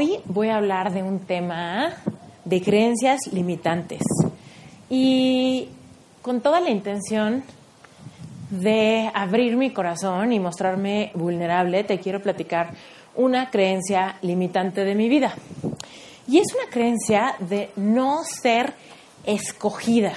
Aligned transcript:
Hoy 0.00 0.18
voy 0.24 0.48
a 0.48 0.56
hablar 0.56 0.94
de 0.94 1.02
un 1.02 1.18
tema 1.18 1.92
de 2.46 2.62
creencias 2.62 3.20
limitantes 3.32 4.00
y 4.88 5.68
con 6.22 6.40
toda 6.40 6.58
la 6.58 6.70
intención 6.70 7.44
de 8.48 9.10
abrir 9.12 9.58
mi 9.58 9.74
corazón 9.74 10.32
y 10.32 10.40
mostrarme 10.40 11.10
vulnerable, 11.12 11.84
te 11.84 12.00
quiero 12.00 12.22
platicar 12.22 12.70
una 13.14 13.50
creencia 13.50 14.16
limitante 14.22 14.86
de 14.86 14.94
mi 14.94 15.10
vida. 15.10 15.34
Y 16.26 16.38
es 16.38 16.46
una 16.54 16.70
creencia 16.70 17.34
de 17.38 17.68
no 17.76 18.24
ser 18.24 18.72
escogida. 19.26 20.14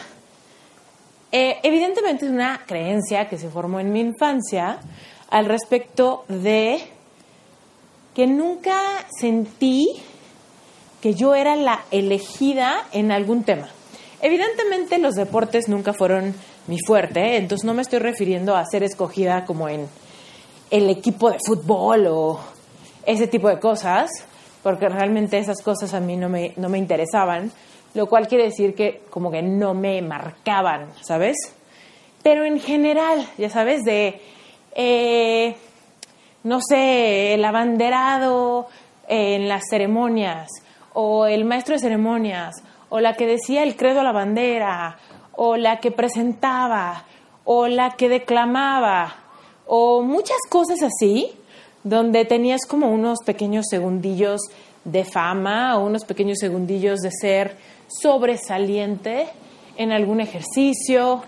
Eh, 1.29 1.57
evidentemente 1.61 2.23
es 2.23 2.31
una 2.31 2.61
creencia 2.65 3.27
que 3.27 3.37
se 3.37 3.49
formó 3.49 3.81
en 3.81 3.91
mi 3.91 3.99
infancia 3.99 4.77
al 5.29 5.43
respecto 5.43 6.23
de 6.29 6.92
que 8.13 8.27
nunca 8.27 9.05
sentí 9.19 10.01
que 11.01 11.13
yo 11.15 11.35
era 11.35 11.55
la 11.55 11.83
elegida 11.91 12.87
en 12.93 13.11
algún 13.11 13.43
tema. 13.43 13.69
Evidentemente 14.21 14.99
los 14.99 15.15
deportes 15.15 15.67
nunca 15.67 15.93
fueron 15.93 16.33
mi 16.67 16.77
fuerte, 16.85 17.35
entonces 17.35 17.65
no 17.65 17.73
me 17.73 17.81
estoy 17.81 17.99
refiriendo 17.99 18.55
a 18.55 18.65
ser 18.65 18.83
escogida 18.83 19.45
como 19.45 19.67
en 19.67 19.87
el 20.71 20.89
equipo 20.89 21.29
de 21.29 21.39
fútbol 21.45 22.07
o 22.07 22.39
ese 23.05 23.27
tipo 23.27 23.49
de 23.49 23.59
cosas, 23.59 24.09
porque 24.63 24.87
realmente 24.87 25.37
esas 25.37 25.61
cosas 25.61 25.93
a 25.93 25.99
mí 25.99 26.15
no 26.15 26.29
me, 26.29 26.53
no 26.55 26.69
me 26.69 26.77
interesaban, 26.77 27.51
lo 27.93 28.07
cual 28.07 28.27
quiere 28.27 28.45
decir 28.45 28.73
que 28.73 29.01
como 29.09 29.29
que 29.29 29.41
no 29.41 29.73
me 29.73 30.01
marcaban, 30.01 30.87
¿sabes? 31.01 31.35
Pero 32.23 32.45
en 32.45 32.61
general, 32.61 33.27
ya 33.37 33.49
sabes, 33.49 33.83
de, 33.83 34.21
eh, 34.73 35.55
no 36.43 36.59
sé, 36.61 37.33
el 37.33 37.45
abanderado 37.45 38.67
en 39.07 39.47
las 39.47 39.63
ceremonias, 39.69 40.49
o 40.93 41.25
el 41.25 41.45
maestro 41.45 41.75
de 41.75 41.79
ceremonias, 41.79 42.55
o 42.89 42.99
la 42.99 43.13
que 43.13 43.25
decía 43.25 43.63
el 43.63 43.75
credo 43.75 44.01
a 44.01 44.03
la 44.03 44.11
bandera, 44.11 44.97
o 45.31 45.57
la 45.57 45.79
que 45.79 45.91
presentaba, 45.91 47.05
o 47.45 47.67
la 47.67 47.91
que 47.91 48.09
declamaba, 48.09 49.15
o 49.65 50.01
muchas 50.01 50.37
cosas 50.49 50.79
así, 50.83 51.31
donde 51.83 52.25
tenías 52.25 52.65
como 52.65 52.89
unos 52.89 53.19
pequeños 53.25 53.65
segundillos 53.69 54.41
de 54.83 55.05
fama 55.05 55.77
o 55.77 55.85
unos 55.85 56.05
pequeños 56.05 56.39
segundillos 56.39 56.99
de 56.99 57.11
ser 57.11 57.57
sobresaliente 57.87 59.27
en 59.77 59.91
algún 59.91 60.19
ejercicio, 60.19 61.23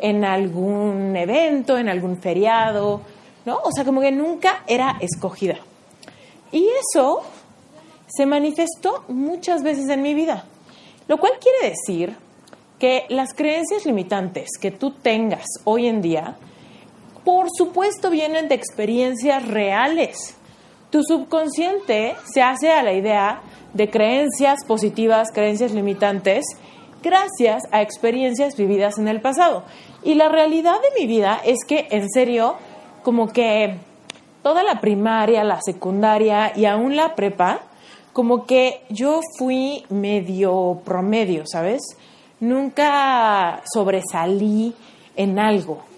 en 0.00 0.24
algún 0.24 1.16
evento, 1.16 1.78
en 1.78 1.88
algún 1.88 2.20
feriado, 2.20 3.02
¿no? 3.44 3.58
O 3.64 3.72
sea, 3.72 3.84
como 3.84 4.00
que 4.00 4.12
nunca 4.12 4.62
era 4.66 4.96
escogida. 5.00 5.56
Y 6.52 6.68
eso 6.90 7.22
se 8.06 8.26
manifestó 8.26 9.04
muchas 9.08 9.62
veces 9.62 9.88
en 9.88 10.02
mi 10.02 10.14
vida, 10.14 10.44
lo 11.08 11.18
cual 11.18 11.32
quiere 11.40 11.70
decir 11.74 12.16
que 12.78 13.06
las 13.08 13.34
creencias 13.34 13.86
limitantes 13.86 14.50
que 14.60 14.70
tú 14.70 14.90
tengas 14.90 15.46
hoy 15.64 15.86
en 15.86 16.02
día, 16.02 16.36
por 17.24 17.48
supuesto 17.56 18.10
vienen 18.10 18.48
de 18.48 18.54
experiencias 18.54 19.46
reales. 19.48 20.36
Tu 20.90 21.02
subconsciente 21.02 22.14
se 22.32 22.42
hace 22.42 22.70
a 22.70 22.82
la 22.82 22.92
idea 22.92 23.42
de 23.72 23.90
creencias 23.90 24.64
positivas, 24.66 25.32
creencias 25.32 25.72
limitantes, 25.72 26.44
gracias 27.02 27.64
a 27.72 27.82
experiencias 27.82 28.56
vividas 28.56 28.98
en 28.98 29.08
el 29.08 29.20
pasado. 29.20 29.64
Y 30.04 30.14
la 30.14 30.28
realidad 30.28 30.76
de 30.80 31.00
mi 31.00 31.06
vida 31.06 31.40
es 31.44 31.64
que, 31.66 31.88
en 31.90 32.08
serio, 32.10 32.56
como 33.04 33.32
que 33.32 33.78
toda 34.42 34.64
la 34.64 34.80
primaria, 34.80 35.44
la 35.44 35.60
secundaria 35.62 36.52
y 36.56 36.64
aún 36.64 36.96
la 36.96 37.14
prepa, 37.14 37.60
como 38.12 38.46
que 38.46 38.82
yo 38.90 39.20
fui 39.38 39.84
medio 39.88 40.80
promedio, 40.84 41.44
¿sabes? 41.46 41.82
Nunca 42.40 43.62
sobresalí 43.72 44.74
en 45.14 45.38
algo 45.38 45.94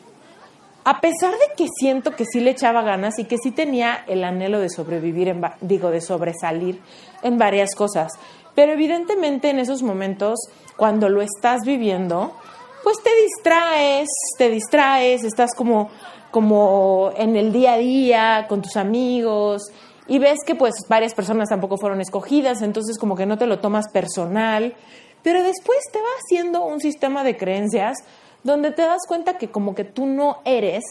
a 0.86 1.00
pesar 1.00 1.32
de 1.32 1.52
que 1.56 1.66
siento 1.80 2.12
que 2.12 2.24
sí 2.24 2.38
le 2.38 2.52
echaba 2.52 2.80
ganas 2.82 3.18
y 3.18 3.24
que 3.24 3.38
sí 3.42 3.50
tenía 3.50 4.04
el 4.06 4.22
anhelo 4.22 4.60
de 4.60 4.70
sobrevivir, 4.70 5.26
en, 5.26 5.44
digo, 5.60 5.90
de 5.90 6.00
sobresalir 6.00 6.80
en 7.24 7.38
varias 7.38 7.74
cosas, 7.74 8.12
pero 8.54 8.70
evidentemente 8.70 9.50
en 9.50 9.58
esos 9.58 9.82
momentos, 9.82 10.38
cuando 10.76 11.08
lo 11.08 11.22
estás 11.22 11.62
viviendo, 11.64 12.36
pues 12.84 12.98
te 13.02 13.10
distraes, 13.20 14.06
te 14.38 14.48
distraes, 14.48 15.24
estás 15.24 15.56
como, 15.56 15.90
como 16.30 17.12
en 17.16 17.36
el 17.36 17.52
día 17.52 17.74
a 17.74 17.78
día 17.78 18.46
con 18.48 18.62
tus 18.62 18.76
amigos 18.76 19.62
y 20.08 20.18
ves 20.18 20.38
que 20.46 20.54
pues 20.54 20.74
varias 20.88 21.14
personas 21.14 21.48
tampoco 21.48 21.78
fueron 21.78 22.00
escogidas, 22.00 22.62
entonces 22.62 22.98
como 22.98 23.16
que 23.16 23.26
no 23.26 23.38
te 23.38 23.46
lo 23.46 23.58
tomas 23.58 23.86
personal, 23.92 24.74
pero 25.22 25.42
después 25.42 25.78
te 25.92 25.98
va 25.98 26.08
haciendo 26.24 26.64
un 26.64 26.80
sistema 26.80 27.24
de 27.24 27.36
creencias 27.36 27.96
donde 28.44 28.70
te 28.70 28.82
das 28.82 29.02
cuenta 29.08 29.38
que 29.38 29.50
como 29.50 29.74
que 29.74 29.84
tú 29.84 30.06
no 30.06 30.38
eres 30.44 30.84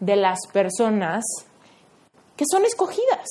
de 0.00 0.16
las 0.16 0.38
personas 0.52 1.24
que 2.36 2.44
son 2.50 2.64
escogidas, 2.64 3.26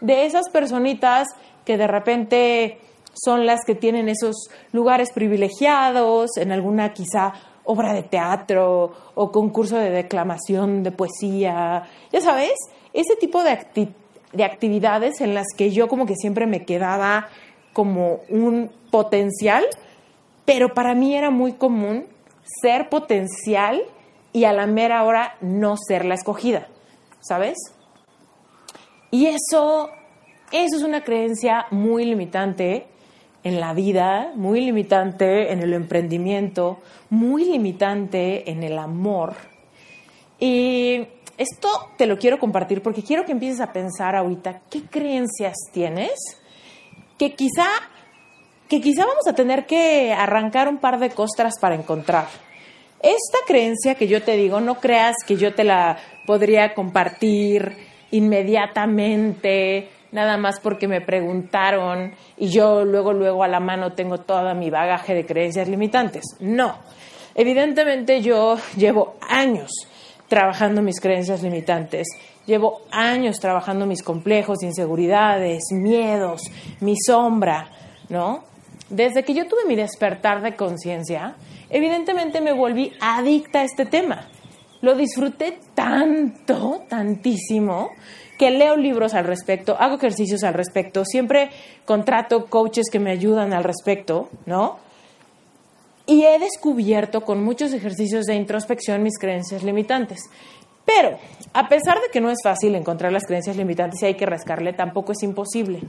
de 0.00 0.26
esas 0.26 0.48
personitas 0.50 1.26
que 1.64 1.76
de 1.76 1.86
repente 1.86 2.78
son 3.12 3.46
las 3.46 3.60
que 3.66 3.74
tienen 3.74 4.08
esos 4.08 4.48
lugares 4.72 5.10
privilegiados 5.12 6.36
en 6.36 6.52
alguna 6.52 6.92
quizá 6.92 7.32
obra 7.66 7.92
de 7.92 8.02
teatro 8.02 8.92
o 9.14 9.32
concurso 9.32 9.76
de 9.76 9.90
declamación 9.90 10.82
de 10.82 10.92
poesía, 10.92 11.84
ya 12.12 12.20
sabes, 12.20 12.54
ese 12.92 13.16
tipo 13.16 13.42
de, 13.42 13.58
de 14.32 14.44
actividades 14.44 15.20
en 15.20 15.34
las 15.34 15.46
que 15.56 15.70
yo 15.70 15.88
como 15.88 16.06
que 16.06 16.14
siempre 16.14 16.46
me 16.46 16.64
quedaba 16.64 17.28
como 17.72 18.20
un 18.30 18.70
potencial, 18.90 19.64
pero 20.44 20.72
para 20.72 20.94
mí 20.94 21.14
era 21.14 21.30
muy 21.30 21.52
común 21.52 22.06
ser 22.62 22.88
potencial 22.88 23.82
y 24.32 24.44
a 24.44 24.52
la 24.52 24.66
mera 24.66 25.04
hora 25.04 25.36
no 25.40 25.76
ser 25.76 26.04
la 26.04 26.14
escogida, 26.14 26.68
¿sabes? 27.20 27.56
Y 29.10 29.26
eso, 29.26 29.90
eso 30.52 30.76
es 30.76 30.82
una 30.82 31.02
creencia 31.02 31.66
muy 31.70 32.04
limitante 32.04 32.86
en 33.46 33.60
la 33.60 33.74
vida, 33.74 34.32
muy 34.34 34.60
limitante 34.60 35.52
en 35.52 35.60
el 35.60 35.72
emprendimiento, 35.72 36.80
muy 37.10 37.44
limitante 37.44 38.50
en 38.50 38.64
el 38.64 38.76
amor. 38.76 39.34
Y 40.40 41.06
esto 41.38 41.68
te 41.96 42.06
lo 42.06 42.18
quiero 42.18 42.40
compartir 42.40 42.82
porque 42.82 43.04
quiero 43.04 43.24
que 43.24 43.30
empieces 43.30 43.60
a 43.60 43.72
pensar 43.72 44.16
ahorita 44.16 44.62
qué 44.68 44.82
creencias 44.82 45.54
tienes 45.72 46.10
que 47.16 47.36
quizá 47.36 47.68
que 48.68 48.80
quizá 48.80 49.06
vamos 49.06 49.28
a 49.28 49.34
tener 49.36 49.64
que 49.64 50.12
arrancar 50.12 50.68
un 50.68 50.78
par 50.78 50.98
de 50.98 51.10
costras 51.10 51.54
para 51.60 51.76
encontrar. 51.76 52.26
Esta 52.98 53.38
creencia 53.46 53.94
que 53.94 54.08
yo 54.08 54.24
te 54.24 54.36
digo, 54.36 54.60
no 54.60 54.80
creas 54.80 55.14
que 55.24 55.36
yo 55.36 55.54
te 55.54 55.62
la 55.62 55.98
podría 56.26 56.74
compartir 56.74 57.76
inmediatamente, 58.10 59.88
nada 60.16 60.38
más 60.38 60.60
porque 60.60 60.88
me 60.88 61.02
preguntaron 61.02 62.14
y 62.38 62.48
yo 62.48 62.84
luego, 62.84 63.12
luego 63.12 63.44
a 63.44 63.48
la 63.48 63.60
mano 63.60 63.92
tengo 63.92 64.18
toda 64.18 64.54
mi 64.54 64.70
bagaje 64.70 65.14
de 65.14 65.26
creencias 65.26 65.68
limitantes. 65.68 66.24
No, 66.40 66.78
evidentemente 67.34 68.22
yo 68.22 68.56
llevo 68.76 69.16
años 69.20 69.70
trabajando 70.26 70.80
mis 70.80 71.00
creencias 71.00 71.42
limitantes. 71.42 72.08
Llevo 72.46 72.82
años 72.90 73.38
trabajando 73.40 73.86
mis 73.86 74.02
complejos, 74.02 74.62
inseguridades, 74.62 75.64
miedos, 75.70 76.40
mi 76.80 76.94
sombra, 76.96 77.68
¿no? 78.08 78.44
Desde 78.88 79.22
que 79.22 79.34
yo 79.34 79.46
tuve 79.46 79.66
mi 79.66 79.76
despertar 79.76 80.40
de 80.40 80.56
conciencia, 80.56 81.34
evidentemente 81.68 82.40
me 82.40 82.52
volví 82.52 82.92
adicta 83.00 83.60
a 83.60 83.64
este 83.64 83.84
tema. 83.84 84.28
Lo 84.80 84.94
disfruté 84.94 85.58
tanto, 85.74 86.84
tantísimo, 86.88 87.90
que 88.38 88.50
leo 88.50 88.76
libros 88.76 89.14
al 89.14 89.24
respecto, 89.24 89.76
hago 89.78 89.96
ejercicios 89.96 90.44
al 90.44 90.54
respecto, 90.54 91.04
siempre 91.04 91.50
contrato 91.84 92.46
coaches 92.46 92.86
que 92.90 92.98
me 92.98 93.10
ayudan 93.10 93.52
al 93.52 93.64
respecto, 93.64 94.28
¿no? 94.44 94.78
Y 96.06 96.24
he 96.24 96.38
descubierto 96.38 97.22
con 97.22 97.42
muchos 97.42 97.72
ejercicios 97.72 98.26
de 98.26 98.34
introspección 98.34 99.02
mis 99.02 99.18
creencias 99.18 99.62
limitantes. 99.62 100.20
Pero, 100.84 101.18
a 101.52 101.68
pesar 101.68 102.00
de 102.00 102.08
que 102.12 102.20
no 102.20 102.30
es 102.30 102.38
fácil 102.44 102.76
encontrar 102.76 103.12
las 103.12 103.24
creencias 103.24 103.56
limitantes 103.56 104.00
y 104.02 104.06
hay 104.06 104.14
que 104.14 104.24
rascarle, 104.24 104.72
tampoco 104.72 105.12
es 105.12 105.22
imposible. 105.24 105.80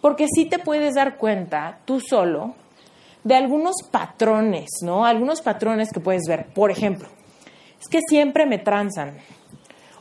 Porque 0.00 0.26
sí 0.34 0.46
te 0.46 0.58
puedes 0.58 0.94
dar 0.94 1.18
cuenta 1.18 1.80
tú 1.84 2.00
solo 2.00 2.54
de 3.22 3.34
algunos 3.34 3.76
patrones, 3.90 4.68
¿no? 4.82 5.04
Algunos 5.04 5.42
patrones 5.42 5.90
que 5.92 6.00
puedes 6.00 6.22
ver. 6.26 6.46
Por 6.54 6.70
ejemplo, 6.70 7.06
es 7.78 7.86
que 7.90 8.00
siempre 8.08 8.46
me 8.46 8.58
transan. 8.58 9.18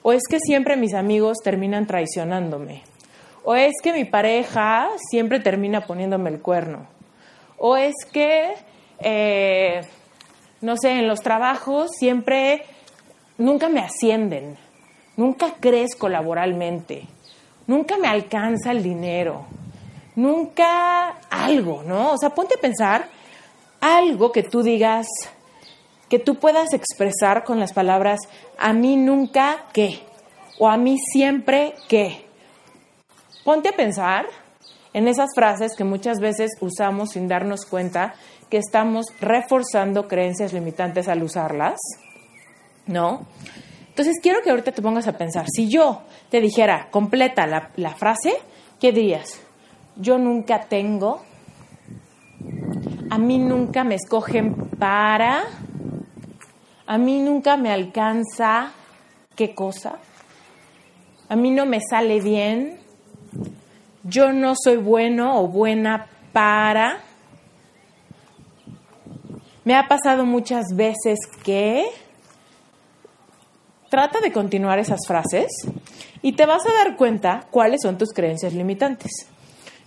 O 0.02 0.14
es 0.14 0.24
que 0.30 0.40
siempre 0.40 0.78
mis 0.78 0.94
amigos 0.94 1.38
terminan 1.44 1.88
traicionándome. 1.88 2.84
O 3.44 3.56
es 3.56 3.74
que 3.84 3.94
mi 3.94 4.06
pareja 4.06 4.90
siempre 5.10 5.40
termina 5.40 5.86
poniéndome 5.86 6.30
el 6.30 6.42
cuerno. 6.42 6.88
O 7.58 7.76
es 7.78 7.96
que, 8.12 8.54
eh, 9.00 9.82
no 10.62 10.76
sé, 10.78 10.92
en 10.92 11.08
los 11.08 11.22
trabajos 11.22 11.92
siempre, 11.98 12.64
nunca 13.38 13.70
me 13.70 13.82
ascienden. 13.82 14.58
Nunca 15.18 15.56
crezco 15.60 16.08
laboralmente. 16.08 17.08
Nunca 17.68 17.98
me 17.98 18.08
alcanza 18.08 18.72
el 18.72 18.82
dinero. 18.82 19.46
Nunca 20.16 21.18
algo, 21.30 21.84
¿no? 21.84 22.14
O 22.14 22.18
sea, 22.18 22.30
ponte 22.30 22.56
a 22.56 22.62
pensar 22.62 23.08
algo 23.82 24.32
que 24.32 24.44
tú 24.44 24.64
digas, 24.64 25.08
que 26.10 26.20
tú 26.20 26.36
puedas 26.36 26.74
expresar 26.74 27.44
con 27.44 27.60
las 27.60 27.74
palabras 27.74 28.20
a 28.58 28.74
mí 28.74 28.98
nunca 28.98 29.64
qué 29.74 30.02
o 30.60 30.68
a 30.68 30.78
mí 30.78 30.98
siempre 30.98 31.74
qué. 31.88 32.26
Ponte 33.46 33.70
a 33.70 33.76
pensar 33.76 34.26
en 34.94 35.08
esas 35.08 35.30
frases 35.34 35.76
que 35.76 35.84
muchas 35.84 36.20
veces 36.20 36.52
usamos 36.60 37.12
sin 37.12 37.28
darnos 37.28 37.66
cuenta 37.66 38.16
que 38.50 38.58
estamos 38.58 39.06
reforzando 39.22 40.08
creencias 40.08 40.54
limitantes 40.54 41.08
al 41.08 41.24
usarlas, 41.24 41.80
¿no? 42.88 43.26
Entonces 43.90 44.18
quiero 44.22 44.42
que 44.42 44.50
ahorita 44.50 44.72
te 44.72 44.82
pongas 44.82 45.08
a 45.08 45.18
pensar, 45.18 45.46
si 45.54 45.70
yo 45.70 46.02
te 46.30 46.42
dijera 46.42 46.90
completa 46.90 47.46
la, 47.46 47.70
la 47.76 47.96
frase, 47.96 48.34
¿qué 48.80 48.92
dirías? 48.92 49.40
Yo 49.96 50.18
nunca 50.18 50.62
tengo, 50.62 51.22
a 53.10 53.18
mí 53.18 53.38
nunca 53.38 53.84
me 53.84 53.96
escogen 53.96 54.56
para, 54.80 55.44
a 56.90 56.98
mí 56.98 57.20
nunca 57.20 57.56
me 57.56 57.72
alcanza 57.72 58.72
qué 59.36 59.54
cosa, 59.54 60.00
a 61.30 61.36
mí 61.36 61.52
no 61.52 61.68
me 61.68 61.82
sale 61.88 62.20
bien, 62.20 62.80
yo 64.04 64.34
no 64.34 64.56
soy 64.60 64.78
bueno 64.78 65.40
o 65.40 65.48
buena 65.48 66.08
para. 66.34 67.02
Me 69.66 69.76
ha 69.76 69.88
pasado 69.88 70.26
muchas 70.26 70.66
veces 70.74 71.20
que 71.44 71.86
trata 73.92 74.20
de 74.20 74.32
continuar 74.32 74.80
esas 74.80 75.02
frases 75.06 75.52
y 76.24 76.32
te 76.32 76.48
vas 76.48 76.66
a 76.66 76.74
dar 76.74 76.98
cuenta 76.98 77.46
cuáles 77.52 77.82
son 77.84 78.00
tus 78.00 78.10
creencias 78.14 78.56
limitantes. 78.56 79.12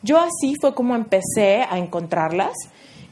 Yo 0.04 0.20
así 0.20 0.54
fue 0.60 0.72
como 0.72 0.94
empecé 0.94 1.64
a 1.69 1.78
encontrarlas 1.78 2.52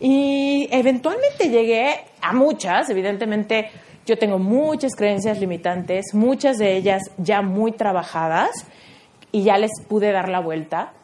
y 0.01 0.67
eventualmente 0.73 1.51
llegué 1.51 2.07
a 2.23 2.33
muchas, 2.33 2.89
evidentemente 2.89 3.71
yo 4.07 4.19
tengo 4.19 4.39
muchas 4.39 4.97
creencias 4.97 5.39
limitantes, 5.39 6.15
muchas 6.15 6.57
de 6.57 6.77
ellas 6.77 7.03
ya 7.19 7.43
muy 7.43 7.73
trabajadas 7.73 8.51
y 9.31 9.43
ya 9.43 9.59
les 9.59 9.71
pude 9.89 10.11
dar 10.11 10.29
la 10.29 10.41
vuelta. 10.41 10.95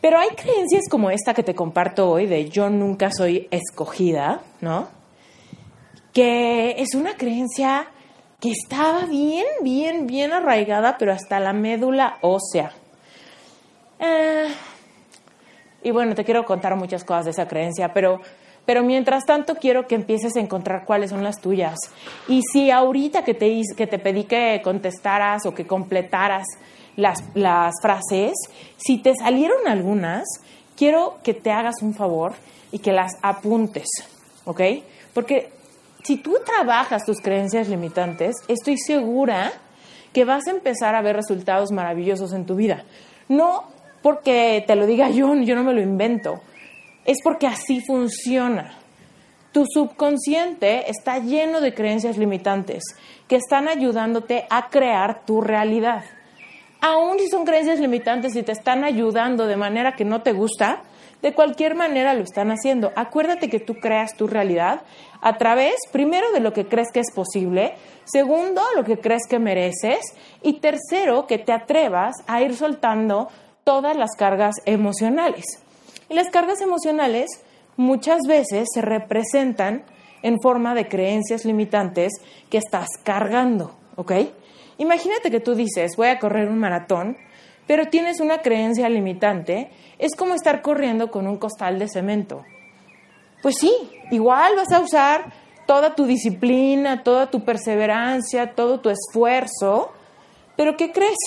Pero 0.00 0.18
hay 0.18 0.30
creencias 0.30 0.84
como 0.90 1.10
esta 1.10 1.34
que 1.34 1.42
te 1.42 1.54
comparto 1.54 2.10
hoy 2.10 2.26
de 2.26 2.48
yo 2.48 2.68
nunca 2.68 3.10
soy 3.12 3.48
escogida, 3.50 4.40
¿no? 4.60 4.88
Que 6.12 6.76
es 6.78 6.94
una 6.94 7.16
creencia 7.16 7.86
que 8.40 8.50
estaba 8.50 9.06
bien, 9.06 9.46
bien, 9.62 10.06
bien 10.06 10.32
arraigada, 10.32 10.96
pero 10.98 11.12
hasta 11.12 11.38
la 11.38 11.52
médula 11.52 12.18
ósea. 12.22 12.72
Eh, 13.98 14.48
y 15.84 15.90
bueno, 15.90 16.14
te 16.14 16.24
quiero 16.24 16.44
contar 16.44 16.74
muchas 16.76 17.04
cosas 17.04 17.26
de 17.26 17.30
esa 17.32 17.46
creencia, 17.46 17.92
pero, 17.92 18.20
pero 18.64 18.82
mientras 18.82 19.24
tanto 19.24 19.54
quiero 19.56 19.86
que 19.86 19.94
empieces 19.94 20.34
a 20.34 20.40
encontrar 20.40 20.84
cuáles 20.86 21.10
son 21.10 21.22
las 21.22 21.40
tuyas. 21.40 21.78
Y 22.26 22.40
si 22.50 22.70
ahorita 22.70 23.22
que 23.22 23.34
te, 23.34 23.60
que 23.76 23.86
te 23.86 23.98
pedí 23.98 24.24
que 24.24 24.60
contestaras 24.64 25.44
o 25.46 25.54
que 25.54 25.66
completaras 25.66 26.46
las, 26.96 27.22
las 27.34 27.74
frases, 27.82 28.32
si 28.78 28.98
te 28.98 29.14
salieron 29.14 29.68
algunas, 29.68 30.24
quiero 30.76 31.18
que 31.22 31.34
te 31.34 31.52
hagas 31.52 31.76
un 31.82 31.94
favor 31.94 32.32
y 32.72 32.78
que 32.78 32.92
las 32.92 33.12
apuntes, 33.22 33.86
¿ok? 34.46 34.60
Porque 35.12 35.52
si 36.02 36.16
tú 36.16 36.36
trabajas 36.44 37.04
tus 37.04 37.20
creencias 37.20 37.68
limitantes, 37.68 38.36
estoy 38.48 38.78
segura 38.78 39.52
que 40.14 40.24
vas 40.24 40.46
a 40.46 40.50
empezar 40.50 40.94
a 40.94 41.02
ver 41.02 41.16
resultados 41.16 41.72
maravillosos 41.72 42.32
en 42.32 42.46
tu 42.46 42.54
vida. 42.56 42.84
No 43.28 43.74
porque 44.04 44.62
te 44.66 44.76
lo 44.76 44.86
diga 44.86 45.08
yo, 45.08 45.34
yo 45.42 45.56
no 45.56 45.64
me 45.64 45.72
lo 45.72 45.80
invento. 45.80 46.42
Es 47.06 47.18
porque 47.24 47.46
así 47.46 47.80
funciona. 47.80 48.76
Tu 49.50 49.64
subconsciente 49.66 50.90
está 50.90 51.18
lleno 51.20 51.62
de 51.62 51.72
creencias 51.72 52.18
limitantes 52.18 52.82
que 53.28 53.36
están 53.36 53.66
ayudándote 53.66 54.44
a 54.50 54.68
crear 54.68 55.24
tu 55.24 55.40
realidad. 55.40 56.04
Aún 56.82 57.18
si 57.18 57.28
son 57.28 57.46
creencias 57.46 57.80
limitantes 57.80 58.36
y 58.36 58.42
te 58.42 58.52
están 58.52 58.84
ayudando 58.84 59.46
de 59.46 59.56
manera 59.56 59.92
que 59.92 60.04
no 60.04 60.20
te 60.20 60.32
gusta, 60.32 60.82
de 61.22 61.32
cualquier 61.32 61.74
manera 61.74 62.12
lo 62.12 62.24
están 62.24 62.50
haciendo. 62.50 62.92
Acuérdate 62.96 63.48
que 63.48 63.60
tú 63.60 63.76
creas 63.76 64.14
tu 64.16 64.26
realidad 64.26 64.82
a 65.22 65.38
través, 65.38 65.76
primero, 65.92 66.30
de 66.32 66.40
lo 66.40 66.52
que 66.52 66.66
crees 66.66 66.88
que 66.92 67.00
es 67.00 67.10
posible, 67.14 67.74
segundo, 68.04 68.60
lo 68.76 68.84
que 68.84 68.98
crees 68.98 69.22
que 69.26 69.38
mereces 69.38 70.00
y 70.42 70.54
tercero, 70.60 71.26
que 71.26 71.38
te 71.38 71.52
atrevas 71.52 72.16
a 72.26 72.42
ir 72.42 72.54
soltando 72.54 73.28
todas 73.64 73.96
las 73.96 74.10
cargas 74.16 74.54
emocionales. 74.66 75.44
Y 76.08 76.14
las 76.14 76.28
cargas 76.30 76.60
emocionales 76.60 77.30
muchas 77.76 78.20
veces 78.28 78.68
se 78.72 78.82
representan 78.82 79.84
en 80.22 80.40
forma 80.40 80.74
de 80.74 80.88
creencias 80.88 81.44
limitantes 81.44 82.12
que 82.50 82.58
estás 82.58 82.88
cargando, 83.02 83.74
¿ok? 83.96 84.12
Imagínate 84.78 85.30
que 85.30 85.40
tú 85.40 85.54
dices, 85.54 85.96
voy 85.96 86.08
a 86.08 86.18
correr 86.18 86.48
un 86.48 86.58
maratón, 86.58 87.16
pero 87.66 87.86
tienes 87.86 88.20
una 88.20 88.38
creencia 88.38 88.88
limitante, 88.88 89.70
es 89.98 90.14
como 90.14 90.34
estar 90.34 90.62
corriendo 90.62 91.10
con 91.10 91.26
un 91.26 91.36
costal 91.36 91.78
de 91.78 91.88
cemento. 91.88 92.42
Pues 93.42 93.56
sí, 93.60 93.72
igual 94.10 94.52
vas 94.56 94.72
a 94.72 94.80
usar 94.80 95.32
toda 95.66 95.94
tu 95.94 96.06
disciplina, 96.06 97.02
toda 97.02 97.30
tu 97.30 97.44
perseverancia, 97.44 98.54
todo 98.54 98.80
tu 98.80 98.90
esfuerzo, 98.90 99.92
pero 100.56 100.76
¿qué 100.76 100.92
crees? 100.92 101.18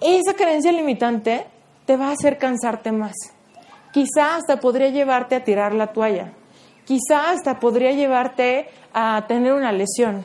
Esa 0.00 0.34
creencia 0.34 0.72
limitante 0.72 1.46
te 1.84 1.96
va 1.96 2.08
a 2.08 2.12
hacer 2.12 2.38
cansarte 2.38 2.92
más. 2.92 3.14
Quizá 3.92 4.36
hasta 4.36 4.60
podría 4.60 4.90
llevarte 4.90 5.34
a 5.34 5.44
tirar 5.44 5.74
la 5.74 5.88
toalla. 5.88 6.32
Quizá 6.84 7.30
hasta 7.30 7.58
podría 7.58 7.92
llevarte 7.92 8.68
a 8.92 9.24
tener 9.26 9.52
una 9.52 9.72
lesión. 9.72 10.24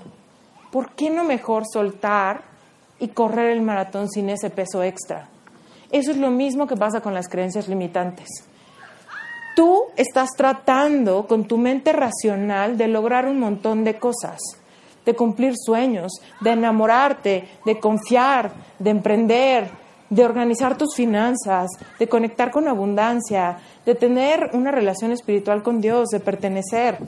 ¿Por 0.72 0.92
qué 0.92 1.10
no 1.10 1.24
mejor 1.24 1.64
soltar 1.72 2.44
y 3.00 3.10
correr 3.10 3.52
el 3.52 3.62
maratón 3.62 4.10
sin 4.10 4.30
ese 4.30 4.50
peso 4.50 4.84
extra? 4.84 5.28
Eso 5.92 6.12
es 6.12 6.18
lo 6.18 6.30
mismo 6.30 6.68
que 6.68 6.76
pasa 6.76 7.02
con 7.02 7.14
las 7.14 7.28
creencias 7.28 7.68
limitantes. 7.68 8.28
Tú 9.56 9.84
estás 9.96 10.30
tratando 10.36 11.28
con 11.28 11.46
tu 11.46 11.58
mente 11.58 11.94
racional 11.94 12.78
de 12.78 12.88
lograr 12.88 13.28
un 13.28 13.40
montón 13.40 13.84
de 13.84 14.00
cosas 14.00 14.40
de 15.06 15.16
cumplir 15.16 15.54
sueños, 15.58 16.12
de 16.42 16.52
enamorarte, 16.52 17.48
de 17.66 17.80
confiar, 17.80 18.52
de 18.80 18.90
emprender, 18.90 19.72
de 20.10 20.24
organizar 20.24 20.78
tus 20.78 20.96
finanzas, 20.96 21.72
de 22.00 22.08
conectar 22.08 22.52
con 22.52 22.68
abundancia, 22.68 23.58
de 23.86 23.96
tener 23.96 24.52
una 24.54 24.72
relación 24.72 25.12
espiritual 25.12 25.64
con 25.64 25.82
Dios, 25.82 26.10
de 26.10 26.20
pertenecer, 26.20 27.00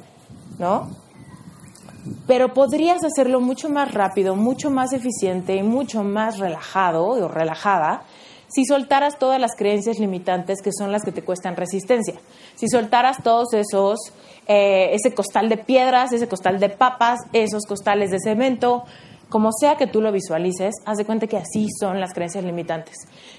¿no? 0.58 0.90
Pero 2.28 2.54
podrías 2.54 3.04
hacerlo 3.04 3.40
mucho 3.40 3.70
más 3.70 3.94
rápido, 3.94 4.36
mucho 4.36 4.70
más 4.70 4.94
eficiente 4.94 5.56
y 5.56 5.64
mucho 5.64 6.04
más 6.04 6.40
relajado 6.40 7.06
o 7.08 7.28
relajada 7.28 8.04
si 8.48 8.66
soltaras 8.66 9.18
todas 9.20 9.40
las 9.40 9.56
creencias 9.56 10.00
limitantes 10.00 10.62
que 10.62 10.72
son 10.72 10.92
las 10.92 11.04
que 11.04 11.12
te 11.12 11.24
cuestan 11.24 11.56
resistencia. 11.56 12.16
Si 12.56 12.68
soltaras 12.68 13.24
todos 13.24 13.54
esos 13.54 14.12
eh, 14.48 14.94
ese 14.94 15.16
costal 15.16 15.50
de 15.50 15.58
piedras, 15.58 16.14
ese 16.14 16.28
costal 16.28 16.60
de 16.60 16.70
papas, 16.70 17.20
esos 17.34 17.66
costales 17.66 18.12
de 18.12 18.20
cemento, 18.20 18.84
como 19.30 19.52
sea 19.52 19.76
que 19.76 19.88
tú 19.88 20.02
lo 20.02 20.12
visualices, 20.12 20.76
haz 20.86 20.98
de 20.98 21.06
cuenta 21.06 21.26
que 21.26 21.38
así 21.38 21.68
son 21.80 22.00
las 22.00 22.14
creencias 22.14 22.44
limitantes. 22.44 22.96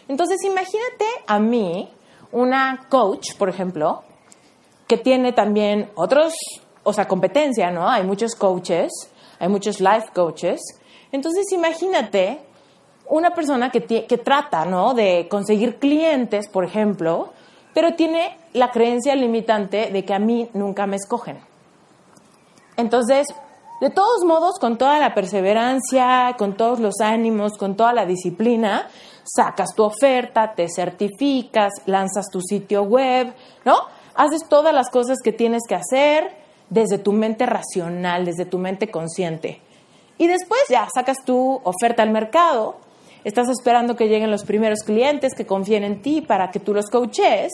Entonces, 0.09 0.43
imagínate 0.43 1.05
a 1.29 1.39
mí, 1.39 1.89
una 2.33 2.87
coach, 2.89 3.37
por 3.39 3.49
ejemplo, 3.49 4.03
que 4.89 4.97
tiene 4.97 5.33
también 5.33 5.91
otros, 5.95 6.35
o 6.83 6.93
sea, 6.93 7.07
competencia, 7.07 7.71
¿no? 7.71 7.89
Hay 7.89 8.03
muchos 8.03 8.35
coaches, 8.35 8.91
hay 9.39 9.49
muchos 9.49 9.81
life 9.81 10.09
coaches. 10.13 10.61
Entonces, 11.13 11.53
imagínate 11.53 12.41
una 13.09 13.31
persona 13.31 13.71
que, 13.71 13.85
que 14.07 14.19
trata, 14.19 14.65
¿no? 14.65 14.95
De 14.95 15.27
conseguir 15.29 15.79
clientes, 15.79 16.49
por 16.49 16.65
ejemplo, 16.65 17.33
pero 17.75 17.95
tiene 17.95 18.37
la 18.53 18.71
creencia 18.71 19.15
limitante 19.15 19.91
de 19.91 20.05
que 20.05 20.15
a 20.15 20.19
mí 20.19 20.49
nunca 20.55 20.87
me 20.87 20.97
escogen. 20.97 21.39
Entonces, 22.77 23.27
de 23.81 23.91
todos 23.91 24.25
modos, 24.25 24.59
con 24.59 24.79
toda 24.79 24.99
la 24.99 25.13
perseverancia, 25.15 26.35
con 26.39 26.57
todos 26.57 26.81
los 26.81 27.01
ánimos, 27.01 27.59
con 27.59 27.77
toda 27.77 27.93
la 27.93 28.07
disciplina, 28.07 28.89
sacas 29.25 29.75
tu 29.75 29.83
oferta, 29.85 30.55
te 30.55 30.69
certificas, 30.69 31.73
lanzas 31.85 32.27
tu 32.31 32.41
sitio 32.41 32.85
web, 32.85 33.35
¿no? 33.65 33.77
Haces 34.15 34.49
todas 34.49 34.75
las 34.75 34.89
cosas 34.89 35.19
que 35.23 35.33
tienes 35.33 35.63
que 35.69 35.75
hacer 35.75 36.35
desde 36.71 36.97
tu 36.99 37.13
mente 37.13 37.45
racional, 37.45 38.25
desde 38.25 38.47
tu 38.47 38.59
mente 38.59 38.91
consciente. 38.91 39.61
Y 40.17 40.27
después 40.27 40.63
ya 40.71 40.89
sacas 40.95 41.19
tu 41.27 41.61
oferta 41.63 42.03
al 42.03 42.11
mercado, 42.11 42.77
estás 43.27 43.49
esperando 43.49 43.97
que 43.97 44.07
lleguen 44.07 44.31
los 44.31 44.45
primeros 44.45 44.85
clientes 44.85 45.35
que 45.35 45.47
confíen 45.47 45.83
en 45.83 46.01
ti 46.01 46.21
para 46.21 46.53
que 46.53 46.61
tú 46.61 46.73
los 46.73 46.87
coaches, 46.87 47.51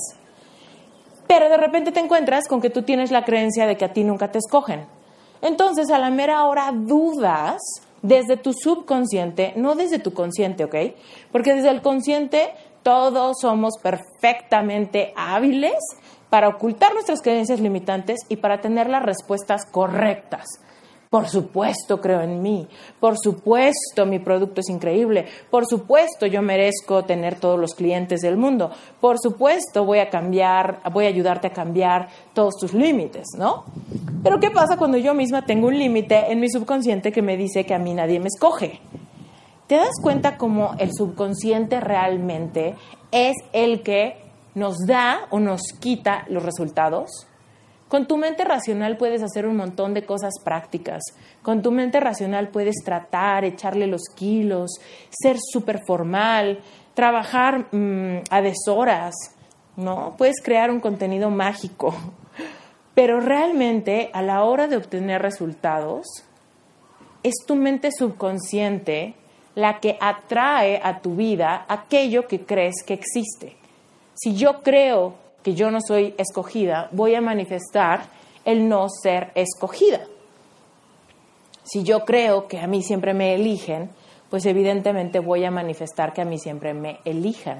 pero 1.27 1.49
de 1.49 1.57
repente 1.57 1.93
te 1.93 2.01
encuentras 2.01 2.47
con 2.47 2.61
que 2.61 2.69
tú 2.69 2.83
tienes 2.83 3.11
la 3.11 3.25
creencia 3.25 3.67
de 3.67 3.79
que 3.79 3.87
a 3.87 3.93
ti 3.95 4.05
nunca 4.05 4.31
te 4.31 4.37
escogen. 4.37 4.85
Entonces, 5.41 5.91
a 5.91 5.99
la 5.99 6.11
mera 6.11 6.45
hora 6.45 6.73
dudas 6.75 7.57
desde 8.03 8.37
tu 8.37 8.53
subconsciente, 8.53 9.55
no 9.57 9.75
desde 9.75 9.99
tu 9.99 10.13
consciente, 10.13 10.65
¿ok? 10.65 10.75
Porque 11.33 11.55
desde 11.55 11.71
el 11.71 11.81
consciente 11.81 12.51
todos 12.83 13.39
somos 13.41 13.79
perfectamente 13.83 15.15
hábiles 15.17 15.79
para 16.29 16.49
ocultar 16.49 16.93
nuestras 16.93 17.23
creencias 17.23 17.61
limitantes 17.61 18.21
y 18.29 18.37
para 18.37 18.61
tener 18.61 18.91
las 18.91 19.03
respuestas 19.03 19.65
correctas. 19.65 20.45
Por 21.13 21.29
supuesto 21.29 22.01
creo 22.01 22.23
en 22.23 22.41
mí, 22.41 22.67
por 22.99 23.19
supuesto 23.19 24.07
mi 24.07 24.19
producto 24.19 24.63
es 24.63 24.71
increíble, 24.71 25.27
por 25.51 25.67
supuesto 25.67 26.25
yo 26.25 26.41
merezco 26.41 27.05
tener 27.05 27.39
todos 27.39 27.61
los 27.61 27.75
clientes 27.75 28.23
del 28.23 28.39
mundo, 28.39 28.71
por 28.99 29.19
supuesto 29.19 29.85
voy 29.85 29.99
a 29.99 30.09
cambiar, 30.09 30.81
voy 30.91 31.05
a 31.05 31.09
ayudarte 31.09 31.49
a 31.49 31.53
cambiar 31.53 32.09
todos 32.33 32.55
tus 32.59 32.73
límites, 32.73 33.27
¿no? 33.37 33.67
Pero 34.23 34.41
¿qué 34.41 34.51
pasa 34.51 34.79
cuando 34.79 34.97
yo 34.97 35.13
misma 35.13 35.45
tengo 35.45 35.67
un 35.67 35.79
límite 35.79 36.33
en 36.33 36.41
mi 36.41 36.49
subconsciente 36.49 37.13
que 37.13 37.21
me 37.21 37.37
dice 37.37 37.67
que 37.67 37.75
a 37.75 37.79
mí 37.79 37.93
nadie 37.93 38.19
me 38.19 38.29
escoge? 38.29 38.81
¿Te 39.67 39.75
das 39.75 40.01
cuenta 40.03 40.39
cómo 40.39 40.77
el 40.79 40.95
subconsciente 40.95 41.79
realmente 41.79 42.75
es 43.11 43.37
el 43.53 43.83
que 43.83 44.17
nos 44.55 44.79
da 44.87 45.27
o 45.29 45.41
nos 45.41 45.61
quita 45.79 46.25
los 46.31 46.43
resultados? 46.43 47.27
Con 47.93 48.07
tu 48.07 48.17
mente 48.17 48.43
racional 48.43 48.97
puedes 48.97 49.23
hacer 49.23 49.45
un 49.47 49.55
montón 49.55 49.93
de 49.93 50.07
cosas 50.07 50.33
prácticas. 50.43 51.03
Con 51.43 51.61
tu 51.61 51.71
mente 51.71 52.01
racional 52.01 52.49
puedes 52.49 52.77
tratar, 52.83 53.45
echarle 53.45 53.87
los 53.87 54.05
kilos, 54.17 54.71
ser 55.11 55.37
súper 55.39 55.81
formal, 55.87 56.61
trabajar 56.95 57.67
mm, 57.71 58.23
a 58.31 58.41
deshoras, 58.41 59.13
¿no? 59.77 60.15
Puedes 60.17 60.41
crear 60.43 60.71
un 60.71 60.81
contenido 60.81 61.29
mágico. 61.29 61.95
Pero 62.95 63.21
realmente 63.21 64.09
a 64.15 64.23
la 64.23 64.43
hora 64.45 64.69
de 64.69 64.79
obtener 64.79 65.21
resultados, 65.21 66.07
es 67.23 67.35
tu 67.47 67.57
mente 67.57 67.91
subconsciente 67.93 69.17
la 69.55 69.81
que 69.81 69.99
atrae 70.01 70.81
a 70.83 71.01
tu 71.01 71.15
vida 71.15 71.67
aquello 71.69 72.27
que 72.27 72.41
crees 72.41 72.77
que 72.87 72.95
existe. 72.95 73.55
Si 74.15 74.35
yo 74.35 74.63
creo 74.63 75.21
que 75.43 75.55
yo 75.55 75.71
no 75.71 75.81
soy 75.81 76.15
escogida, 76.19 76.89
voy 76.93 77.15
a 77.15 77.21
manifestar 77.21 78.05
el 78.45 78.69
no 78.69 78.89
ser 78.89 79.33
escogida. 79.35 80.01
Si 81.65 81.83
yo 81.83 82.05
creo 82.05 82.49
que 82.49 82.59
a 82.59 82.67
mí 82.67 82.83
siempre 82.83 83.15
me 83.15 83.35
eligen, 83.35 83.91
pues 84.31 84.47
evidentemente 84.47 85.21
voy 85.21 85.45
a 85.45 85.51
manifestar 85.51 86.13
que 86.13 86.23
a 86.23 86.25
mí 86.25 86.39
siempre 86.39 86.75
me 86.75 86.99
elijan. 87.05 87.59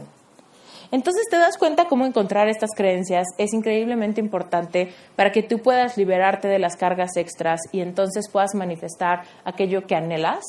Entonces 0.91 1.27
te 1.31 1.39
das 1.39 1.57
cuenta 1.57 1.87
cómo 1.87 2.05
encontrar 2.05 2.49
estas 2.49 2.71
creencias 2.77 3.27
es 3.39 3.55
increíblemente 3.55 4.21
importante 4.21 4.93
para 5.17 5.33
que 5.33 5.43
tú 5.43 5.61
puedas 5.61 5.97
liberarte 5.97 6.49
de 6.49 6.59
las 6.59 6.77
cargas 6.77 7.17
extras 7.17 7.61
y 7.73 7.81
entonces 7.81 8.29
puedas 8.31 8.55
manifestar 8.55 9.23
aquello 9.45 9.87
que 9.87 9.95
anhelas. 9.95 10.45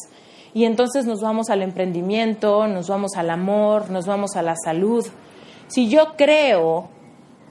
Y 0.53 0.65
entonces 0.65 1.05
nos 1.05 1.21
vamos 1.21 1.49
al 1.49 1.61
emprendimiento, 1.61 2.67
nos 2.67 2.89
vamos 2.89 3.15
al 3.15 3.29
amor, 3.29 3.89
nos 3.89 4.05
vamos 4.05 4.35
a 4.35 4.41
la 4.41 4.55
salud. 4.55 5.07
Si 5.67 5.87
yo 5.87 6.15
creo 6.17 6.89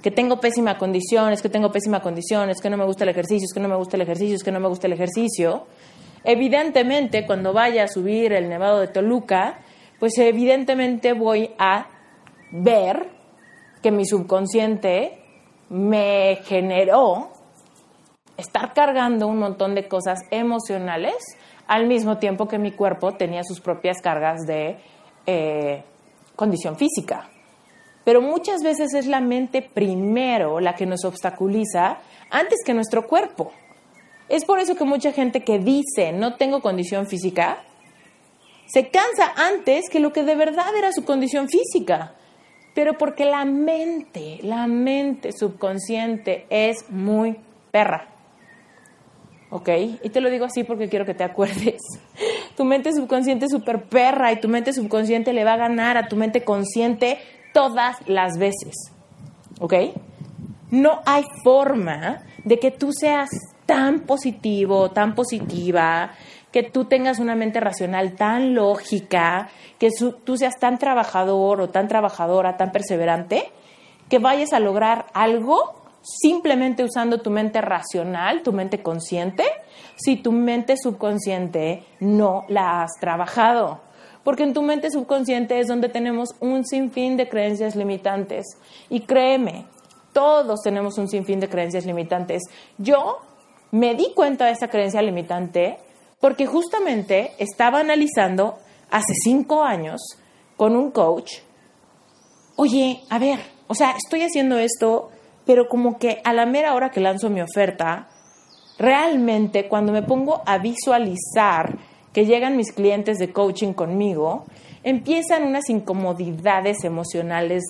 que 0.02 0.10
tengo 0.10 0.40
pésima 0.40 0.78
condición, 0.78 1.32
es 1.32 1.40
que 1.40 1.48
tengo 1.48 1.70
pésima 1.70 2.00
condición, 2.00 2.50
es 2.50 2.60
que 2.60 2.68
no 2.68 2.76
me 2.76 2.84
gusta 2.84 3.04
el 3.04 3.10
ejercicio, 3.10 3.46
es 3.46 3.54
que 3.54 3.60
no 3.60 3.68
me 3.68 3.76
gusta 3.76 3.96
el 3.96 4.02
ejercicio, 4.02 4.34
es 4.34 4.42
que 4.42 4.52
no 4.52 4.60
me 4.60 4.68
gusta 4.68 4.88
el 4.88 4.92
ejercicio, 4.92 5.66
evidentemente 6.24 7.24
cuando 7.24 7.52
vaya 7.52 7.84
a 7.84 7.88
subir 7.88 8.32
el 8.32 8.48
Nevado 8.48 8.80
de 8.80 8.88
Toluca, 8.88 9.60
pues 10.00 10.18
evidentemente 10.18 11.12
voy 11.12 11.50
a 11.58 11.86
ver 12.50 13.08
que 13.80 13.92
mi 13.92 14.04
subconsciente 14.04 15.20
me 15.68 16.40
generó 16.44 17.30
estar 18.36 18.72
cargando 18.74 19.28
un 19.28 19.38
montón 19.38 19.74
de 19.74 19.86
cosas 19.86 20.18
emocionales 20.30 21.14
al 21.66 21.86
mismo 21.86 22.18
tiempo 22.18 22.48
que 22.48 22.58
mi 22.58 22.72
cuerpo 22.72 23.12
tenía 23.12 23.42
sus 23.44 23.60
propias 23.60 24.00
cargas 24.02 24.40
de 24.46 24.78
eh, 25.26 25.84
condición 26.34 26.76
física. 26.76 27.31
Pero 28.04 28.20
muchas 28.20 28.62
veces 28.62 28.94
es 28.94 29.06
la 29.06 29.20
mente 29.20 29.62
primero 29.62 30.60
la 30.60 30.74
que 30.74 30.86
nos 30.86 31.04
obstaculiza 31.04 31.98
antes 32.30 32.58
que 32.64 32.74
nuestro 32.74 33.06
cuerpo. 33.06 33.52
Es 34.28 34.44
por 34.44 34.58
eso 34.58 34.74
que 34.74 34.84
mucha 34.84 35.12
gente 35.12 35.44
que 35.44 35.58
dice 35.58 36.12
no 36.12 36.36
tengo 36.36 36.60
condición 36.60 37.06
física, 37.06 37.62
se 38.66 38.88
cansa 38.88 39.32
antes 39.36 39.90
que 39.90 40.00
lo 40.00 40.12
que 40.12 40.22
de 40.22 40.34
verdad 40.34 40.74
era 40.76 40.92
su 40.92 41.04
condición 41.04 41.48
física. 41.48 42.14
Pero 42.74 42.96
porque 42.96 43.26
la 43.26 43.44
mente, 43.44 44.38
la 44.42 44.66
mente 44.66 45.32
subconsciente 45.32 46.46
es 46.48 46.88
muy 46.88 47.36
perra. 47.70 48.08
¿Ok? 49.50 49.68
Y 50.02 50.08
te 50.08 50.22
lo 50.22 50.30
digo 50.30 50.46
así 50.46 50.64
porque 50.64 50.88
quiero 50.88 51.04
que 51.04 51.12
te 51.12 51.24
acuerdes. 51.24 51.82
Tu 52.56 52.64
mente 52.64 52.92
subconsciente 52.92 53.46
es 53.46 53.50
súper 53.50 53.84
perra 53.84 54.30
y 54.30 54.38
tu 54.38 54.46
mente 54.46 54.74
subconsciente 54.74 55.32
le 55.32 55.42
va 55.42 55.54
a 55.54 55.56
ganar 55.56 55.96
a 55.96 56.06
tu 56.06 56.16
mente 56.16 56.44
consciente 56.44 57.18
todas 57.52 57.96
las 58.06 58.38
veces. 58.38 58.74
¿Ok? 59.60 59.74
No 60.70 61.00
hay 61.04 61.24
forma 61.44 62.22
de 62.44 62.58
que 62.58 62.70
tú 62.70 62.92
seas 62.92 63.28
tan 63.66 64.00
positivo, 64.00 64.90
tan 64.90 65.14
positiva, 65.14 66.12
que 66.50 66.62
tú 66.62 66.84
tengas 66.84 67.18
una 67.18 67.34
mente 67.34 67.60
racional 67.60 68.14
tan 68.14 68.54
lógica, 68.54 69.48
que 69.78 69.90
tú 70.24 70.36
seas 70.36 70.58
tan 70.58 70.78
trabajador 70.78 71.60
o 71.60 71.70
tan 71.70 71.88
trabajadora, 71.88 72.56
tan 72.56 72.72
perseverante, 72.72 73.50
que 74.08 74.18
vayas 74.18 74.52
a 74.52 74.60
lograr 74.60 75.06
algo 75.14 75.82
simplemente 76.02 76.84
usando 76.84 77.18
tu 77.18 77.30
mente 77.30 77.60
racional, 77.60 78.42
tu 78.42 78.52
mente 78.52 78.82
consciente, 78.82 79.44
si 79.96 80.16
tu 80.16 80.32
mente 80.32 80.76
subconsciente 80.76 81.84
no 82.00 82.44
la 82.48 82.82
has 82.82 82.92
trabajado 83.00 83.80
porque 84.24 84.44
en 84.44 84.54
tu 84.54 84.62
mente 84.62 84.90
subconsciente 84.90 85.58
es 85.58 85.68
donde 85.68 85.88
tenemos 85.88 86.30
un 86.40 86.64
sinfín 86.64 87.16
de 87.16 87.28
creencias 87.28 87.76
limitantes. 87.76 88.44
Y 88.88 89.00
créeme, 89.00 89.66
todos 90.12 90.60
tenemos 90.62 90.98
un 90.98 91.08
sinfín 91.08 91.40
de 91.40 91.48
creencias 91.48 91.86
limitantes. 91.86 92.42
Yo 92.78 93.18
me 93.70 93.94
di 93.94 94.12
cuenta 94.14 94.46
de 94.46 94.52
esta 94.52 94.68
creencia 94.68 95.02
limitante 95.02 95.78
porque 96.20 96.46
justamente 96.46 97.32
estaba 97.38 97.80
analizando 97.80 98.58
hace 98.90 99.14
cinco 99.24 99.64
años 99.64 100.00
con 100.56 100.76
un 100.76 100.90
coach, 100.90 101.32
oye, 102.56 103.00
a 103.10 103.18
ver, 103.18 103.40
o 103.66 103.74
sea, 103.74 103.96
estoy 103.96 104.22
haciendo 104.22 104.58
esto, 104.58 105.10
pero 105.44 105.68
como 105.68 105.98
que 105.98 106.20
a 106.24 106.32
la 106.32 106.46
mera 106.46 106.74
hora 106.74 106.90
que 106.90 107.00
lanzo 107.00 107.30
mi 107.30 107.40
oferta, 107.40 108.08
realmente 108.78 109.68
cuando 109.68 109.92
me 109.92 110.02
pongo 110.02 110.42
a 110.46 110.58
visualizar 110.58 111.78
que 112.12 112.26
llegan 112.26 112.56
mis 112.56 112.72
clientes 112.72 113.18
de 113.18 113.32
coaching 113.32 113.72
conmigo, 113.72 114.44
empiezan 114.82 115.44
unas 115.44 115.68
incomodidades 115.70 116.84
emocionales 116.84 117.62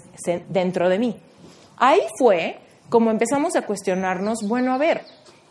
dentro 0.49 0.89
de 0.89 0.99
mí. 0.99 1.17
Ahí 1.77 2.01
fue 2.19 2.59
como 2.89 3.11
empezamos 3.11 3.57
a 3.57 3.63
cuestionarnos, 3.63 4.41
bueno, 4.47 4.75
a 4.75 4.79
ver, 4.79 5.01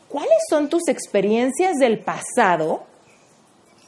¿cuáles 0.07 0.37
son 0.47 0.69
tus 0.69 0.87
experiencias 0.89 1.77
del 1.77 1.99
pasado 1.99 2.83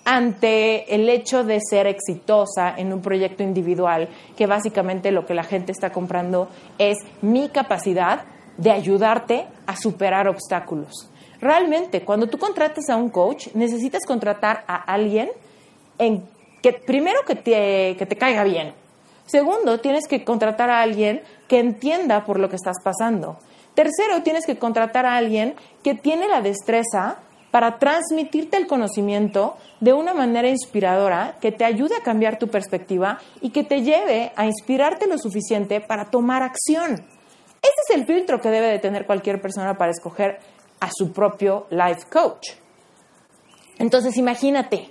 ante 0.06 0.96
el 0.96 1.08
hecho 1.08 1.44
de 1.44 1.60
ser 1.62 1.86
exitosa 1.86 2.74
en 2.76 2.92
un 2.92 3.02
proyecto 3.02 3.44
individual, 3.44 4.10
que 4.36 4.48
básicamente 4.48 5.12
lo 5.12 5.28
que 5.28 5.36
la 5.36 5.44
gente 5.44 5.72
está 5.72 5.92
comprando 5.92 6.50
es 6.80 6.98
mi 7.22 7.50
capacidad 7.50 8.26
de 8.58 8.72
ayudarte 8.72 9.46
a 9.68 9.76
superar 9.78 10.28
obstáculos? 10.28 11.12
Realmente, 11.44 12.06
cuando 12.06 12.28
tú 12.28 12.38
contratas 12.38 12.90
a 12.90 12.96
un 12.96 13.10
coach, 13.10 13.50
necesitas 13.54 14.04
contratar 14.08 14.64
a 14.66 14.78
alguien 14.78 15.30
en 15.98 16.24
que 16.62 16.72
primero 16.72 17.20
que 17.28 17.36
te, 17.36 17.98
que 17.98 18.06
te 18.06 18.16
caiga 18.16 18.46
bien. 18.46 18.74
Segundo, 19.26 19.82
tienes 19.82 20.08
que 20.08 20.24
contratar 20.24 20.70
a 20.70 20.80
alguien 20.80 21.22
que 21.50 21.60
entienda 21.60 22.24
por 22.24 22.40
lo 22.40 22.48
que 22.48 22.56
estás 22.56 22.78
pasando. 22.82 23.40
Tercero, 23.74 24.24
tienes 24.24 24.46
que 24.46 24.58
contratar 24.58 25.06
a 25.06 25.18
alguien 25.18 25.56
que 25.84 25.96
tiene 25.96 26.30
la 26.30 26.40
destreza 26.40 27.18
para 27.52 27.78
transmitirte 27.78 28.56
el 28.56 28.66
conocimiento 28.66 29.58
de 29.82 29.92
una 29.92 30.14
manera 30.14 30.48
inspiradora 30.48 31.36
que 31.42 31.52
te 31.52 31.66
ayude 31.66 31.98
a 31.98 32.04
cambiar 32.04 32.40
tu 32.40 32.48
perspectiva 32.48 33.20
y 33.42 33.50
que 33.50 33.66
te 33.66 33.82
lleve 33.82 34.32
a 34.38 34.46
inspirarte 34.46 35.08
lo 35.08 35.18
suficiente 35.18 35.82
para 35.82 36.06
tomar 36.06 36.42
acción. 36.42 37.04
Ese 37.62 37.82
es 37.90 37.96
el 37.96 38.06
filtro 38.06 38.40
que 38.40 38.50
debe 38.50 38.68
de 38.68 38.80
tener 38.80 39.06
cualquier 39.06 39.42
persona 39.42 39.78
para 39.78 39.92
escoger 39.92 40.40
a 40.84 40.90
su 40.94 41.12
propio 41.12 41.68
life 41.70 42.08
coach. 42.12 42.50
Entonces 43.80 44.18
imagínate, 44.18 44.90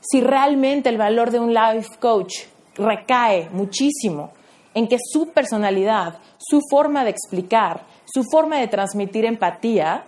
si 0.00 0.20
realmente 0.20 0.88
el 0.88 0.98
valor 0.98 1.30
de 1.30 1.40
un 1.40 1.54
life 1.54 1.96
coach 1.98 2.42
recae 2.74 3.48
muchísimo 3.50 4.32
en 4.74 4.86
que 4.86 4.98
su 5.00 5.30
personalidad, 5.30 6.18
su 6.38 6.60
forma 6.70 7.04
de 7.04 7.10
explicar, 7.10 7.86
su 8.04 8.22
forma 8.30 8.58
de 8.58 8.68
transmitir 8.68 9.24
empatía, 9.24 10.04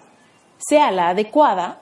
sea 0.58 0.90
la 0.90 1.08
adecuada, 1.08 1.80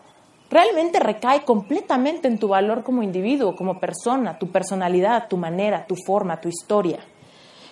realmente 0.50 1.00
recae 1.00 1.44
completamente 1.44 2.28
en 2.28 2.38
tu 2.38 2.48
valor 2.48 2.84
como 2.84 3.02
individuo, 3.02 3.56
como 3.56 3.80
persona, 3.80 4.38
tu 4.38 4.52
personalidad, 4.52 5.28
tu 5.28 5.36
manera, 5.36 5.86
tu 5.86 5.96
forma, 6.06 6.40
tu 6.40 6.48
historia. 6.48 7.00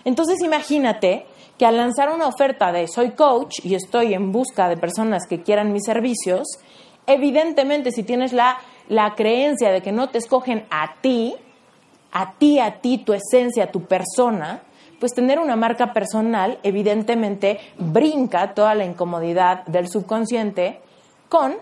Entonces 0.05 0.41
imagínate 0.43 1.27
que 1.63 1.67
al 1.67 1.77
lanzar 1.77 2.13
una 2.13 2.27
oferta 2.27 2.73
de 2.73 2.89
soy 2.89 3.13
coach 3.13 3.61
y 3.63 3.77
estoy 3.77 4.15
en 4.15 4.33
busca 4.33 4.69
de 4.69 4.77
personas 4.77 5.29
que 5.29 5.45
quieran 5.45 5.73
mis 5.73 5.85
servicios, 5.85 6.59
evidentemente 7.07 7.93
si 7.93 8.03
tienes 8.03 8.33
la, 8.33 8.59
la 8.89 9.15
creencia 9.15 9.71
de 9.71 9.81
que 9.81 9.93
no 9.93 10.09
te 10.09 10.19
escogen 10.19 10.65
a 10.71 10.97
ti, 11.01 11.37
a 12.11 12.33
ti, 12.33 12.59
a 12.59 12.81
ti, 12.81 12.99
tu 12.99 13.13
esencia, 13.13 13.71
tu 13.71 13.85
persona, 13.85 14.63
pues 14.99 15.15
tener 15.15 15.39
una 15.39 15.55
marca 15.55 15.93
personal 15.93 16.59
evidentemente 16.65 17.61
brinca 17.79 18.55
toda 18.55 18.75
la 18.75 18.85
incomodidad 18.85 19.65
del 19.67 19.89
subconsciente 19.89 20.81
con 21.29 21.55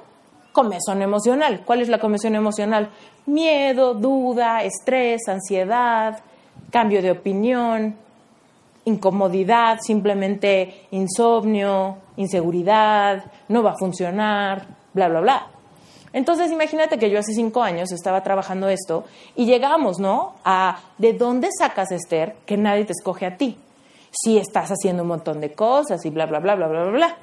comezón 0.52 1.02
emocional. 1.02 1.60
¿Cuál 1.66 1.82
es 1.82 1.90
la 1.90 1.98
comezón 1.98 2.34
emocional? 2.36 2.88
Miedo, 3.26 3.92
duda, 3.92 4.64
estrés, 4.64 5.28
ansiedad, 5.28 6.20
cambio 6.70 7.02
de 7.02 7.10
opinión, 7.10 7.98
incomodidad, 8.84 9.78
simplemente 9.80 10.86
insomnio, 10.90 11.98
inseguridad, 12.16 13.24
no 13.48 13.62
va 13.62 13.72
a 13.72 13.78
funcionar, 13.78 14.66
bla, 14.92 15.08
bla, 15.08 15.20
bla. 15.20 15.46
Entonces 16.12 16.50
imagínate 16.50 16.98
que 16.98 17.10
yo 17.10 17.18
hace 17.18 17.32
cinco 17.34 17.62
años 17.62 17.92
estaba 17.92 18.22
trabajando 18.22 18.68
esto 18.68 19.04
y 19.36 19.46
llegamos, 19.46 20.00
¿no? 20.00 20.34
A 20.44 20.80
de 20.98 21.12
dónde 21.12 21.48
sacas, 21.56 21.92
Esther, 21.92 22.36
que 22.46 22.56
nadie 22.56 22.84
te 22.84 22.92
escoge 22.92 23.26
a 23.26 23.36
ti. 23.36 23.56
Si 24.10 24.38
estás 24.38 24.70
haciendo 24.70 25.02
un 25.02 25.08
montón 25.08 25.40
de 25.40 25.52
cosas 25.52 26.04
y 26.04 26.10
bla, 26.10 26.26
bla, 26.26 26.40
bla, 26.40 26.56
bla, 26.56 26.66
bla, 26.66 26.82
bla, 26.82 26.90
bla. 26.90 27.16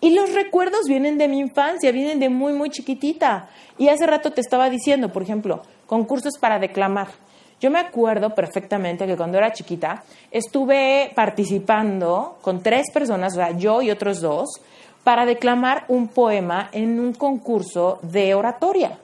Y 0.00 0.14
los 0.14 0.32
recuerdos 0.32 0.86
vienen 0.88 1.18
de 1.18 1.28
mi 1.28 1.38
infancia, 1.38 1.92
vienen 1.92 2.20
de 2.20 2.30
muy, 2.30 2.54
muy 2.54 2.70
chiquitita. 2.70 3.50
Y 3.78 3.88
hace 3.88 4.06
rato 4.06 4.32
te 4.32 4.40
estaba 4.40 4.70
diciendo, 4.70 5.10
por 5.12 5.22
ejemplo, 5.22 5.62
concursos 5.86 6.38
para 6.40 6.58
declamar. 6.58 7.08
Yo 7.62 7.70
me 7.70 7.78
acuerdo 7.78 8.34
perfectamente 8.34 9.06
que 9.06 9.16
cuando 9.16 9.38
era 9.38 9.52
chiquita 9.52 10.02
estuve 10.32 11.12
participando 11.14 12.36
con 12.42 12.60
tres 12.60 12.90
personas, 12.92 13.34
o 13.34 13.36
sea, 13.36 13.56
yo 13.56 13.82
y 13.82 13.92
otros 13.92 14.20
dos, 14.20 14.50
para 15.04 15.26
declamar 15.26 15.84
un 15.86 16.08
poema 16.08 16.70
en 16.72 16.98
un 16.98 17.12
concurso 17.12 18.00
de 18.02 18.34
oratoria. 18.34 18.98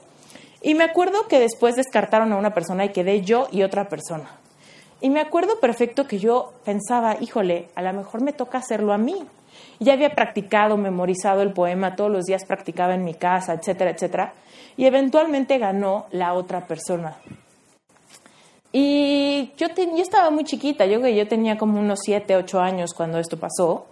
Y 0.60 0.74
me 0.74 0.82
acuerdo 0.82 1.28
que 1.28 1.38
después 1.38 1.76
descartaron 1.76 2.32
a 2.32 2.36
una 2.36 2.52
persona 2.52 2.84
y 2.84 2.88
quedé 2.88 3.20
yo 3.20 3.46
y 3.52 3.62
otra 3.62 3.88
persona. 3.88 4.28
Y 5.00 5.10
me 5.10 5.20
acuerdo 5.20 5.60
perfecto 5.60 6.08
que 6.08 6.18
yo 6.18 6.52
pensaba, 6.64 7.16
híjole, 7.20 7.68
a 7.76 7.82
lo 7.82 7.92
mejor 7.92 8.22
me 8.22 8.32
toca 8.32 8.58
hacerlo 8.58 8.92
a 8.92 8.98
mí. 8.98 9.24
Ya 9.78 9.92
había 9.92 10.16
practicado, 10.16 10.76
memorizado 10.76 11.42
el 11.42 11.52
poema, 11.52 11.94
todos 11.94 12.10
los 12.10 12.24
días 12.24 12.44
practicaba 12.44 12.96
en 12.96 13.04
mi 13.04 13.14
casa, 13.14 13.52
etcétera, 13.52 13.92
etcétera. 13.92 14.32
Y 14.76 14.86
eventualmente 14.86 15.58
ganó 15.58 16.06
la 16.10 16.34
otra 16.34 16.66
persona. 16.66 17.18
Y 18.72 19.52
yo, 19.56 19.68
yo 19.68 20.02
estaba 20.02 20.30
muy 20.30 20.44
chiquita, 20.44 20.86
yo 20.86 21.00
que 21.00 21.14
yo 21.14 21.26
tenía 21.26 21.56
como 21.56 21.80
unos 21.80 22.00
7, 22.04 22.36
8 22.36 22.60
años 22.60 22.92
cuando 22.94 23.18
esto 23.18 23.38
pasó. 23.38 23.86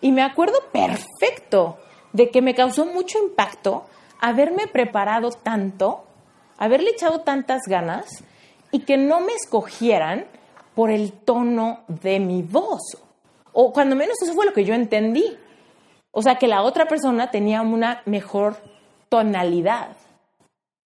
Y 0.00 0.12
me 0.12 0.22
acuerdo 0.22 0.58
perfecto 0.72 1.78
de 2.12 2.30
que 2.30 2.42
me 2.42 2.54
causó 2.54 2.86
mucho 2.86 3.18
impacto 3.18 3.84
haberme 4.20 4.66
preparado 4.66 5.30
tanto, 5.30 6.04
haberle 6.56 6.90
echado 6.90 7.20
tantas 7.20 7.62
ganas 7.68 8.24
y 8.70 8.80
que 8.80 8.96
no 8.96 9.20
me 9.20 9.32
escogieran 9.32 10.26
por 10.74 10.90
el 10.90 11.12
tono 11.12 11.80
de 11.88 12.20
mi 12.20 12.42
voz 12.42 13.04
o 13.54 13.72
cuando 13.72 13.96
menos 13.96 14.20
eso 14.20 14.34
fue 14.34 14.44
lo 14.44 14.52
que 14.52 14.64
yo 14.64 14.74
entendí. 14.74 15.38
O 16.10 16.22
sea, 16.22 16.36
que 16.36 16.48
la 16.48 16.62
otra 16.62 16.86
persona 16.86 17.30
tenía 17.30 17.62
una 17.62 18.02
mejor 18.04 18.56
tonalidad. 19.08 19.96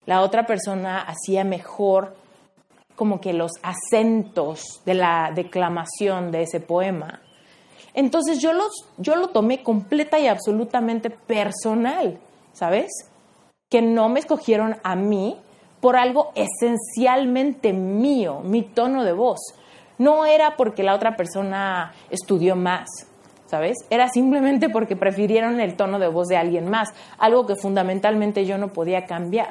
La 0.04 0.20
otra 0.20 0.46
persona 0.46 1.00
hacía 1.00 1.44
mejor 1.44 2.14
como 2.98 3.20
que 3.20 3.32
los 3.32 3.52
acentos 3.62 4.82
de 4.84 4.94
la 4.94 5.30
declamación 5.34 6.30
de 6.30 6.42
ese 6.42 6.60
poema. 6.60 7.22
Entonces 7.94 8.40
yo, 8.40 8.52
los, 8.52 8.72
yo 8.98 9.16
lo 9.16 9.28
tomé 9.28 9.62
completa 9.62 10.18
y 10.18 10.26
absolutamente 10.26 11.08
personal, 11.08 12.18
¿sabes? 12.52 12.90
Que 13.70 13.80
no 13.80 14.08
me 14.08 14.20
escogieron 14.20 14.76
a 14.82 14.96
mí 14.96 15.40
por 15.80 15.96
algo 15.96 16.32
esencialmente 16.34 17.72
mío, 17.72 18.40
mi 18.44 18.62
tono 18.62 19.04
de 19.04 19.12
voz 19.12 19.38
no 19.98 20.26
era 20.26 20.56
porque 20.56 20.82
la 20.82 20.94
otra 20.94 21.16
persona 21.16 21.92
estudió 22.10 22.56
más, 22.56 22.88
¿sabes? 23.46 23.76
Era 23.90 24.08
simplemente 24.08 24.68
porque 24.68 24.96
prefirieron 24.96 25.60
el 25.60 25.76
tono 25.76 25.98
de 25.98 26.08
voz 26.08 26.28
de 26.28 26.36
alguien 26.36 26.70
más, 26.70 26.90
algo 27.18 27.46
que 27.46 27.56
fundamentalmente 27.56 28.46
yo 28.46 28.58
no 28.58 28.68
podía 28.68 29.04
cambiar. 29.04 29.50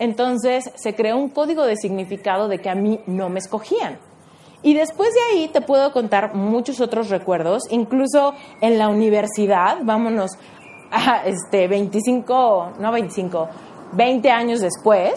Entonces 0.00 0.70
se 0.74 0.94
creó 0.94 1.18
un 1.18 1.28
código 1.28 1.64
de 1.64 1.76
significado 1.76 2.48
de 2.48 2.58
que 2.58 2.70
a 2.70 2.74
mí 2.74 3.00
no 3.06 3.28
me 3.28 3.38
escogían. 3.38 3.98
Y 4.62 4.74
después 4.74 5.10
de 5.14 5.20
ahí 5.30 5.48
te 5.48 5.60
puedo 5.60 5.92
contar 5.92 6.34
muchos 6.34 6.80
otros 6.80 7.10
recuerdos, 7.10 7.62
incluso 7.70 8.34
en 8.60 8.78
la 8.78 8.88
universidad, 8.88 9.78
vámonos 9.82 10.32
a 10.90 11.22
este 11.26 11.68
25, 11.68 12.72
no 12.78 12.92
25, 12.92 13.48
20 13.92 14.30
años 14.30 14.60
después, 14.60 15.14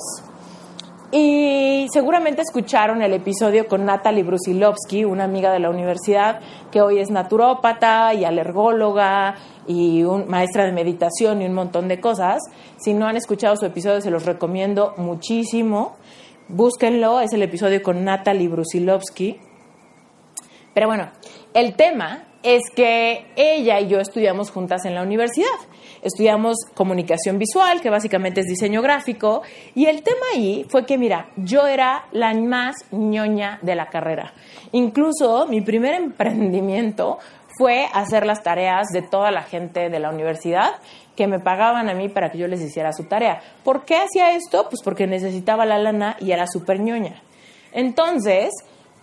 y 1.15 1.85
seguramente 1.93 2.41
escucharon 2.41 3.03
el 3.03 3.13
episodio 3.13 3.67
con 3.67 3.85
Natalie 3.85 4.23
Brusilovsky, 4.23 5.05
una 5.05 5.25
amiga 5.25 5.53
de 5.53 5.59
la 5.59 5.69
universidad 5.69 6.39
que 6.71 6.81
hoy 6.81 6.97
es 6.97 7.11
naturópata 7.11 8.15
y 8.15 8.25
alergóloga 8.25 9.35
y 9.67 10.01
un, 10.01 10.27
maestra 10.27 10.65
de 10.65 10.71
meditación 10.71 11.43
y 11.43 11.45
un 11.45 11.53
montón 11.53 11.87
de 11.87 11.99
cosas. 11.99 12.41
Si 12.77 12.95
no 12.95 13.05
han 13.05 13.15
escuchado 13.15 13.55
su 13.55 13.67
episodio, 13.67 14.01
se 14.01 14.09
los 14.09 14.25
recomiendo 14.25 14.95
muchísimo. 14.97 15.97
Búsquenlo, 16.47 17.21
es 17.21 17.31
el 17.33 17.43
episodio 17.43 17.83
con 17.83 18.03
Natalie 18.03 18.47
Brusilovsky. 18.47 19.39
Pero 20.73 20.87
bueno, 20.87 21.11
el 21.53 21.75
tema 21.75 22.23
es 22.41 22.63
que 22.75 23.27
ella 23.35 23.79
y 23.79 23.87
yo 23.87 23.99
estudiamos 23.99 24.49
juntas 24.49 24.83
en 24.85 24.95
la 24.95 25.03
universidad 25.03 25.47
estudiamos 26.03 26.57
comunicación 26.75 27.39
visual, 27.39 27.81
que 27.81 27.89
básicamente 27.89 28.41
es 28.41 28.47
diseño 28.47 28.81
gráfico, 28.81 29.41
y 29.73 29.85
el 29.85 30.03
tema 30.03 30.25
ahí 30.35 30.65
fue 30.69 30.85
que, 30.85 30.97
mira, 30.97 31.29
yo 31.37 31.65
era 31.65 32.05
la 32.11 32.33
más 32.33 32.75
ñoña 32.91 33.59
de 33.61 33.75
la 33.75 33.87
carrera. 33.87 34.33
Incluso 34.71 35.47
mi 35.47 35.61
primer 35.61 35.95
emprendimiento 35.95 37.19
fue 37.57 37.85
hacer 37.93 38.25
las 38.25 38.43
tareas 38.43 38.87
de 38.91 39.01
toda 39.01 39.31
la 39.31 39.43
gente 39.43 39.89
de 39.89 39.99
la 39.99 40.09
universidad 40.09 40.71
que 41.15 41.27
me 41.27 41.39
pagaban 41.39 41.89
a 41.89 41.93
mí 41.93 42.09
para 42.09 42.31
que 42.31 42.39
yo 42.39 42.47
les 42.47 42.61
hiciera 42.61 42.91
su 42.91 43.03
tarea. 43.03 43.41
¿Por 43.63 43.85
qué 43.85 43.97
hacía 43.97 44.35
esto? 44.35 44.67
Pues 44.69 44.81
porque 44.83 45.05
necesitaba 45.05 45.65
la 45.65 45.77
lana 45.77 46.17
y 46.19 46.31
era 46.31 46.47
súper 46.47 46.79
ñoña. 46.79 47.21
Entonces, 47.71 48.51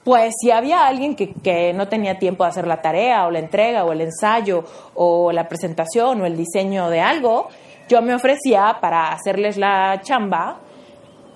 pues 0.04 0.34
si 0.40 0.50
había 0.50 0.86
alguien 0.86 1.14
que, 1.14 1.72
no 1.74 1.88
tenía 1.88 2.18
tiempo 2.18 2.44
de 2.44 2.50
hacer 2.50 2.66
la 2.66 2.80
tarea 2.80 3.26
o 3.26 3.30
la 3.30 3.38
entrega 3.38 3.84
o 3.84 3.92
el 3.92 4.00
ensayo 4.00 4.64
o 4.94 5.32
la 5.32 5.48
presentación 5.48 6.20
o 6.22 6.26
el 6.26 6.36
diseño 6.36 6.88
de 6.88 7.00
algo, 7.00 7.48
yo 7.88 8.00
me 8.02 8.14
ofrecía 8.14 8.78
para 8.80 9.12
hacerles 9.12 9.56
la 9.56 10.00
chamba 10.02 10.58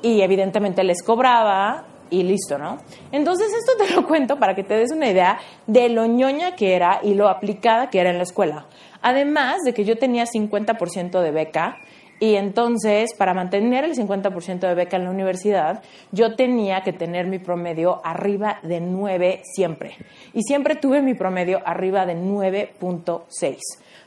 y 0.02 0.22
evidentemente 0.22 0.82
les 0.84 1.02
cobraba 1.02 1.84
y 2.10 2.22
listo, 2.22 2.58
¿no? 2.58 2.78
Entonces 3.12 3.48
esto 3.52 3.72
te 3.84 3.92
lo 3.94 4.06
cuento 4.06 4.38
para 4.38 4.54
que 4.54 4.62
te 4.62 4.74
des 4.74 4.92
una 4.92 5.08
idea 5.08 5.38
de 5.66 5.88
lo 5.88 6.06
ñoña 6.06 6.54
que 6.54 6.74
era 6.74 7.00
y 7.02 7.14
lo 7.14 7.28
aplicada 7.28 7.90
que 7.90 8.00
era 8.00 8.10
en 8.10 8.18
la 8.18 8.22
escuela. 8.22 8.66
Además 9.02 9.56
de 9.64 9.74
que 9.74 9.84
yo 9.84 9.98
tenía 9.98 10.24
50% 10.24 11.20
de 11.20 11.30
beca, 11.30 11.78
y 12.24 12.36
entonces, 12.36 13.10
para 13.18 13.34
mantener 13.34 13.84
el 13.84 13.94
50% 13.94 14.60
de 14.60 14.74
beca 14.74 14.96
en 14.96 15.04
la 15.04 15.10
universidad, 15.10 15.82
yo 16.10 16.36
tenía 16.36 16.80
que 16.80 16.94
tener 16.94 17.26
mi 17.26 17.38
promedio 17.38 18.00
arriba 18.02 18.60
de 18.62 18.80
9 18.80 19.42
siempre. 19.44 19.98
Y 20.32 20.40
siempre 20.42 20.74
tuve 20.74 21.02
mi 21.02 21.12
promedio 21.12 21.60
arriba 21.66 22.06
de 22.06 22.16
9.6. 22.16 23.58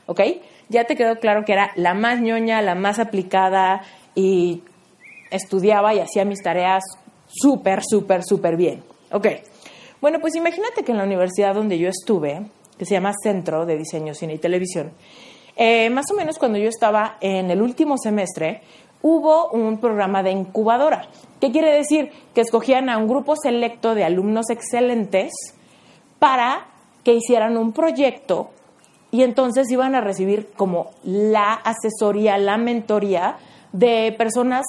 ¿Ok? 0.06 0.20
Ya 0.68 0.82
te 0.82 0.96
quedó 0.96 1.20
claro 1.20 1.44
que 1.44 1.52
era 1.52 1.70
la 1.76 1.94
más 1.94 2.20
ñoña, 2.20 2.60
la 2.60 2.74
más 2.74 2.98
aplicada 2.98 3.82
y 4.16 4.64
estudiaba 5.30 5.94
y 5.94 6.00
hacía 6.00 6.24
mis 6.24 6.42
tareas 6.42 6.82
súper, 7.28 7.82
súper, 7.88 8.24
súper 8.24 8.56
bien. 8.56 8.82
Ok. 9.12 9.28
Bueno, 10.00 10.18
pues 10.18 10.34
imagínate 10.34 10.82
que 10.82 10.90
en 10.90 10.98
la 10.98 11.04
universidad 11.04 11.54
donde 11.54 11.78
yo 11.78 11.88
estuve, 11.88 12.42
que 12.76 12.84
se 12.84 12.94
llama 12.94 13.12
Centro 13.22 13.64
de 13.64 13.76
Diseño, 13.78 14.12
Cine 14.12 14.34
y 14.34 14.38
Televisión. 14.38 14.90
Eh, 15.60 15.90
más 15.90 16.06
o 16.12 16.14
menos 16.14 16.38
cuando 16.38 16.56
yo 16.56 16.68
estaba 16.68 17.16
en 17.20 17.50
el 17.50 17.60
último 17.60 17.98
semestre, 17.98 18.62
hubo 19.02 19.50
un 19.50 19.78
programa 19.78 20.22
de 20.22 20.30
incubadora. 20.30 21.08
¿Qué 21.40 21.50
quiere 21.50 21.72
decir? 21.72 22.12
Que 22.32 22.42
escogían 22.42 22.88
a 22.88 22.96
un 22.96 23.08
grupo 23.08 23.34
selecto 23.36 23.96
de 23.96 24.04
alumnos 24.04 24.50
excelentes 24.50 25.32
para 26.20 26.68
que 27.02 27.14
hicieran 27.14 27.56
un 27.56 27.72
proyecto 27.72 28.50
y 29.10 29.24
entonces 29.24 29.68
iban 29.70 29.96
a 29.96 30.00
recibir 30.00 30.52
como 30.56 30.90
la 31.02 31.54
asesoría, 31.54 32.38
la 32.38 32.56
mentoría 32.56 33.38
de 33.72 34.14
personas 34.16 34.64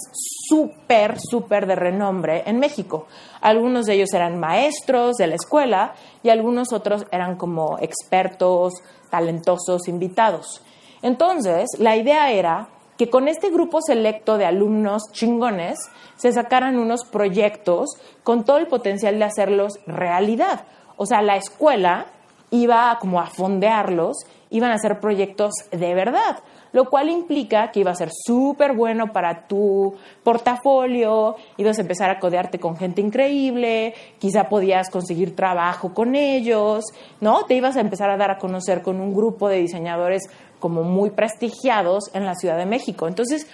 súper, 0.47 1.19
súper 1.19 1.67
de 1.67 1.75
renombre 1.75 2.43
en 2.47 2.58
México. 2.58 3.06
Algunos 3.41 3.86
de 3.86 3.93
ellos 3.93 4.13
eran 4.13 4.39
maestros 4.39 5.17
de 5.17 5.28
la 5.28 5.36
escuela 5.36 5.93
y 6.23 6.30
algunos 6.30 6.73
otros 6.73 7.06
eran 7.12 7.36
como 7.36 7.78
expertos, 7.80 8.73
talentosos, 9.12 9.88
invitados. 9.88 10.63
Entonces, 11.01 11.69
la 11.79 11.95
idea 11.95 12.31
era 12.31 12.67
que 12.97 13.09
con 13.09 13.27
este 13.27 13.49
grupo 13.49 13.81
selecto 13.81 14.38
de 14.38 14.45
alumnos 14.45 15.03
chingones 15.13 15.79
se 16.17 16.33
sacaran 16.33 16.77
unos 16.77 17.05
proyectos 17.05 17.89
con 18.23 18.43
todo 18.43 18.57
el 18.57 18.67
potencial 18.67 19.17
de 19.17 19.25
hacerlos 19.25 19.79
realidad. 19.88 20.65
O 20.97 21.05
sea, 21.05 21.21
la 21.21 21.38
escuela 21.38 22.07
iba 22.51 22.97
como 22.99 23.21
a 23.21 23.27
fondearlos, 23.27 24.17
iban 24.49 24.71
a 24.71 24.75
hacer 24.75 24.99
proyectos 24.99 25.53
de 25.71 25.93
verdad 25.93 26.39
lo 26.71 26.89
cual 26.89 27.09
implica 27.09 27.71
que 27.71 27.81
iba 27.81 27.91
a 27.91 27.95
ser 27.95 28.09
súper 28.12 28.73
bueno 28.73 29.12
para 29.12 29.47
tu 29.47 29.95
portafolio, 30.23 31.35
ibas 31.57 31.77
a 31.77 31.81
empezar 31.81 32.09
a 32.09 32.19
codearte 32.19 32.59
con 32.59 32.77
gente 32.77 33.01
increíble, 33.01 33.93
quizá 34.19 34.49
podías 34.49 34.89
conseguir 34.89 35.35
trabajo 35.35 35.93
con 35.93 36.15
ellos, 36.15 36.85
¿no? 37.21 37.45
Te 37.45 37.55
ibas 37.55 37.77
a 37.77 37.81
empezar 37.81 38.09
a 38.09 38.17
dar 38.17 38.31
a 38.31 38.38
conocer 38.38 38.81
con 38.81 38.99
un 38.99 39.13
grupo 39.13 39.49
de 39.49 39.57
diseñadores 39.57 40.23
como 40.59 40.83
muy 40.83 41.11
prestigiados 41.11 42.11
en 42.13 42.25
la 42.25 42.35
Ciudad 42.35 42.57
de 42.57 42.65
México. 42.65 43.07
Entonces, 43.07 43.47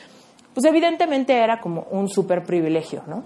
pues 0.53 0.65
evidentemente 0.65 1.33
era 1.33 1.59
como 1.59 1.87
un 1.91 2.09
súper 2.09 2.43
privilegio, 2.43 3.03
¿no? 3.07 3.23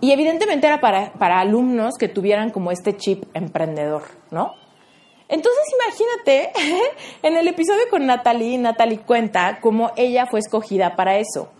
Y 0.00 0.12
evidentemente 0.12 0.66
era 0.66 0.80
para, 0.80 1.12
para 1.14 1.40
alumnos 1.40 1.94
que 1.98 2.08
tuvieran 2.08 2.50
como 2.50 2.70
este 2.70 2.96
chip 2.96 3.24
emprendedor, 3.34 4.02
¿no? 4.30 4.52
Entonces 5.28 5.64
imagínate, 5.74 6.52
en 7.22 7.36
el 7.36 7.48
episodio 7.48 7.84
con 7.90 8.06
Natalie, 8.06 8.58
Natalie 8.58 9.00
cuenta 9.00 9.58
cómo 9.60 9.90
ella 9.96 10.26
fue 10.26 10.40
escogida 10.40 10.94
para 10.96 11.18
eso. 11.18 11.50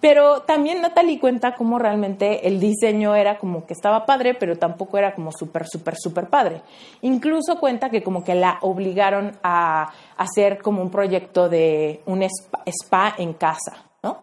Pero 0.00 0.42
también 0.42 0.82
Natalie 0.82 1.18
cuenta 1.18 1.54
cómo 1.54 1.78
realmente 1.78 2.46
el 2.46 2.60
diseño 2.60 3.14
era 3.14 3.38
como 3.38 3.66
que 3.66 3.72
estaba 3.72 4.04
padre, 4.04 4.34
pero 4.34 4.58
tampoco 4.58 4.98
era 4.98 5.14
como 5.14 5.32
súper, 5.32 5.66
súper, 5.66 5.96
súper 5.96 6.28
padre. 6.28 6.60
Incluso 7.02 7.58
cuenta 7.58 7.88
que 7.90 8.02
como 8.02 8.22
que 8.22 8.34
la 8.34 8.58
obligaron 8.60 9.38
a 9.42 9.90
hacer 10.16 10.58
como 10.58 10.82
un 10.82 10.90
proyecto 10.90 11.48
de 11.48 12.02
un 12.06 12.22
spa, 12.22 12.62
spa 12.66 13.14
en 13.16 13.32
casa, 13.32 13.84
¿no? 14.02 14.22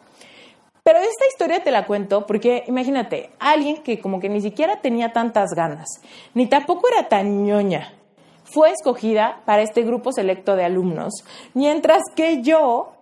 Pero 0.83 0.99
esta 0.99 1.25
historia 1.31 1.63
te 1.63 1.71
la 1.71 1.85
cuento 1.85 2.27
porque 2.27 2.65
imagínate, 2.67 3.31
alguien 3.39 3.81
que 3.83 3.99
como 3.99 4.19
que 4.19 4.29
ni 4.29 4.41
siquiera 4.41 4.81
tenía 4.81 5.13
tantas 5.13 5.51
ganas, 5.55 5.87
ni 6.33 6.45
tampoco 6.47 6.87
era 6.89 7.07
tan 7.07 7.45
ñoña, 7.45 7.93
fue 8.43 8.71
escogida 8.71 9.41
para 9.45 9.61
este 9.61 9.83
grupo 9.83 10.11
selecto 10.11 10.55
de 10.55 10.65
alumnos, 10.65 11.13
mientras 11.53 12.01
que 12.15 12.41
yo, 12.41 12.92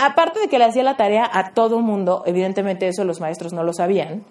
aparte 0.00 0.40
de 0.40 0.48
que 0.48 0.58
le 0.58 0.64
hacía 0.64 0.82
la 0.82 0.96
tarea 0.96 1.28
a 1.32 1.52
todo 1.52 1.80
mundo, 1.80 2.22
evidentemente 2.26 2.88
eso 2.88 3.04
los 3.04 3.20
maestros 3.20 3.52
no 3.52 3.62
lo 3.62 3.72
sabían, 3.72 4.24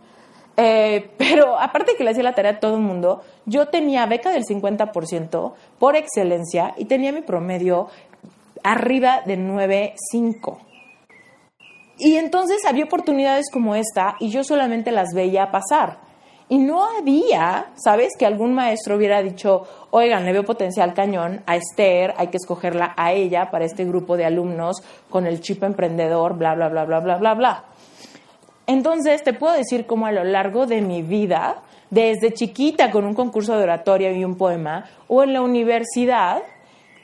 eh, 0.57 1.11
pero 1.17 1.57
aparte 1.57 1.91
de 1.91 1.97
que 1.97 2.03
le 2.03 2.11
hacía 2.11 2.23
la 2.23 2.35
tarea 2.35 2.53
a 2.53 2.59
todo 2.59 2.75
el 2.75 2.81
mundo, 2.81 3.21
yo 3.45 3.67
tenía 3.67 4.05
beca 4.05 4.31
del 4.31 4.43
50% 4.43 5.53
por 5.79 5.95
excelencia 5.95 6.73
y 6.77 6.85
tenía 6.85 7.11
mi 7.11 7.21
promedio 7.21 7.87
arriba 8.63 9.21
de 9.25 9.37
9.5. 9.37 10.57
Y 11.97 12.15
entonces 12.15 12.65
había 12.65 12.85
oportunidades 12.85 13.49
como 13.51 13.75
esta 13.75 14.15
y 14.19 14.29
yo 14.29 14.43
solamente 14.43 14.91
las 14.91 15.13
veía 15.13 15.51
pasar. 15.51 16.08
Y 16.51 16.57
no 16.57 16.83
había, 16.83 17.67
¿sabes? 17.75 18.13
Que 18.17 18.25
algún 18.25 18.53
maestro 18.53 18.95
hubiera 18.95 19.21
dicho, 19.21 19.67
oigan, 19.91 20.25
le 20.25 20.33
veo 20.33 20.43
potencial 20.43 20.95
cañón 20.95 21.41
a 21.45 21.55
Esther, 21.55 22.15
hay 22.17 22.27
que 22.27 22.37
escogerla 22.37 22.93
a 22.97 23.13
ella 23.13 23.51
para 23.51 23.65
este 23.65 23.85
grupo 23.85 24.17
de 24.17 24.25
alumnos 24.25 24.77
con 25.11 25.27
el 25.27 25.41
chip 25.41 25.61
emprendedor, 25.63 26.35
bla, 26.35 26.55
bla, 26.55 26.69
bla, 26.69 26.85
bla, 26.85 26.99
bla, 26.99 27.17
bla, 27.17 27.33
bla. 27.35 27.63
Entonces, 28.65 29.23
te 29.23 29.33
puedo 29.33 29.53
decir 29.53 29.85
cómo 29.85 30.07
a 30.07 30.11
lo 30.11 30.23
largo 30.23 30.65
de 30.65 30.81
mi 30.81 31.03
vida, 31.03 31.61
desde 31.91 32.33
chiquita 32.33 32.89
con 32.89 33.05
un 33.05 33.13
concurso 33.13 33.55
de 33.55 33.63
oratoria 33.63 34.11
y 34.11 34.25
un 34.25 34.35
poema, 34.35 34.85
o 35.07 35.21
en 35.21 35.33
la 35.33 35.41
universidad, 35.41 36.41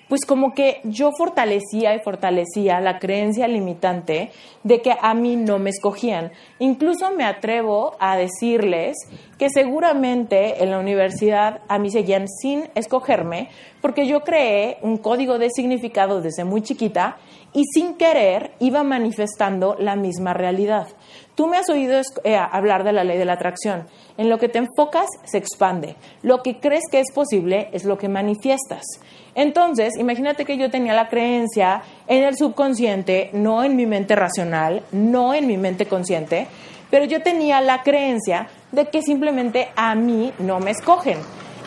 pues 0.07 0.25
como 0.25 0.53
que 0.53 0.81
yo 0.83 1.11
fortalecía 1.17 1.95
y 1.95 1.99
fortalecía 1.99 2.79
la 2.79 2.99
creencia 2.99 3.47
limitante 3.47 4.31
de 4.63 4.81
que 4.81 4.95
a 4.99 5.13
mí 5.13 5.35
no 5.35 5.59
me 5.59 5.69
escogían. 5.69 6.31
Incluso 6.59 7.11
me 7.11 7.23
atrevo 7.23 7.95
a 7.99 8.17
decirles 8.17 8.95
que 9.37 9.49
seguramente 9.49 10.63
en 10.63 10.71
la 10.71 10.79
universidad 10.79 11.61
a 11.67 11.79
mí 11.79 11.89
seguían 11.89 12.27
sin 12.27 12.69
escogerme 12.75 13.49
porque 13.81 14.07
yo 14.07 14.21
creé 14.21 14.77
un 14.81 14.97
código 14.97 15.37
de 15.37 15.49
significado 15.49 16.21
desde 16.21 16.43
muy 16.43 16.61
chiquita 16.61 17.17
y 17.53 17.63
sin 17.73 17.95
querer 17.95 18.51
iba 18.59 18.83
manifestando 18.83 19.75
la 19.79 19.95
misma 19.95 20.33
realidad. 20.33 20.87
Tú 21.35 21.47
me 21.47 21.57
has 21.57 21.69
oído 21.69 22.01
eh, 22.23 22.35
hablar 22.35 22.83
de 22.83 22.93
la 22.93 23.03
ley 23.03 23.17
de 23.17 23.25
la 23.25 23.33
atracción. 23.33 23.87
En 24.17 24.29
lo 24.29 24.39
que 24.39 24.49
te 24.49 24.57
enfocas 24.59 25.07
se 25.25 25.37
expande. 25.37 25.95
Lo 26.21 26.41
que 26.41 26.59
crees 26.59 26.83
que 26.89 26.99
es 26.99 27.11
posible 27.13 27.69
es 27.73 27.85
lo 27.85 27.97
que 27.97 28.09
manifiestas. 28.09 28.83
Entonces, 29.35 29.93
imagínate 29.99 30.45
que 30.45 30.57
yo 30.57 30.71
tenía 30.71 30.93
la 30.93 31.09
creencia 31.09 31.83
en 32.07 32.23
el 32.23 32.37
subconsciente, 32.37 33.29
no 33.33 33.63
en 33.63 33.75
mi 33.75 33.85
mente 33.85 34.15
racional, 34.15 34.81
no 34.93 35.33
en 35.33 35.45
mi 35.45 35.57
mente 35.57 35.85
consciente, 35.85 36.47
pero 36.89 37.05
yo 37.05 37.21
tenía 37.21 37.59
la 37.59 37.83
creencia 37.83 38.47
de 38.71 38.85
que 38.85 39.01
simplemente 39.01 39.67
a 39.75 39.93
mí 39.93 40.31
no 40.39 40.59
me 40.59 40.71
escogen. 40.71 41.17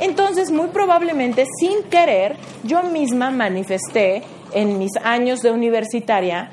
Entonces, 0.00 0.50
muy 0.50 0.68
probablemente, 0.68 1.44
sin 1.61 1.83
querer, 1.85 2.37
yo 2.62 2.83
misma 2.85 3.31
manifesté 3.31 4.22
en 4.52 4.78
mis 4.78 4.92
años 5.02 5.40
de 5.40 5.50
universitaria 5.50 6.50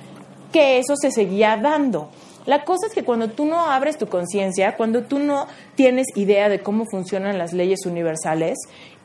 que 0.52 0.80
eso 0.80 0.96
se 0.96 1.12
seguía 1.12 1.58
dando. 1.58 2.10
La 2.46 2.64
cosa 2.64 2.88
es 2.88 2.94
que 2.94 3.04
cuando 3.04 3.30
tú 3.30 3.46
no 3.46 3.72
abres 3.72 3.98
tu 3.98 4.08
conciencia, 4.08 4.76
cuando 4.78 5.04
tú 5.04 5.18
no 5.20 5.48
tienes 5.74 6.06
idea 6.16 6.48
de 6.48 6.60
cómo 6.60 6.86
funcionan 6.86 7.40
las 7.40 7.54
leyes 7.54 7.86
universales, 7.86 8.58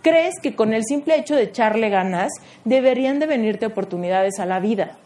crees 0.02 0.34
que 0.42 0.54
con 0.54 0.74
el 0.74 0.84
simple 0.84 1.16
hecho 1.18 1.36
de 1.36 1.44
echarle 1.44 1.88
ganas 1.88 2.30
deberían 2.64 3.18
de 3.18 3.26
venirte 3.26 3.66
oportunidades 3.66 4.38
a 4.40 4.46
la 4.46 4.60
vida. 4.60 4.98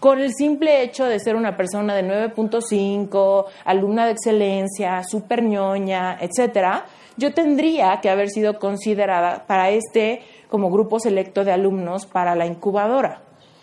Con 0.00 0.20
el 0.20 0.32
simple 0.34 0.82
hecho 0.82 1.04
de 1.04 1.20
ser 1.20 1.36
una 1.36 1.56
persona 1.56 1.94
de 1.94 2.04
9.5, 2.34 3.44
alumna 3.64 4.06
de 4.06 4.12
excelencia, 4.12 5.02
super 5.04 5.42
ñoña, 5.42 6.18
etcétera, 6.20 6.86
yo 7.16 7.32
tendría 7.32 7.98
que 8.00 8.10
haber 8.10 8.28
sido 8.28 8.58
considerada 8.58 9.46
para 9.46 9.70
este 9.70 10.20
como 10.48 10.70
grupo 10.70 11.00
selecto 11.00 11.44
de 11.44 11.52
alumnos 11.52 12.06
para 12.06 12.34
la 12.34 12.46
incubadora. 12.46 13.22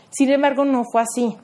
Sin 0.09 0.31
embargo, 0.31 0.65
no 0.65 0.83
fue 0.91 1.01
así. 1.01 1.37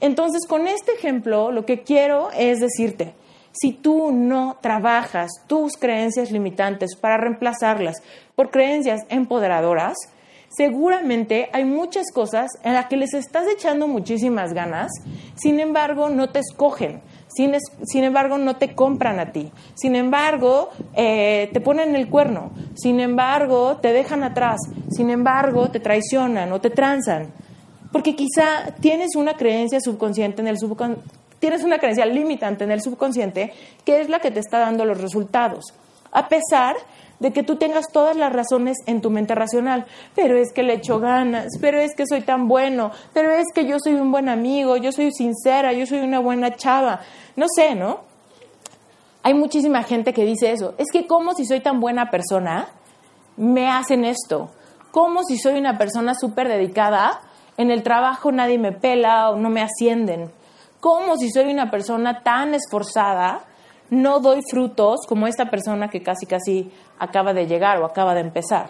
Entonces, 0.00 0.46
con 0.46 0.66
este 0.66 0.92
ejemplo, 0.92 1.52
lo 1.52 1.64
que 1.64 1.82
quiero 1.82 2.30
es 2.32 2.60
decirte, 2.60 3.14
si 3.52 3.72
tú 3.72 4.10
no 4.12 4.58
trabajas 4.60 5.30
tus 5.46 5.76
creencias 5.76 6.32
limitantes 6.32 6.96
para 6.96 7.16
reemplazarlas 7.16 8.02
por 8.34 8.50
creencias 8.50 9.02
empoderadoras, 9.08 9.96
seguramente 10.56 11.48
hay 11.52 11.64
muchas 11.64 12.10
cosas 12.12 12.50
en 12.62 12.74
las 12.74 12.86
que 12.86 12.96
les 12.96 13.14
estás 13.14 13.46
echando 13.46 13.86
muchísimas 13.86 14.52
ganas, 14.52 14.90
sin 15.36 15.60
embargo 15.60 16.08
no 16.08 16.30
te 16.30 16.40
escogen, 16.40 17.00
sin, 17.28 18.04
embargo 18.04 18.38
no 18.38 18.56
te 18.56 18.74
compran 18.74 19.18
a 19.18 19.32
ti, 19.32 19.50
sin 19.74 19.96
embargo 19.96 20.70
eh, 20.94 21.48
te 21.52 21.60
ponen 21.60 21.96
el 21.96 22.08
cuerno, 22.08 22.50
sin 22.74 23.00
embargo 23.00 23.78
te 23.78 23.92
dejan 23.92 24.22
atrás, 24.22 24.60
sin 24.90 25.10
embargo 25.10 25.70
te 25.70 25.80
traicionan 25.80 26.52
o 26.52 26.60
te 26.60 26.70
transan. 26.70 27.32
Porque 27.94 28.16
quizá 28.16 28.74
tienes 28.80 29.14
una 29.14 29.34
creencia 29.34 29.78
subconsciente 29.80 30.42
en 30.42 30.48
el 30.48 30.56
tienes 31.38 31.62
una 31.62 31.78
creencia 31.78 32.04
limitante 32.04 32.64
en 32.64 32.72
el 32.72 32.82
subconsciente 32.82 33.52
que 33.84 34.00
es 34.00 34.08
la 34.08 34.18
que 34.18 34.32
te 34.32 34.40
está 34.40 34.58
dando 34.58 34.84
los 34.84 35.00
resultados. 35.00 35.66
A 36.10 36.28
pesar 36.28 36.74
de 37.20 37.32
que 37.32 37.44
tú 37.44 37.54
tengas 37.54 37.86
todas 37.92 38.16
las 38.16 38.32
razones 38.32 38.78
en 38.86 39.00
tu 39.00 39.10
mente 39.10 39.36
racional, 39.36 39.86
pero 40.16 40.36
es 40.36 40.52
que 40.52 40.64
le 40.64 40.72
echo 40.74 40.98
ganas, 40.98 41.46
pero 41.60 41.78
es 41.78 41.94
que 41.94 42.04
soy 42.04 42.22
tan 42.22 42.48
bueno, 42.48 42.90
pero 43.12 43.30
es 43.30 43.44
que 43.54 43.64
yo 43.64 43.76
soy 43.78 43.94
un 43.94 44.10
buen 44.10 44.28
amigo, 44.28 44.76
yo 44.76 44.90
soy 44.90 45.12
sincera, 45.12 45.72
yo 45.72 45.86
soy 45.86 46.00
una 46.00 46.18
buena 46.18 46.56
chava, 46.56 47.00
no 47.36 47.46
sé, 47.54 47.76
¿no? 47.76 48.00
Hay 49.22 49.34
muchísima 49.34 49.84
gente 49.84 50.12
que 50.12 50.24
dice 50.24 50.50
eso, 50.50 50.74
es 50.78 50.90
que 50.92 51.06
como 51.06 51.32
si 51.34 51.46
soy 51.46 51.60
tan 51.60 51.78
buena 51.78 52.10
persona, 52.10 52.66
me 53.36 53.68
hacen 53.68 54.04
esto, 54.04 54.50
como 54.90 55.22
si 55.22 55.38
soy 55.38 55.60
una 55.60 55.78
persona 55.78 56.16
súper 56.16 56.48
dedicada, 56.48 57.20
en 57.56 57.70
el 57.70 57.82
trabajo 57.82 58.32
nadie 58.32 58.58
me 58.58 58.72
pela 58.72 59.30
o 59.30 59.36
no 59.36 59.50
me 59.50 59.62
ascienden. 59.62 60.30
Como 60.80 61.16
si 61.16 61.30
soy 61.30 61.50
una 61.50 61.70
persona 61.70 62.22
tan 62.22 62.54
esforzada, 62.54 63.44
no 63.90 64.20
doy 64.20 64.40
frutos 64.50 65.00
como 65.08 65.26
esta 65.26 65.50
persona 65.50 65.88
que 65.88 66.02
casi 66.02 66.26
casi 66.26 66.70
acaba 66.98 67.32
de 67.32 67.46
llegar 67.46 67.80
o 67.80 67.86
acaba 67.86 68.14
de 68.14 68.20
empezar. 68.20 68.68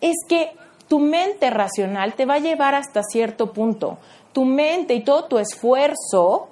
es 0.00 0.16
que 0.28 0.52
tu 0.88 1.00
mente 1.00 1.50
racional 1.50 2.14
te 2.14 2.24
va 2.24 2.34
a 2.34 2.38
llevar 2.38 2.74
hasta 2.74 3.02
cierto 3.02 3.52
punto. 3.52 3.98
Tu 4.32 4.44
mente 4.44 4.94
y 4.94 5.04
todo 5.04 5.24
tu 5.24 5.38
esfuerzo 5.38 6.48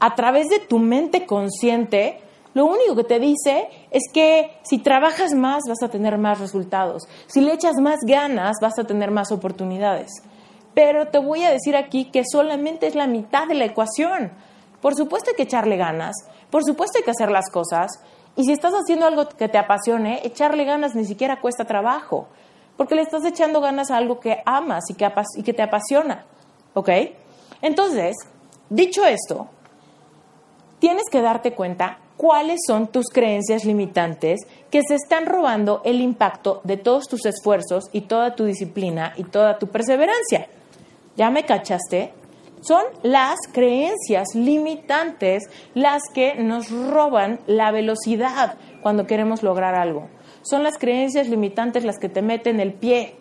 a 0.00 0.14
través 0.14 0.48
de 0.48 0.58
tu 0.58 0.78
mente 0.78 1.26
consciente, 1.26 2.20
lo 2.54 2.66
único 2.66 2.96
que 2.96 3.04
te 3.04 3.18
dice 3.20 3.68
es 3.90 4.02
que 4.12 4.58
si 4.62 4.78
trabajas 4.78 5.34
más 5.34 5.62
vas 5.68 5.82
a 5.82 5.90
tener 5.90 6.18
más 6.18 6.40
resultados. 6.40 7.02
Si 7.26 7.40
le 7.40 7.52
echas 7.52 7.76
más 7.80 7.98
ganas 8.04 8.56
vas 8.60 8.78
a 8.78 8.84
tener 8.84 9.10
más 9.10 9.30
oportunidades. 9.30 10.10
Pero 10.78 11.08
te 11.08 11.18
voy 11.18 11.42
a 11.42 11.50
decir 11.50 11.74
aquí 11.74 12.04
que 12.04 12.22
solamente 12.24 12.86
es 12.86 12.94
la 12.94 13.08
mitad 13.08 13.48
de 13.48 13.56
la 13.56 13.64
ecuación. 13.64 14.30
Por 14.80 14.94
supuesto 14.94 15.30
hay 15.30 15.36
que 15.36 15.42
echarle 15.42 15.76
ganas, 15.76 16.14
por 16.50 16.62
supuesto 16.62 16.98
hay 16.98 17.04
que 17.04 17.10
hacer 17.10 17.32
las 17.32 17.50
cosas. 17.50 17.90
Y 18.36 18.44
si 18.44 18.52
estás 18.52 18.74
haciendo 18.74 19.04
algo 19.04 19.28
que 19.28 19.48
te 19.48 19.58
apasione, 19.58 20.20
echarle 20.22 20.64
ganas 20.64 20.94
ni 20.94 21.04
siquiera 21.04 21.40
cuesta 21.40 21.64
trabajo, 21.64 22.28
porque 22.76 22.94
le 22.94 23.02
estás 23.02 23.24
echando 23.24 23.60
ganas 23.60 23.90
a 23.90 23.96
algo 23.96 24.20
que 24.20 24.40
amas 24.46 24.84
y 24.88 24.94
que, 24.94 25.10
y 25.34 25.42
que 25.42 25.52
te 25.52 25.62
apasiona. 25.62 26.26
¿Ok? 26.74 26.90
Entonces, 27.60 28.14
dicho 28.70 29.04
esto, 29.04 29.48
tienes 30.78 31.06
que 31.10 31.22
darte 31.22 31.54
cuenta 31.54 31.98
cuáles 32.16 32.60
son 32.64 32.86
tus 32.86 33.08
creencias 33.08 33.64
limitantes 33.64 34.42
que 34.70 34.82
se 34.86 34.94
están 34.94 35.26
robando 35.26 35.82
el 35.84 36.00
impacto 36.00 36.60
de 36.62 36.76
todos 36.76 37.08
tus 37.08 37.26
esfuerzos 37.26 37.86
y 37.90 38.02
toda 38.02 38.36
tu 38.36 38.44
disciplina 38.44 39.12
y 39.16 39.24
toda 39.24 39.58
tu 39.58 39.66
perseverancia. 39.66 40.46
¿Ya 41.18 41.32
me 41.32 41.42
cachaste? 41.42 42.12
Son 42.60 42.84
las 43.02 43.38
creencias 43.52 44.36
limitantes 44.36 45.42
las 45.74 46.02
que 46.14 46.36
nos 46.36 46.70
roban 46.70 47.40
la 47.48 47.72
velocidad 47.72 48.54
cuando 48.82 49.04
queremos 49.04 49.42
lograr 49.42 49.74
algo. 49.74 50.08
Son 50.42 50.62
las 50.62 50.78
creencias 50.78 51.28
limitantes 51.28 51.84
las 51.84 51.98
que 51.98 52.08
te 52.08 52.22
meten 52.22 52.60
el 52.60 52.72
pie. 52.72 53.16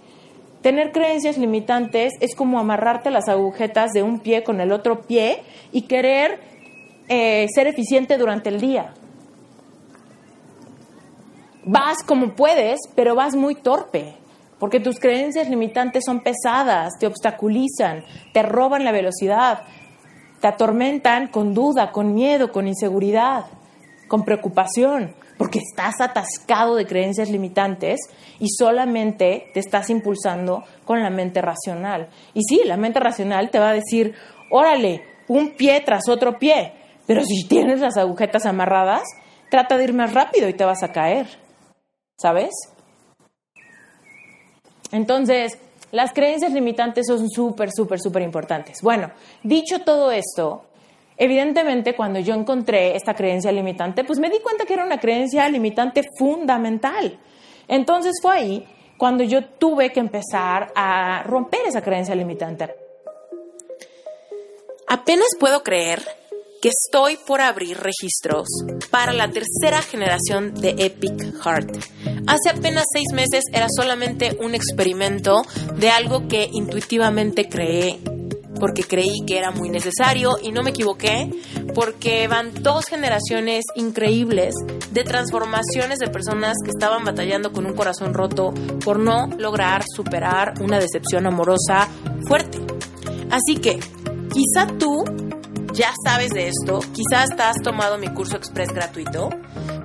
Tener 0.61 0.91
creencias 0.91 1.39
limitantes 1.39 2.13
es 2.19 2.35
como 2.35 2.59
amarrarte 2.59 3.09
las 3.09 3.27
agujetas 3.29 3.93
de 3.93 4.03
un 4.03 4.19
pie 4.19 4.43
con 4.43 4.61
el 4.61 4.71
otro 4.71 5.01
pie 5.01 5.41
y 5.71 5.83
querer 5.83 6.39
eh, 7.09 7.47
ser 7.49 7.65
eficiente 7.65 8.19
durante 8.19 8.49
el 8.49 8.61
día. 8.61 8.93
Vas 11.63 12.03
como 12.03 12.35
puedes, 12.35 12.79
pero 12.95 13.15
vas 13.15 13.35
muy 13.35 13.55
torpe 13.55 14.17
porque 14.59 14.79
tus 14.79 14.99
creencias 14.99 15.49
limitantes 15.49 16.03
son 16.05 16.21
pesadas, 16.21 16.93
te 16.99 17.07
obstaculizan, 17.07 18.03
te 18.33 18.41
roban 18.41 18.83
la 18.83 18.91
velocidad, 18.91 19.63
te 20.41 20.47
atormentan 20.47 21.27
con 21.27 21.53
duda, 21.53 21.91
con 21.91 22.13
miedo, 22.13 22.51
con 22.51 22.67
inseguridad, 22.67 23.45
con 24.07 24.23
preocupación, 24.23 25.15
porque 25.37 25.59
estás 25.59 26.01
atascado 26.01 26.75
de 26.75 26.85
creencias 26.85 27.29
limitantes 27.29 27.99
y 28.39 28.49
solamente 28.49 29.49
te 29.53 29.59
estás 29.59 29.89
impulsando 29.89 30.63
con 30.85 31.01
la 31.03 31.09
mente 31.09 31.41
racional. 31.41 32.09
Y 32.33 32.41
sí, 32.43 32.61
la 32.65 32.77
mente 32.77 32.99
racional 32.99 33.49
te 33.49 33.59
va 33.59 33.69
a 33.69 33.73
decir, 33.73 34.15
órale, 34.51 35.03
un 35.27 35.51
pie 35.51 35.81
tras 35.85 36.07
otro 36.09 36.39
pie, 36.39 36.73
pero 37.05 37.23
si 37.23 37.47
tienes 37.47 37.79
las 37.79 37.97
agujetas 37.97 38.45
amarradas, 38.45 39.03
trata 39.49 39.77
de 39.77 39.85
ir 39.85 39.93
más 39.93 40.13
rápido 40.13 40.49
y 40.49 40.53
te 40.53 40.65
vas 40.65 40.83
a 40.83 40.91
caer, 40.91 41.27
¿sabes? 42.17 42.51
Entonces, 44.91 45.57
las 45.91 46.13
creencias 46.13 46.51
limitantes 46.51 47.07
son 47.07 47.29
súper, 47.29 47.71
súper, 47.71 47.99
súper 47.99 48.21
importantes. 48.21 48.81
Bueno, 48.81 49.11
dicho 49.43 49.79
todo 49.79 50.11
esto, 50.11 50.65
evidentemente 51.15 51.95
cuando 51.95 52.19
yo 52.19 52.33
encontré 52.33 52.95
esta 52.95 53.13
creencia 53.13 53.51
limitante, 53.51 54.03
pues 54.03 54.19
me 54.19 54.29
di 54.29 54.39
cuenta 54.39 54.65
que 54.65 54.73
era 54.73 54.85
una 54.85 54.99
creencia 54.99 55.47
limitante 55.49 56.03
fundamental. 56.17 57.17
Entonces 57.67 58.15
fue 58.21 58.35
ahí 58.35 58.67
cuando 58.97 59.23
yo 59.23 59.45
tuve 59.45 59.91
que 59.91 59.99
empezar 59.99 60.71
a 60.75 61.23
romper 61.23 61.61
esa 61.67 61.81
creencia 61.81 62.15
limitante. 62.15 62.75
Apenas 64.87 65.27
puedo 65.39 65.63
creer 65.63 66.01
que 66.61 66.69
estoy 66.69 67.17
por 67.17 67.41
abrir 67.41 67.77
registros 67.77 68.47
para 68.89 69.13
la 69.13 69.29
tercera 69.29 69.81
generación 69.81 70.53
de 70.55 70.69
Epic 70.79 71.35
Heart. 71.43 71.77
Hace 72.27 72.49
apenas 72.49 72.85
seis 72.91 73.07
meses 73.13 73.43
era 73.51 73.67
solamente 73.73 74.37
un 74.41 74.53
experimento 74.53 75.43
de 75.75 75.89
algo 75.89 76.27
que 76.27 76.49
intuitivamente 76.51 77.47
creé 77.47 77.99
porque 78.59 78.83
creí 78.83 79.21
que 79.25 79.37
era 79.37 79.51
muy 79.51 79.69
necesario 79.69 80.37
y 80.41 80.51
no 80.51 80.63
me 80.63 80.71
equivoqué 80.71 81.29
porque 81.73 82.27
van 82.27 82.51
dos 82.63 82.85
generaciones 82.85 83.63
increíbles 83.75 84.55
de 84.91 85.03
transformaciones 85.03 85.99
de 85.99 86.07
personas 86.07 86.55
que 86.63 86.71
estaban 86.71 87.03
batallando 87.05 87.51
con 87.51 87.65
un 87.65 87.73
corazón 87.73 88.13
roto 88.13 88.53
por 88.83 88.99
no 88.99 89.27
lograr 89.37 89.83
superar 89.95 90.53
una 90.61 90.79
decepción 90.79 91.27
amorosa 91.27 91.87
fuerte. 92.27 92.59
Así 93.29 93.57
que 93.57 93.79
quizá 94.33 94.67
tú 94.77 95.03
ya 95.73 95.93
sabes 96.03 96.31
de 96.31 96.47
esto, 96.47 96.79
quizás 96.93 97.29
te 97.35 97.43
has 97.43 97.61
tomado 97.61 97.97
mi 97.97 98.07
curso 98.07 98.35
express 98.35 98.69
gratuito, 98.69 99.29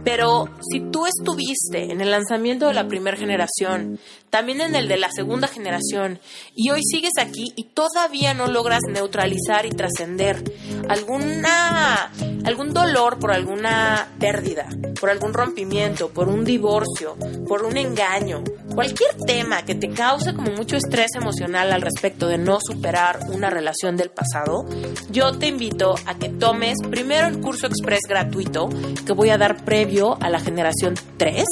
pero 0.05 0.49
si 0.71 0.81
tú 0.81 1.07
estuviste 1.07 1.93
en 1.93 2.01
el 2.01 2.11
lanzamiento 2.11 2.69
de 2.69 2.75
la 2.75 2.89
primera 2.89 3.17
generación, 3.17 3.99
también 4.31 4.61
en 4.61 4.75
el 4.75 4.89
de 4.89 4.97
la 4.97 5.11
segunda 5.11 5.47
generación, 5.47 6.19
y 6.55 6.71
hoy 6.71 6.81
sigues 6.83 7.13
aquí 7.19 7.53
y 7.57 7.65
todavía 7.65 8.35
no 8.35 8.47
logras 8.47 8.81
neutralizar 8.89 9.67
y 9.67 9.71
trascender 9.71 10.43
alguna 10.89 12.11
algún 12.45 12.73
dolor 12.73 13.19
por 13.19 13.33
alguna 13.33 14.09
pérdida, 14.19 14.69
por 14.99 15.11
algún 15.11 15.33
rompimiento, 15.33 16.09
por 16.09 16.29
un 16.29 16.45
divorcio, 16.45 17.17
por 17.47 17.65
un 17.65 17.77
engaño, 17.77 18.43
cualquier 18.75 19.17
tema 19.27 19.63
que 19.63 19.75
te 19.75 19.91
cause 19.91 20.35
como 20.35 20.51
mucho 20.53 20.77
estrés 20.77 21.15
emocional 21.15 21.73
al 21.73 21.83
respecto 21.83 22.27
de 22.27 22.39
no 22.39 22.59
superar 22.61 23.21
una 23.31 23.51
relación 23.51 23.97
del 23.97 24.11
pasado, 24.11 24.67
yo 25.11 25.39
te 25.39 25.47
invito 25.47 25.95
a 26.07 26.17
que 26.19 26.31
tomes 26.31 26.77
primero 26.91 27.29
el 27.29 27.41
curso 27.41 27.67
express 27.67 28.01
gratuito 28.09 28.69
que 29.07 29.13
voy 29.13 29.31
a 29.31 29.39
dar 29.39 29.65
previo 29.65 29.92
a 30.01 30.31
la 30.31 30.41
generación 30.41 30.95
3 31.19 31.45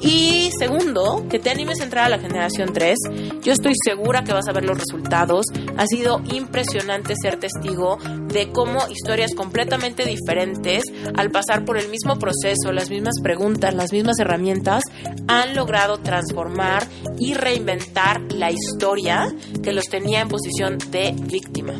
y 0.00 0.50
segundo, 0.58 1.26
que 1.28 1.38
te 1.38 1.50
animes 1.50 1.80
a 1.80 1.84
entrar 1.84 2.06
a 2.06 2.08
la 2.08 2.18
generación 2.18 2.72
3. 2.72 2.96
Yo 3.42 3.52
estoy 3.52 3.74
segura 3.84 4.24
que 4.24 4.32
vas 4.32 4.48
a 4.48 4.52
ver 4.52 4.64
los 4.64 4.78
resultados. 4.78 5.44
Ha 5.76 5.86
sido 5.86 6.22
impresionante 6.32 7.14
ser 7.20 7.38
testigo 7.38 7.98
de 8.28 8.50
cómo 8.50 8.78
historias 8.88 9.34
completamente 9.34 10.04
diferentes, 10.06 10.84
al 11.16 11.30
pasar 11.30 11.64
por 11.64 11.76
el 11.78 11.88
mismo 11.88 12.18
proceso, 12.18 12.72
las 12.72 12.88
mismas 12.88 13.14
preguntas, 13.22 13.74
las 13.74 13.92
mismas 13.92 14.18
herramientas, 14.18 14.82
han 15.28 15.54
logrado 15.54 15.98
transformar 15.98 16.86
y 17.18 17.34
reinventar 17.34 18.20
la 18.32 18.50
historia 18.50 19.34
que 19.62 19.72
los 19.72 19.84
tenía 19.84 20.20
en 20.20 20.28
posición 20.28 20.78
de 20.90 21.14
víctima. 21.18 21.74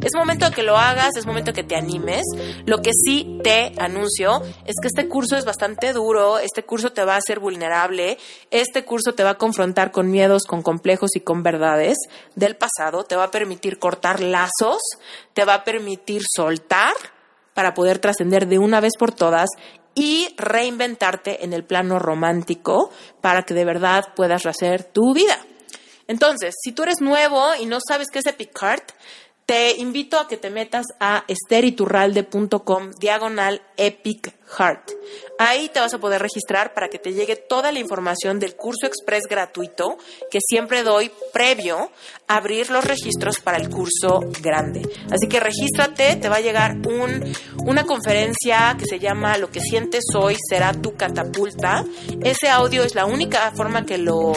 Es 0.00 0.14
momento 0.14 0.50
que 0.52 0.62
lo 0.62 0.76
hagas, 0.76 1.16
es 1.16 1.26
momento 1.26 1.52
que 1.52 1.64
te 1.64 1.74
animes. 1.74 2.22
Lo 2.66 2.78
que 2.78 2.92
sí 2.92 3.40
te 3.42 3.72
anuncio 3.78 4.42
es 4.64 4.76
que 4.80 4.88
este 4.88 5.08
curso 5.08 5.36
es 5.36 5.44
bastante 5.44 5.92
duro, 5.92 6.38
este 6.38 6.62
curso 6.62 6.92
te 6.92 7.04
va 7.04 7.14
a 7.14 7.18
hacer 7.18 7.40
vulnerable, 7.40 8.16
este 8.50 8.84
curso 8.84 9.14
te 9.14 9.24
va 9.24 9.30
a 9.30 9.38
confrontar 9.38 9.90
con 9.90 10.10
miedos, 10.10 10.44
con 10.44 10.62
complejos 10.62 11.16
y 11.16 11.20
con 11.20 11.42
verdades 11.42 11.96
del 12.36 12.56
pasado, 12.56 13.04
te 13.04 13.16
va 13.16 13.24
a 13.24 13.30
permitir 13.30 13.78
cortar 13.78 14.20
lazos, 14.20 14.80
te 15.34 15.44
va 15.44 15.54
a 15.54 15.64
permitir 15.64 16.22
soltar 16.32 16.94
para 17.52 17.74
poder 17.74 17.98
trascender 17.98 18.46
de 18.46 18.58
una 18.58 18.80
vez 18.80 18.92
por 18.96 19.12
todas 19.12 19.48
y 19.96 20.32
reinventarte 20.36 21.44
en 21.44 21.52
el 21.52 21.64
plano 21.64 21.98
romántico 21.98 22.90
para 23.20 23.42
que 23.42 23.54
de 23.54 23.64
verdad 23.64 24.14
puedas 24.14 24.44
rehacer 24.44 24.84
tu 24.84 25.12
vida. 25.12 25.36
Entonces, 26.06 26.54
si 26.62 26.72
tú 26.72 26.84
eres 26.84 27.00
nuevo 27.00 27.54
y 27.60 27.66
no 27.66 27.78
sabes 27.86 28.06
qué 28.10 28.20
es 28.20 28.26
Epic 28.26 28.52
te 29.48 29.78
invito 29.78 30.18
a 30.18 30.28
que 30.28 30.36
te 30.36 30.50
metas 30.50 30.84
a 31.00 31.24
esteriturralde.com 31.26 32.90
diagonal 33.00 33.62
epic 33.78 34.34
heart. 34.58 34.90
Ahí 35.38 35.70
te 35.70 35.80
vas 35.80 35.94
a 35.94 35.98
poder 35.98 36.20
registrar 36.20 36.74
para 36.74 36.90
que 36.90 36.98
te 36.98 37.14
llegue 37.14 37.36
toda 37.36 37.72
la 37.72 37.78
información 37.78 38.40
del 38.40 38.56
curso 38.56 38.86
express 38.86 39.22
gratuito 39.26 39.96
que 40.30 40.40
siempre 40.46 40.82
doy 40.82 41.10
previo 41.32 41.90
a 42.26 42.36
abrir 42.36 42.70
los 42.70 42.84
registros 42.84 43.40
para 43.40 43.56
el 43.56 43.70
curso 43.70 44.20
grande. 44.42 44.82
Así 45.10 45.28
que 45.28 45.40
regístrate, 45.40 46.16
te 46.16 46.28
va 46.28 46.36
a 46.36 46.40
llegar 46.42 46.76
un, 46.86 47.32
una 47.64 47.84
conferencia 47.84 48.76
que 48.78 48.84
se 48.84 48.98
llama 48.98 49.38
Lo 49.38 49.50
que 49.50 49.60
sientes 49.60 50.04
hoy 50.14 50.36
será 50.46 50.74
tu 50.74 50.94
catapulta. 50.94 51.86
Ese 52.22 52.50
audio 52.50 52.82
es 52.82 52.94
la 52.94 53.06
única 53.06 53.50
forma 53.52 53.86
que 53.86 53.96
lo 53.96 54.34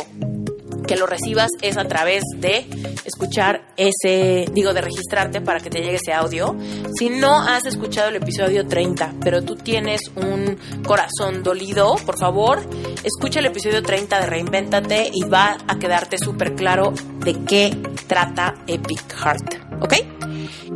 que 0.92 0.98
lo 0.98 1.08
recibas 1.08 1.52
es 1.62 1.78
a 1.78 1.86
través 1.86 2.22
de 2.36 2.66
escuchar 3.06 3.62
ese, 3.78 4.44
digo, 4.52 4.74
de 4.74 4.82
registrarte 4.82 5.40
para 5.40 5.62
que 5.62 5.70
te 5.70 5.80
llegue 5.80 5.96
ese 5.96 6.12
audio. 6.12 6.54
Si 7.00 7.10
no 7.10 7.40
has 7.40 7.66
escuchado 7.66 8.10
el 8.10 8.18
episodio 8.18 8.68
30, 8.68 9.14
pero 9.24 9.42
tú 9.42 9.56
tienes 9.56 10.02
un 10.18 10.58
corazón 10.86 11.44
dolido, 11.44 11.96
por 12.06 12.20
favor, 12.20 12.60
escucha 13.06 13.40
el 13.40 13.46
episodio 13.46 13.82
30 13.82 14.20
de 14.20 14.26
Reinvéntate 14.26 15.12
y 15.14 15.24
va 15.30 15.56
a 15.66 15.80
quedarte 15.80 16.18
súper 16.18 16.56
claro 16.56 16.94
de 17.24 17.42
qué 17.46 17.74
trata 18.08 18.56
Epic 18.68 19.14
Heart. 19.14 19.82
¿Ok? 19.82 19.94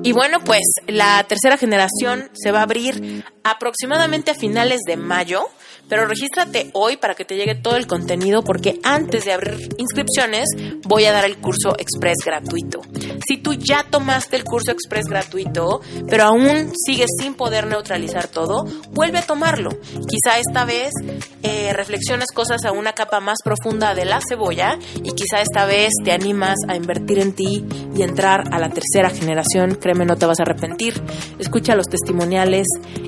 Y 0.02 0.14
bueno, 0.14 0.40
pues 0.46 0.64
la 0.88 1.26
tercera 1.28 1.58
generación 1.58 2.30
se 2.32 2.54
va 2.54 2.60
a 2.60 2.64
abrir 2.64 3.26
aproximadamente 3.44 4.32
a 4.32 4.36
finales 4.36 4.80
de 4.88 4.96
mayo 4.96 5.50
Pero 5.88 6.08
regístrate 6.08 6.70
hoy 6.74 6.98
para 6.98 7.16
que 7.16 7.26
te 7.26 7.36
llegue 7.36 7.56
todo 7.56 7.76
el 7.76 7.88
contenido 7.88 8.44
porque 8.44 8.80
antes 8.84 9.26
de 9.26 9.34
abrir 9.34 9.70
inscripciones 9.78 10.50
voy 10.84 11.06
a 11.06 11.12
dar 11.12 11.26
el 11.26 11.38
curso 11.38 11.76
express 11.78 12.18
gratuito. 12.26 12.82
Si 13.28 13.38
tú 13.38 13.54
ya 13.54 13.84
tomaste 13.84 14.36
el 14.36 14.44
curso 14.44 14.72
express 14.72 15.06
gratuito, 15.06 15.82
pero 16.10 16.24
aún 16.24 16.72
sigues 16.86 17.10
sin 17.20 17.36
poder 17.36 17.68
neutralizar 17.68 18.28
todo, 18.28 18.66
vuelve 18.92 19.20
a 19.20 19.22
tomarlo. 19.26 19.70
Quizá 20.08 20.40
esta 20.40 20.66
vez 20.66 20.92
eh, 21.44 21.74
reflexiones 21.74 22.28
cosas 22.34 22.66
a 22.66 22.72
una 22.72 22.94
capa 22.94 23.20
más 23.20 23.38
profunda 23.44 23.94
de 23.94 24.06
la 24.06 24.20
cebolla 24.28 24.78
y 25.04 25.12
quizá 25.12 25.42
esta 25.42 25.66
vez 25.66 25.92
te 26.04 26.12
animas 26.12 26.56
a 26.68 26.76
invertir 26.76 27.20
en 27.20 27.34
ti 27.34 27.66
y 27.96 28.02
entrar 28.02 28.44
a 28.52 28.60
la 28.60 28.70
tercera 28.70 29.10
generación. 29.10 29.76
Créeme, 29.76 30.06
no 30.06 30.16
te 30.16 30.26
vas 30.26 30.40
a 30.40 30.44
arrepentir. 30.44 31.02
Escucha 31.40 31.76
los 31.76 31.88
testimoniales 31.88 32.68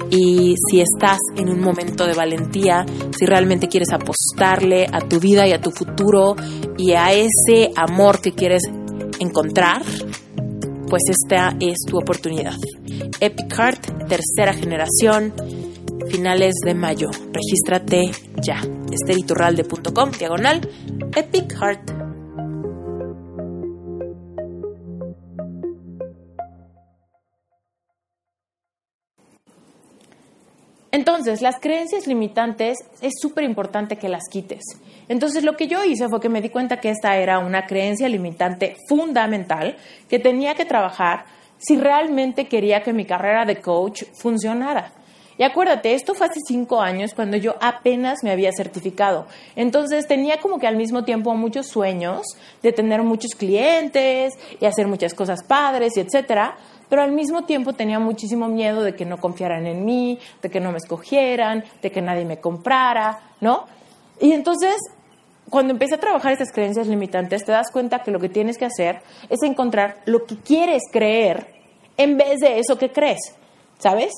y 0.09 0.55
si 0.69 0.81
estás 0.81 1.19
en 1.35 1.49
un 1.49 1.61
momento 1.61 2.05
de 2.05 2.13
valentía, 2.13 2.66
si 3.17 3.25
realmente 3.25 3.67
quieres 3.67 3.89
apostarle 3.91 4.87
a 4.91 4.99
tu 4.99 5.19
vida 5.19 5.47
y 5.47 5.53
a 5.53 5.61
tu 5.61 5.71
futuro 5.71 6.35
y 6.77 6.91
a 6.93 7.11
ese 7.13 7.71
amor 7.75 8.21
que 8.21 8.33
quieres 8.33 8.63
encontrar, 9.19 9.81
pues 10.89 11.03
esta 11.09 11.55
es 11.59 11.77
tu 11.87 11.97
oportunidad. 11.97 12.55
Epic 13.19 13.53
Heart, 13.53 14.07
tercera 14.07 14.53
generación, 14.53 15.33
finales 16.09 16.55
de 16.65 16.73
mayo. 16.73 17.09
Regístrate 17.31 18.11
ya. 18.41 18.61
esteriturralde.com, 18.91 20.11
diagonal, 20.11 20.61
Epic 21.15 21.53
Heart. 21.53 21.96
Entonces, 30.97 31.43
las 31.43 31.59
creencias 31.59 32.07
limitantes 32.07 32.79
es 33.03 33.13
súper 33.21 33.43
importante 33.43 33.97
que 33.97 34.09
las 34.09 34.23
quites. 34.31 34.63
Entonces, 35.07 35.43
lo 35.43 35.55
que 35.55 35.67
yo 35.67 35.83
hice 35.83 36.09
fue 36.09 36.19
que 36.19 36.27
me 36.27 36.41
di 36.41 36.49
cuenta 36.49 36.79
que 36.79 36.89
esta 36.89 37.17
era 37.17 37.37
una 37.37 37.67
creencia 37.67 38.09
limitante 38.09 38.75
fundamental 38.89 39.77
que 40.09 40.17
tenía 40.17 40.55
que 40.55 40.65
trabajar 40.65 41.25
si 41.59 41.77
realmente 41.77 42.47
quería 42.47 42.81
que 42.81 42.93
mi 42.93 43.05
carrera 43.05 43.45
de 43.45 43.61
coach 43.61 44.05
funcionara. 44.19 44.91
Y 45.37 45.43
acuérdate, 45.43 45.93
esto 45.93 46.15
fue 46.15 46.25
hace 46.25 46.39
cinco 46.47 46.81
años 46.81 47.13
cuando 47.13 47.37
yo 47.37 47.53
apenas 47.61 48.23
me 48.23 48.31
había 48.31 48.51
certificado. 48.51 49.27
Entonces 49.55 50.07
tenía 50.07 50.39
como 50.39 50.57
que 50.57 50.65
al 50.65 50.77
mismo 50.77 51.03
tiempo 51.03 51.35
muchos 51.35 51.67
sueños 51.67 52.25
de 52.63 52.71
tener 52.71 53.03
muchos 53.03 53.35
clientes 53.35 54.33
y 54.59 54.65
hacer 54.65 54.87
muchas 54.87 55.13
cosas 55.13 55.43
padres 55.43 55.95
y 55.95 55.99
etcétera 55.99 56.57
pero 56.89 57.01
al 57.01 57.11
mismo 57.11 57.43
tiempo 57.43 57.73
tenía 57.73 57.99
muchísimo 57.99 58.47
miedo 58.47 58.83
de 58.83 58.95
que 58.95 59.05
no 59.05 59.17
confiaran 59.17 59.67
en 59.67 59.85
mí, 59.85 60.19
de 60.41 60.49
que 60.49 60.59
no 60.59 60.71
me 60.71 60.77
escogieran, 60.77 61.63
de 61.81 61.91
que 61.91 62.01
nadie 62.01 62.25
me 62.25 62.39
comprara, 62.39 63.19
¿no? 63.41 63.65
Y 64.19 64.31
entonces, 64.31 64.75
cuando 65.49 65.73
empecé 65.73 65.95
a 65.95 65.99
trabajar 65.99 66.31
estas 66.31 66.51
creencias 66.51 66.87
limitantes, 66.87 67.45
te 67.45 67.51
das 67.51 67.71
cuenta 67.71 67.99
que 67.99 68.11
lo 68.11 68.19
que 68.19 68.29
tienes 68.29 68.57
que 68.57 68.65
hacer 68.65 69.01
es 69.29 69.41
encontrar 69.43 70.01
lo 70.05 70.25
que 70.25 70.37
quieres 70.37 70.83
creer 70.91 71.55
en 71.97 72.17
vez 72.17 72.39
de 72.39 72.59
eso 72.59 72.77
que 72.77 72.91
crees, 72.91 73.35
¿sabes? 73.79 74.11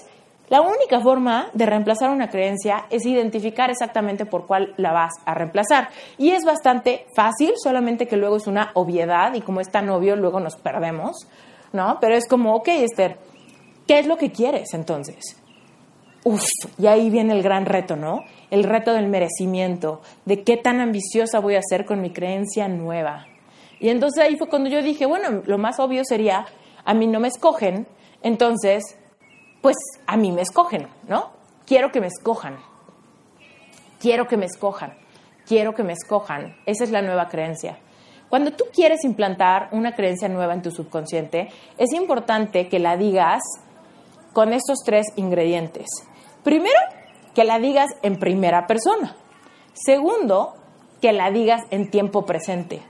La 0.49 0.62
única 0.62 0.99
forma 0.99 1.49
de 1.53 1.67
reemplazar 1.67 2.10
una 2.10 2.29
creencia 2.29 2.86
es 2.89 3.05
identificar 3.05 3.69
exactamente 3.69 4.25
por 4.25 4.47
cuál 4.47 4.73
la 4.77 4.91
vas 4.91 5.13
a 5.25 5.36
reemplazar. 5.36 5.89
Y 6.17 6.32
es 6.32 6.43
bastante 6.43 7.05
fácil, 7.15 7.53
solamente 7.63 8.08
que 8.08 8.17
luego 8.17 8.38
es 8.38 8.47
una 8.47 8.71
obviedad 8.73 9.36
y 9.36 9.41
como 9.41 9.62
es 9.62 9.69
tan 9.69 9.89
obvio, 9.89 10.15
luego 10.15 10.39
nos 10.39 10.55
perdemos. 10.55 11.27
¿No? 11.73 11.97
Pero 11.99 12.15
es 12.15 12.27
como, 12.27 12.55
ok, 12.55 12.67
Esther, 12.69 13.17
¿qué 13.88 13.99
es 13.99 14.08
lo 14.08 14.17
que 14.17 14.32
quieres 14.32 14.73
entonces? 14.73 15.38
Uf, 16.23 16.43
y 16.77 16.88
ahí 16.88 17.10
viene 17.10 17.34
el 17.34 17.41
gran 17.41 17.65
reto, 17.65 17.95
¿no? 17.95 18.23
El 18.51 18.63
reto 18.63 18.93
del 18.93 19.08
merecimiento, 19.08 20.01
de 20.25 20.43
qué 20.43 20.58
tan 20.58 20.82
ambiciosa 20.82 21.39
voy 21.39 21.55
a 21.55 21.62
ser 21.62 21.86
con 21.86 22.01
mi 22.01 22.12
creencia 22.12 22.67
nueva. 22.67 23.25
Y 23.79 23.89
entonces 23.89 24.23
ahí 24.23 24.36
fue 24.38 24.49
cuando 24.49 24.69
yo 24.69 24.82
dije, 24.82 25.05
bueno, 25.05 25.41
lo 25.45 25.58
más 25.58 25.79
obvio 25.79 26.03
sería, 26.03 26.45
a 26.84 26.93
mí 26.93 27.08
no 27.08 27.19
me 27.19 27.29
escogen, 27.29 27.88
entonces, 28.21 28.84
pues 29.62 29.75
a 30.08 30.17
mí 30.17 30.32
me 30.32 30.41
escogen, 30.41 30.88
¿no? 31.08 31.32
Quiero 31.65 31.91
que 31.91 32.01
me 32.01 32.08
escojan. 32.08 32.58
Quiero 33.99 34.27
que 34.27 34.38
me 34.38 34.45
escojan. 34.45 34.93
Quiero 35.45 35.73
que 35.73 35.84
me 35.84 35.93
escojan. 35.93 36.58
Esa 36.65 36.84
es 36.84 36.91
la 36.91 37.01
nueva 37.01 37.29
creencia. 37.29 37.77
Cuando 38.30 38.52
tú 38.52 38.65
quieres 38.74 39.04
implantar 39.04 39.70
una 39.72 39.96
creencia 39.96 40.30
nueva 40.30 40.54
en 40.54 40.62
tu 40.62 40.72
subconsciente, 40.72 41.50
es 41.78 41.94
importante 41.94 42.68
que 42.68 42.80
la 42.80 42.96
digas 42.96 43.42
con 44.34 44.54
estos 44.54 44.80
tres 44.86 45.08
ingredientes. 45.15 45.88
Primero, 46.44 46.80
que 47.34 47.44
la 47.44 47.60
digas 47.60 47.89
en 48.04 48.18
primera 48.18 48.68
persona. 48.68 49.15
Segundo, 49.74 50.54
que 51.02 51.13
la 51.13 51.32
digas 51.32 51.62
en 51.72 51.89
tiempo 51.89 52.26
presente. 52.26 52.82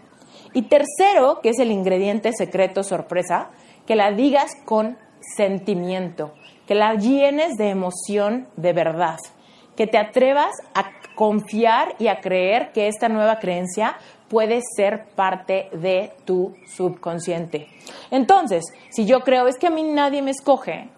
Y 0.54 0.64
tercero, 0.64 1.40
que 1.42 1.50
es 1.50 1.60
el 1.60 1.72
ingrediente 1.72 2.32
secreto 2.34 2.84
sorpresa, 2.84 3.50
que 3.86 3.96
la 3.96 4.12
digas 4.12 4.52
con 4.66 4.98
sentimiento, 5.38 6.34
que 6.68 6.76
la 6.76 6.96
llenes 6.96 7.56
de 7.58 7.70
emoción 7.70 8.48
de 8.56 8.74
verdad, 8.74 9.18
que 9.76 9.88
te 9.88 9.98
atrevas 9.98 10.52
a 10.74 10.92
confiar 11.16 11.96
y 12.00 12.08
a 12.08 12.20
creer 12.20 12.72
que 12.72 12.88
esta 12.88 13.10
nueva 13.10 13.40
creencia 13.40 13.98
puede 14.30 14.62
ser 14.76 15.06
parte 15.16 15.70
de 15.74 16.12
tu 16.26 16.56
subconsciente. 16.68 17.68
Entonces, 18.12 18.64
si 18.90 19.06
yo 19.06 19.22
creo 19.22 19.48
es 19.48 19.58
que 19.58 19.68
a 19.68 19.72
mí 19.72 19.84
nadie 19.84 20.22
me 20.22 20.32
escoge, 20.32 20.90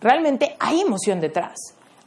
realmente 0.00 0.56
hay 0.58 0.80
emoción 0.80 1.20
detrás. 1.20 1.56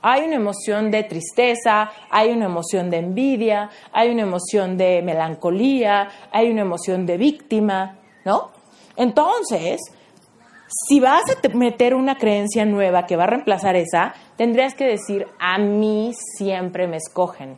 Hay 0.06 0.24
una 0.24 0.36
emoción 0.36 0.92
de 0.92 1.04
tristeza, 1.04 1.90
hay 2.10 2.32
una 2.32 2.46
emoción 2.46 2.90
de 2.90 2.98
envidia, 2.98 3.70
hay 3.94 4.10
una 4.10 4.24
emoción 4.24 4.76
de 4.78 5.02
melancolía, 5.02 6.10
hay 6.30 6.52
una 6.52 6.62
emoción 6.62 7.06
de 7.06 7.18
víctima, 7.18 8.00
¿no? 8.26 8.52
Entonces, 8.98 9.80
si 10.68 11.00
vas 11.00 11.24
a 11.30 11.48
meter 11.56 11.96
una 11.96 12.18
creencia 12.18 12.66
nueva 12.66 13.06
que 13.06 13.16
va 13.16 13.24
a 13.24 13.28
reemplazar 13.28 13.78
esa, 13.78 14.14
tendrías 14.36 14.76
que 14.76 14.86
decir, 14.86 15.28
a 15.40 15.58
mí 15.58 16.14
siempre 16.38 16.86
me 16.88 16.98
escogen 16.98 17.58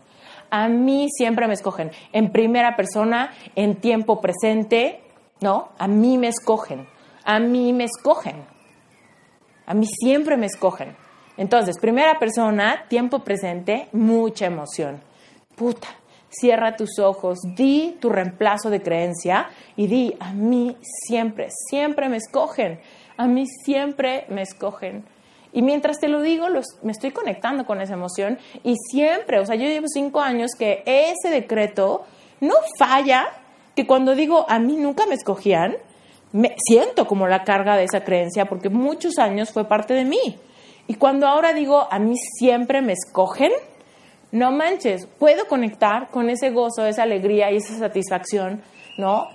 a 0.49 0.67
mí 0.67 1.07
siempre 1.09 1.47
me 1.47 1.53
escogen 1.53 1.91
en 2.13 2.31
primera 2.31 2.75
persona, 2.75 3.31
en 3.55 3.75
tiempo 3.75 4.21
presente, 4.21 5.01
¿no? 5.41 5.69
A 5.77 5.87
mí 5.87 6.17
me 6.17 6.27
escogen, 6.27 6.87
a 7.23 7.39
mí 7.39 7.73
me 7.73 7.85
escogen, 7.85 8.45
a 9.65 9.73
mí 9.73 9.85
siempre 9.85 10.37
me 10.37 10.45
escogen. 10.45 10.95
Entonces, 11.37 11.77
primera 11.79 12.17
persona, 12.17 12.85
tiempo 12.87 13.19
presente, 13.19 13.89
mucha 13.91 14.45
emoción. 14.45 15.01
Puta, 15.55 15.87
cierra 16.29 16.75
tus 16.75 16.99
ojos, 16.99 17.39
di 17.55 17.97
tu 17.99 18.09
reemplazo 18.09 18.69
de 18.69 18.81
creencia 18.81 19.49
y 19.75 19.87
di, 19.87 20.15
a 20.19 20.33
mí 20.33 20.77
siempre, 20.81 21.47
siempre 21.69 22.09
me 22.09 22.17
escogen, 22.17 22.79
a 23.17 23.27
mí 23.27 23.45
siempre 23.47 24.25
me 24.29 24.41
escogen. 24.41 25.03
Y 25.55 25.61
mientras 25.61 25.99
te 25.99 26.09
lo 26.09 26.21
digo, 26.21 26.47
me 26.83 26.91
estoy 26.91 27.11
conectando 27.11 27.65
con 27.65 27.79
esa 27.79 27.93
emoción 27.93 28.37
y 28.61 28.75
siempre, 28.91 29.39
o 29.39 29.45
sea, 29.45 29.55
yo 29.55 29.63
llevo 29.63 29.87
cinco 29.87 30.19
años 30.19 30.51
que 30.59 30.83
ese 30.85 31.33
decreto 31.33 32.03
no 32.41 32.55
falla, 32.77 33.27
que 33.73 33.87
cuando 33.87 34.15
digo 34.15 34.45
a 34.49 34.59
mí 34.59 34.75
nunca 34.75 35.05
me 35.05 35.15
escogían, 35.15 35.77
me 36.33 36.57
siento 36.57 37.07
como 37.07 37.29
la 37.29 37.45
carga 37.45 37.77
de 37.77 37.85
esa 37.85 38.03
creencia 38.03 38.47
porque 38.47 38.67
muchos 38.67 39.17
años 39.17 39.53
fue 39.53 39.63
parte 39.63 39.93
de 39.93 40.03
mí. 40.03 40.37
Y 40.87 40.95
cuando 40.95 41.25
ahora 41.25 41.53
digo 41.53 41.87
a 41.89 41.99
mí 41.99 42.17
siempre 42.17 42.81
me 42.81 42.91
escogen, 42.91 43.53
no 44.33 44.51
manches, 44.51 45.07
puedo 45.17 45.47
conectar 45.47 46.09
con 46.09 46.29
ese 46.29 46.49
gozo, 46.49 46.85
esa 46.85 47.03
alegría 47.03 47.49
y 47.51 47.57
esa 47.57 47.77
satisfacción, 47.77 48.61
¿no? 48.97 49.29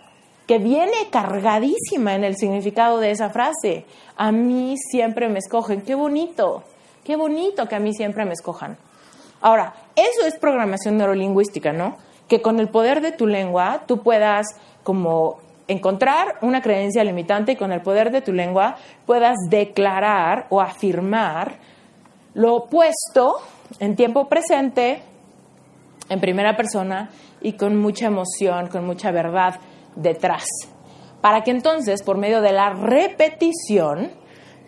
Que 0.51 0.59
viene 0.59 1.09
cargadísima 1.13 2.17
en 2.17 2.25
el 2.25 2.35
significado 2.35 2.99
de 2.99 3.13
esa 3.13 3.31
frase. 3.31 3.85
A 4.17 4.33
mí 4.33 4.75
siempre 4.91 5.29
me 5.29 5.39
escogen. 5.39 5.83
Qué 5.83 5.95
bonito, 5.95 6.65
qué 7.05 7.15
bonito 7.15 7.69
que 7.69 7.77
a 7.77 7.79
mí 7.79 7.95
siempre 7.95 8.25
me 8.25 8.33
escojan. 8.33 8.77
Ahora, 9.41 9.75
eso 9.95 10.27
es 10.27 10.37
programación 10.41 10.97
neurolingüística, 10.97 11.73
¿no? 11.73 11.99
Que 12.27 12.43
con 12.43 12.59
el 12.59 12.69
poder 12.69 13.01
de 13.01 13.13
tu 13.13 13.29
lengua 13.29 13.85
tú 13.87 14.03
puedas 14.03 14.45
como 14.83 15.39
encontrar 15.69 16.39
una 16.43 16.61
creencia 16.61 17.05
limitante 17.05 17.53
y 17.53 17.57
con 17.57 17.71
el 17.71 17.81
poder 17.81 18.11
de 18.11 18.21
tu 18.21 18.33
lengua 18.33 18.75
puedas 19.07 19.37
declarar 19.51 20.49
o 20.51 20.61
afirmar 20.61 21.61
lo 22.35 22.57
opuesto 22.57 23.37
en 23.79 23.95
tiempo 23.95 24.29
presente, 24.29 25.01
en 26.09 26.21
primera 26.21 26.57
persona 26.57 27.09
y 27.41 27.53
con 27.53 27.77
mucha 27.77 28.07
emoción, 28.07 28.67
con 28.67 28.85
mucha 28.85 29.13
verdad 29.13 29.61
detrás. 29.97 30.47
Para 31.21 31.43
que 31.43 31.51
entonces, 31.51 32.03
por 32.03 32.17
medio 32.17 32.41
de 32.41 32.53
la 32.53 32.71
repetición, 32.71 34.13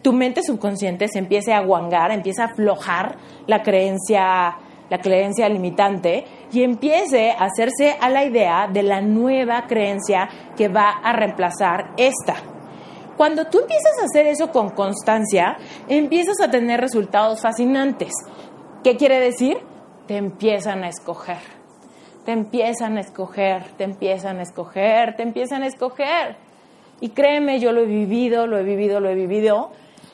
tu 0.02 0.12
mente 0.12 0.42
subconsciente 0.42 1.08
se 1.08 1.18
empiece 1.18 1.52
a 1.52 1.62
guangar, 1.62 2.10
empiece 2.10 2.42
a 2.42 2.46
aflojar 2.46 3.16
la 3.46 3.62
creencia, 3.62 4.56
la 4.90 4.98
creencia 4.98 5.48
limitante 5.48 6.24
y 6.52 6.62
empiece 6.62 7.30
a 7.30 7.44
hacerse 7.44 7.96
a 8.00 8.10
la 8.10 8.24
idea 8.24 8.68
de 8.70 8.82
la 8.82 9.00
nueva 9.00 9.66
creencia 9.66 10.28
que 10.56 10.68
va 10.68 10.90
a 10.90 11.12
reemplazar 11.12 11.92
esta. 11.96 12.34
Cuando 13.16 13.46
tú 13.46 13.60
empiezas 13.60 13.98
a 14.00 14.04
hacer 14.04 14.26
eso 14.26 14.50
con 14.50 14.70
constancia, 14.70 15.56
empiezas 15.88 16.40
a 16.40 16.50
tener 16.50 16.80
resultados 16.80 17.40
fascinantes. 17.40 18.12
¿Qué 18.82 18.96
quiere 18.96 19.20
decir? 19.20 19.58
te 20.06 20.16
empiezan 20.16 20.84
a 20.84 20.88
escoger. 20.88 21.61
Te 22.24 22.32
empiezan 22.32 22.96
a 22.96 23.00
escoger, 23.00 23.64
te 23.76 23.84
empiezan 23.84 24.38
a 24.38 24.42
escoger, 24.42 25.16
te 25.16 25.22
empiezan 25.22 25.62
a 25.62 25.66
escoger. 25.66 26.36
Y 27.00 27.08
créeme, 27.08 27.58
yo 27.58 27.72
lo 27.72 27.80
he 27.80 27.86
vivido, 27.86 28.46
lo 28.46 28.58
he 28.58 28.62
vivido, 28.62 29.00
lo 29.00 29.08
he 29.10 29.14
vivido. 29.14 29.70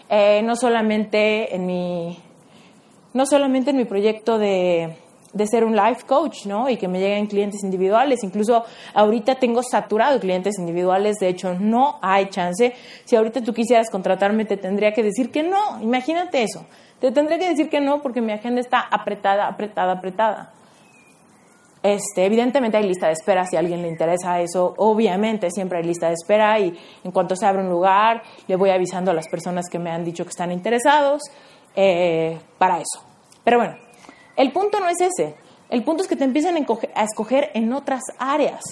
Eh, 0.09 0.43
no 0.43 0.57
solamente 0.57 1.55
en 1.55 1.67
mi, 1.67 2.19
no 3.13 3.27
solamente 3.27 3.71
en 3.71 3.77
mi 3.77 3.85
proyecto 3.85 4.39
de, 4.39 4.97
de 5.33 5.47
ser 5.47 5.65
un 5.65 5.77
life 5.77 6.07
coach, 6.07 6.47
¿no? 6.47 6.69
Y 6.71 6.77
que 6.77 6.89
me 6.89 6.99
lleguen 6.99 7.27
clientes 7.27 7.63
individuales. 7.63 8.25
Incluso 8.25 8.65
ahorita 8.95 9.35
tengo 9.35 9.63
saturado 9.63 10.19
clientes 10.19 10.59
individuales. 10.59 11.17
De 11.17 11.29
hecho, 11.29 11.55
no 11.55 11.99
hay 12.01 12.31
chance. 12.31 12.75
Si 13.05 13.17
ahorita 13.17 13.43
tú 13.43 13.53
quisieras 13.53 13.91
contratarme, 13.91 14.45
te 14.45 14.57
tendría 14.57 14.93
que 14.93 15.03
decir 15.03 15.31
que 15.31 15.43
no. 15.43 15.81
Imagínate 15.83 16.43
eso. 16.43 16.65
Te 17.01 17.13
tendría 17.13 17.39
que 17.39 17.49
decir 17.51 17.69
que 17.69 17.81
no 17.81 18.03
porque 18.03 18.21
mi 18.21 18.33
agenda 18.33 18.61
está 18.61 18.81
apretada, 18.81 19.47
apretada, 19.47 19.93
apretada. 19.93 20.53
Este, 21.83 22.25
evidentemente 22.25 22.77
hay 22.77 22.87
lista 22.87 23.07
de 23.07 23.13
espera 23.13 23.45
si 23.45 23.57
a 23.57 23.61
alguien 23.61 23.83
le 23.83 23.89
interesa 23.89 24.41
eso. 24.41 24.75
Obviamente 24.79 25.51
siempre 25.51 25.79
hay 25.79 25.85
lista 25.85 26.09
de 26.09 26.15
espera 26.15 26.59
y 26.59 26.79
en 27.05 27.11
cuanto 27.13 27.37
se 27.37 27.47
abre 27.47 27.63
un 27.63 27.71
lugar, 27.71 28.23
le 28.47 28.57
voy 28.57 28.71
avisando 28.71 29.11
a 29.11 29.15
las 29.15 29.29
personas 29.29 29.67
que 29.71 29.79
me 29.79 29.91
han 29.91 30.05
dicho 30.05 30.25
que 30.25 30.31
están 30.31 30.51
interesados 30.51 31.23
eh, 31.77 32.39
para 32.59 32.79
eso. 32.79 33.05
Pero 33.45 33.59
bueno, 33.59 33.77
el 34.37 34.53
punto 34.53 34.81
no 34.81 34.89
es 34.89 35.01
ese. 35.01 35.37
El 35.71 35.85
punto 35.85 36.03
es 36.03 36.09
que 36.09 36.17
te 36.17 36.25
empiezan 36.25 36.57
a 36.95 37.05
escoger 37.05 37.51
en 37.55 37.73
otras 37.73 38.03
áreas. 38.19 38.63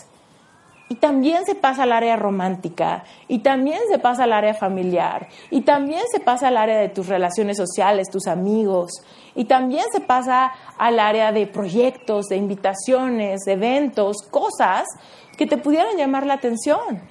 Y 0.88 0.94
también 0.96 1.44
se 1.44 1.56
pasa 1.56 1.82
al 1.82 1.90
área 1.90 2.14
romántica, 2.14 3.02
y 3.26 3.40
también 3.40 3.80
se 3.90 3.98
pasa 3.98 4.22
al 4.22 4.32
área 4.32 4.54
familiar, 4.54 5.28
y 5.50 5.62
también 5.62 6.02
se 6.12 6.20
pasa 6.20 6.46
al 6.46 6.56
área 6.56 6.78
de 6.78 6.88
tus 6.88 7.08
relaciones 7.08 7.56
sociales, 7.56 8.08
tus 8.08 8.28
amigos, 8.28 8.92
y 9.36 9.44
también 9.44 9.84
se 9.92 10.00
pasa 10.00 10.50
al 10.78 10.98
área 10.98 11.30
de 11.30 11.46
proyectos, 11.46 12.26
de 12.26 12.36
invitaciones, 12.36 13.46
eventos, 13.46 14.16
cosas 14.30 14.86
que 15.36 15.46
te 15.46 15.58
pudieran 15.58 15.96
llamar 15.96 16.26
la 16.26 16.34
atención. 16.34 17.02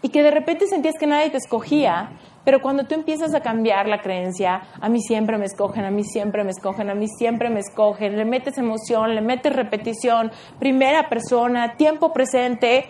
Y 0.00 0.08
que 0.08 0.22
de 0.22 0.32
repente 0.32 0.66
sentías 0.66 0.94
que 0.98 1.06
nadie 1.06 1.30
te 1.30 1.36
escogía, 1.36 2.18
pero 2.44 2.60
cuando 2.60 2.84
tú 2.84 2.94
empiezas 2.94 3.34
a 3.34 3.40
cambiar 3.40 3.86
la 3.86 4.00
creencia, 4.00 4.62
a 4.80 4.88
mí 4.88 5.00
siempre 5.00 5.38
me 5.38 5.44
escogen, 5.44 5.84
a 5.84 5.90
mí 5.90 6.02
siempre 6.02 6.42
me 6.42 6.50
escogen, 6.50 6.90
a 6.90 6.94
mí 6.94 7.06
siempre 7.06 7.50
me 7.50 7.60
escogen, 7.60 8.16
le 8.16 8.24
metes 8.24 8.58
emoción, 8.58 9.14
le 9.14 9.20
metes 9.20 9.54
repetición, 9.54 10.32
primera 10.58 11.08
persona, 11.08 11.76
tiempo 11.76 12.12
presente, 12.12 12.86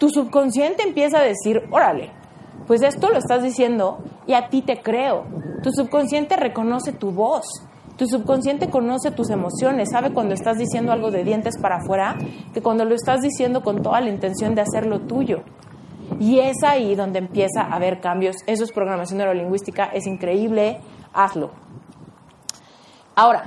tu 0.00 0.08
subconsciente 0.08 0.82
empieza 0.82 1.20
a 1.20 1.22
decir, 1.22 1.62
órale, 1.70 2.10
pues 2.66 2.82
esto 2.82 3.08
lo 3.10 3.18
estás 3.18 3.42
diciendo 3.42 3.98
y 4.26 4.32
a 4.32 4.48
ti 4.48 4.62
te 4.62 4.80
creo. 4.80 5.26
Tu 5.62 5.70
subconsciente 5.70 6.36
reconoce 6.36 6.92
tu 6.92 7.12
voz. 7.12 7.46
Tu 7.98 8.06
subconsciente 8.06 8.70
conoce 8.70 9.10
tus 9.10 9.28
emociones, 9.28 9.88
sabe 9.90 10.14
cuando 10.14 10.32
estás 10.32 10.56
diciendo 10.56 10.92
algo 10.92 11.10
de 11.10 11.24
dientes 11.24 11.58
para 11.60 11.78
afuera, 11.78 12.16
que 12.54 12.62
cuando 12.62 12.84
lo 12.84 12.94
estás 12.94 13.20
diciendo 13.20 13.64
con 13.64 13.82
toda 13.82 14.00
la 14.00 14.08
intención 14.08 14.54
de 14.54 14.62
hacerlo 14.62 15.00
tuyo. 15.00 15.42
Y 16.20 16.38
es 16.38 16.62
ahí 16.62 16.94
donde 16.94 17.18
empieza 17.18 17.62
a 17.62 17.74
haber 17.74 18.00
cambios. 18.00 18.36
Eso 18.46 18.62
es 18.62 18.70
programación 18.70 19.18
neurolingüística, 19.18 19.86
es 19.86 20.06
increíble, 20.06 20.78
hazlo. 21.12 21.50
Ahora, 23.16 23.46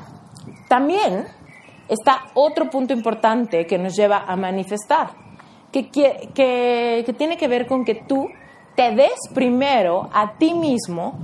también 0.67 1.27
está 1.87 2.25
otro 2.33 2.69
punto 2.69 2.93
importante 2.93 3.65
que 3.65 3.77
nos 3.77 3.95
lleva 3.95 4.25
a 4.27 4.35
manifestar, 4.35 5.11
que, 5.71 5.89
que, 5.89 7.15
tiene 7.17 7.37
que 7.37 7.47
ver 7.47 7.67
con 7.67 7.85
que 7.85 7.95
tú 7.95 8.27
te 8.75 8.91
des 8.91 9.17
primero 9.33 10.09
a 10.13 10.37
ti 10.37 10.53
mismo 10.53 11.19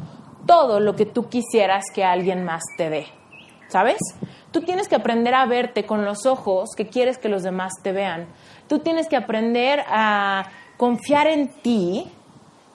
todo 0.45 0.79
lo 0.79 0.95
que 0.95 1.05
tú 1.05 1.27
quisieras 1.27 1.83
que 1.93 2.05
alguien 2.05 2.45
más 2.45 2.63
te 2.77 2.89
dé. 2.89 3.16
¿Sabes? 3.69 3.97
Tú 4.51 4.61
tienes 4.61 4.87
que 4.87 4.95
aprender 4.95 5.33
a 5.33 5.45
verte 5.45 5.85
con 5.85 6.05
los 6.05 6.25
ojos 6.25 6.69
que 6.75 6.87
quieres 6.87 7.17
que 7.17 7.29
los 7.29 7.43
demás 7.43 7.73
te 7.83 7.91
vean. 7.91 8.27
Tú 8.67 8.79
tienes 8.79 9.07
que 9.07 9.17
aprender 9.17 9.83
a 9.87 10.45
confiar 10.77 11.27
en 11.27 11.49
ti 11.49 12.05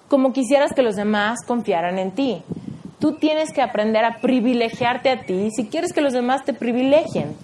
como 0.08 0.32
quisieras 0.32 0.72
que 0.74 0.82
los 0.82 0.96
demás 0.96 1.38
confiaran 1.46 1.98
en 1.98 2.10
ti. 2.10 2.42
Tú 2.98 3.14
tienes 3.14 3.52
que 3.52 3.62
aprender 3.62 4.04
a 4.04 4.20
privilegiarte 4.20 5.10
a 5.10 5.22
ti 5.22 5.48
si 5.50 5.66
quieres 5.66 5.92
que 5.92 6.02
los 6.02 6.12
demás 6.12 6.44
te 6.44 6.52
privilegien. 6.52 7.34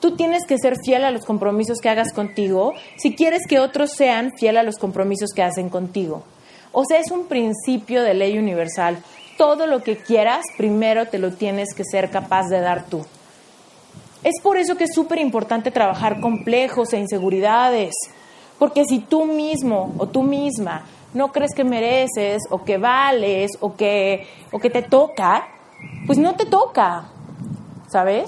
Tú 0.00 0.16
tienes 0.16 0.46
que 0.48 0.56
ser 0.56 0.76
fiel 0.82 1.04
a 1.04 1.10
los 1.10 1.26
compromisos 1.26 1.78
que 1.78 1.90
hagas 1.90 2.14
contigo 2.14 2.72
si 2.96 3.14
quieres 3.14 3.42
que 3.46 3.60
otros 3.60 3.92
sean 3.92 4.32
fiel 4.38 4.56
a 4.56 4.62
los 4.62 4.78
compromisos 4.78 5.30
que 5.34 5.42
hacen 5.42 5.68
contigo. 5.68 6.24
O 6.72 6.84
sea, 6.84 6.98
es 6.98 7.10
un 7.10 7.26
principio 7.26 8.02
de 8.02 8.14
ley 8.14 8.38
universal. 8.38 8.98
Todo 9.40 9.66
lo 9.66 9.82
que 9.82 9.96
quieras, 9.96 10.44
primero 10.58 11.06
te 11.06 11.18
lo 11.18 11.32
tienes 11.32 11.72
que 11.74 11.82
ser 11.82 12.10
capaz 12.10 12.48
de 12.48 12.60
dar 12.60 12.84
tú. 12.90 13.06
Es 14.22 14.34
por 14.42 14.58
eso 14.58 14.76
que 14.76 14.84
es 14.84 14.90
súper 14.94 15.18
importante 15.18 15.70
trabajar 15.70 16.20
complejos 16.20 16.92
e 16.92 16.98
inseguridades. 16.98 17.94
Porque 18.58 18.84
si 18.84 18.98
tú 18.98 19.24
mismo 19.24 19.94
o 19.96 20.06
tú 20.08 20.22
misma 20.22 20.84
no 21.14 21.32
crees 21.32 21.54
que 21.54 21.64
mereces 21.64 22.42
o 22.50 22.64
que 22.64 22.76
vales 22.76 23.52
o 23.60 23.76
que, 23.76 24.26
o 24.52 24.58
que 24.58 24.68
te 24.68 24.82
toca, 24.82 25.48
pues 26.06 26.18
no 26.18 26.36
te 26.36 26.44
toca, 26.44 27.08
¿sabes? 27.88 28.26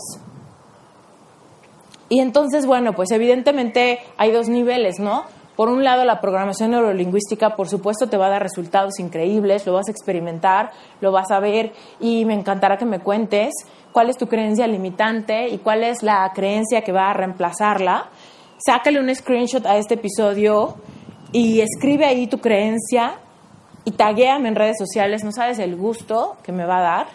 Y 2.09 2.21
entonces, 2.21 2.65
bueno, 2.65 2.95
pues 2.95 3.11
evidentemente 3.11 3.99
hay 4.17 4.33
dos 4.33 4.49
niveles, 4.49 4.99
¿no? 4.99 5.25
Por 5.63 5.69
un 5.69 5.85
lado, 5.85 6.05
la 6.05 6.21
programación 6.21 6.73
neurolingüística, 6.73 7.55
por 7.55 7.69
supuesto, 7.69 8.09
te 8.09 8.17
va 8.17 8.27
a 8.27 8.31
dar 8.31 8.43
resultados 8.43 8.99
increíbles, 8.99 9.65
lo 9.65 9.75
vas 9.75 9.87
a 9.87 9.93
experimentar, 9.93 10.73
lo 11.01 11.13
vas 11.13 11.31
a 11.31 11.39
ver 11.39 11.73
y 12.01 12.25
me 12.25 12.35
encantará 12.35 12.77
que 12.79 12.85
me 12.85 12.99
cuentes 12.99 13.55
cuál 13.93 14.11
es 14.11 14.17
tu 14.17 14.27
creencia 14.27 14.67
limitante 14.67 15.47
y 15.51 15.59
cuál 15.59 15.85
es 15.85 16.03
la 16.03 16.29
creencia 16.35 16.83
que 16.83 16.91
va 16.91 17.11
a 17.11 17.13
reemplazarla 17.13 18.09
sácale 18.59 18.99
un 18.99 19.15
screenshot 19.15 19.65
a 19.65 19.77
este 19.77 19.95
episodio 19.95 20.79
y 21.31 21.61
escribe 21.61 22.07
ahí 22.07 22.27
tu 22.27 22.39
creencia 22.39 23.15
y 23.85 23.93
taguéame 23.93 24.49
en 24.49 24.57
redes 24.57 24.79
sociales. 24.81 25.23
No 25.23 25.31
sabes 25.31 25.61
el 25.61 25.77
gusto 25.77 26.39
que 26.43 26.51
me 26.51 26.67
va 26.67 26.79
a 26.79 26.83
dar. 26.83 27.07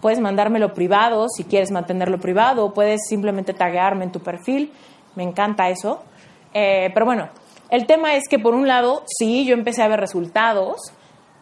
Puedes 0.00 0.18
mandármelo 0.18 0.74
privado 0.74 1.28
si 1.28 1.44
quieres 1.44 1.70
mantenerlo 1.70 2.18
privado, 2.18 2.74
puedes 2.74 3.02
simplemente 3.08 3.54
taguearme 3.54 4.06
en 4.06 4.10
tu 4.10 4.18
perfil. 4.18 4.72
Me 5.14 5.22
encanta 5.22 5.68
eso. 5.68 6.02
Eh, 6.54 6.90
pero 6.94 7.06
bueno, 7.06 7.28
el 7.70 7.86
tema 7.86 8.14
es 8.14 8.24
que 8.28 8.38
por 8.38 8.54
un 8.54 8.66
lado, 8.66 9.02
sí, 9.06 9.44
yo 9.44 9.54
empecé 9.54 9.82
a 9.82 9.88
ver 9.88 10.00
resultados 10.00 10.92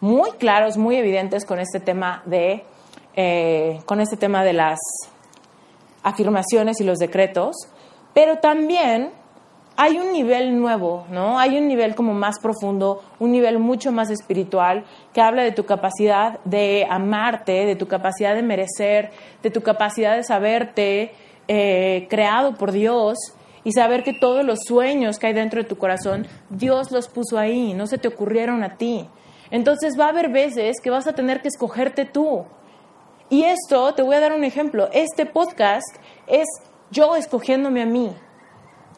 muy 0.01 0.31
claros, 0.33 0.77
muy 0.77 0.97
evidentes 0.97 1.45
con 1.45 1.59
este 1.59 1.81
tema 1.81 2.23
de, 2.27 2.65
eh, 3.15 3.81
con 3.87 4.01
este 4.01 4.17
tema 4.17 4.45
de 4.45 4.53
las 4.53 4.79
afirmaciones 6.03 6.81
y 6.81 6.85
los 6.85 6.99
decretos. 6.99 7.57
Pero 8.13 8.39
también 8.39 9.11
hay 9.77 9.99
un 9.99 10.13
nivel 10.13 10.59
nuevo, 10.59 11.07
¿no? 11.11 11.39
Hay 11.39 11.59
un 11.59 11.69
nivel 11.69 11.95
como 11.95 12.15
más 12.15 12.39
profundo, 12.41 13.03
un 13.19 13.31
nivel 13.31 13.59
mucho 13.59 13.93
más 13.93 14.11
espiritual 14.11 14.85
que 15.13 15.21
habla 15.21 15.43
de 15.43 15.53
tu 15.53 15.67
capacidad 15.67 16.41
de 16.45 16.87
amarte, 16.89 17.67
de 17.67 17.77
tu 17.77 17.87
capacidad 17.87 18.35
de 18.35 18.43
merecer, 18.43 19.11
de 19.43 19.51
tu 19.51 19.63
capacidad 19.63 20.17
de 20.17 20.25
saberte 20.25 21.13
eh, 21.47 22.07
creado 22.09 22.55
por 22.55 22.73
Dios 22.73 23.19
y 23.67 23.73
saber 23.73 24.05
que 24.05 24.13
todos 24.13 24.45
los 24.45 24.61
sueños 24.65 25.19
que 25.19 25.27
hay 25.27 25.33
dentro 25.33 25.61
de 25.61 25.69
tu 25.69 25.77
corazón, 25.77 26.29
Dios 26.51 26.93
los 26.93 27.09
puso 27.09 27.37
ahí, 27.37 27.75
no 27.75 27.89
se 27.89 27.99
te 27.99 28.07
ocurrieron 28.07 28.63
a 28.63 28.77
ti. 28.77 29.09
Entonces 29.51 29.99
va 29.99 30.07
a 30.07 30.11
haber 30.11 30.31
veces 30.31 30.77
que 30.81 30.89
vas 30.89 31.09
a 31.09 31.15
tener 31.15 31.43
que 31.43 31.49
escogerte 31.49 32.05
tú. 32.05 32.45
Y 33.29 33.43
esto, 33.43 33.93
te 33.93 34.03
voy 34.03 34.15
a 34.15 34.21
dar 34.21 34.35
un 34.35 34.45
ejemplo, 34.45 34.89
este 34.93 35.27
podcast 35.27 35.97
es 36.29 36.47
yo 36.93 37.17
escogiéndome 37.17 37.83
a 37.83 37.87
mí, 37.87 38.15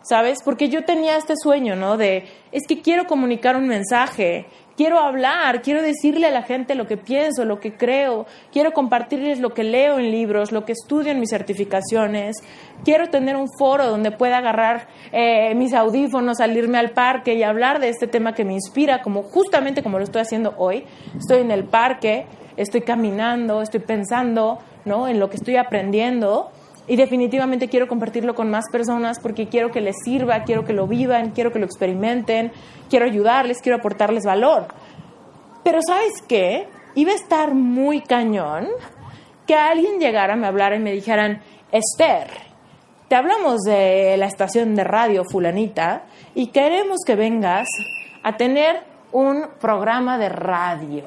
¿sabes? 0.03 0.43
Porque 0.45 0.69
yo 0.69 0.85
tenía 0.85 1.16
este 1.16 1.33
sueño, 1.43 1.75
¿no? 1.75 1.97
De, 1.97 2.27
es 2.53 2.66
que 2.69 2.83
quiero 2.83 3.07
comunicar 3.07 3.57
un 3.57 3.69
mensaje, 3.69 4.49
quiero 4.79 5.01
hablar, 5.01 5.61
quiero 5.61 5.83
decirle 5.83 6.29
a 6.29 6.31
la 6.31 6.43
gente 6.43 6.76
lo 6.76 6.87
que 6.87 6.97
pienso, 6.97 7.45
lo 7.45 7.59
que 7.59 7.74
creo, 7.74 8.26
quiero 8.53 8.72
compartirles 8.72 9.41
lo 9.41 9.53
que 9.53 9.64
leo 9.64 9.99
en 9.99 10.12
libros, 10.12 10.53
lo 10.53 10.64
que 10.64 10.70
estudio 10.70 11.11
en 11.11 11.18
mis 11.18 11.31
certificaciones, 11.31 12.37
quiero 12.85 13.11
tener 13.11 13.35
un 13.35 13.49
foro 13.59 13.89
donde 13.89 14.12
pueda 14.12 14.39
agarrar 14.39 14.87
eh, 15.11 15.53
mis 15.57 15.74
audífonos, 15.74 16.39
salirme 16.39 16.79
al 16.79 16.91
parque 16.91 17.35
y 17.35 17.43
hablar 17.43 17.81
de 17.81 17.89
este 17.89 18.07
tema 18.07 18.35
que 18.35 18.45
me 18.45 18.53
inspira, 18.53 19.03
como 19.03 19.24
justamente 19.24 19.83
como 19.83 19.99
lo 19.99 20.05
estoy 20.05 20.22
haciendo 20.22 20.55
hoy. 20.57 20.85
Estoy 21.18 21.41
en 21.41 21.51
el 21.51 21.64
parque, 21.64 22.26
estoy 22.57 22.83
caminando, 22.83 23.61
estoy 23.62 23.81
pensando, 23.81 24.61
¿no? 24.85 25.09
En 25.09 25.18
lo 25.18 25.29
que 25.29 25.39
estoy 25.39 25.57
aprendiendo 25.57 26.53
y 26.89 26.97
definitivamente 26.97 27.68
quiero 27.68 27.86
compartirlo 27.86 28.34
con 28.34 28.51
más 28.51 28.64
personas 28.72 29.20
porque 29.20 29.49
quiero 29.49 29.70
que 29.70 29.82
les 29.82 29.97
sirva, 30.03 30.43
quiero 30.45 30.64
que 30.64 30.72
lo 30.72 30.86
vivan, 30.86 31.30
quiero 31.30 31.53
que 31.53 31.59
lo 31.59 31.66
experimenten, 31.66 32.51
quiero 32.89 33.05
ayudarles, 33.05 33.61
quiero 33.61 33.78
aportarles 33.78 34.24
valor. 34.24 34.68
Pero 35.62 35.80
¿sabes 35.86 36.22
qué? 36.26 36.66
Iba 36.95 37.12
a 37.12 37.16
estar 37.16 37.55
muy 37.55 38.01
cañón 38.01 38.68
que 39.47 39.55
alguien 39.55 40.01
llegara, 40.01 40.34
me 40.34 40.47
hablara 40.47 40.76
y 40.76 40.80
me 40.80 40.93
dijeran, 40.93 41.43
Esther, 41.70 42.28
te 43.09 43.14
hablamos 43.14 43.61
de 43.61 44.16
la 44.16 44.26
estación 44.26 44.74
de 44.74 44.84
radio 44.84 45.24
fulanita 45.30 46.05
y 46.34 46.49
queremos 46.49 46.99
que 47.07 47.16
vengas 47.16 47.68
a 48.22 48.36
tener 48.36 48.82
un 49.12 49.45
programa 49.61 50.16
de 50.16 50.30
radio. 50.30 51.05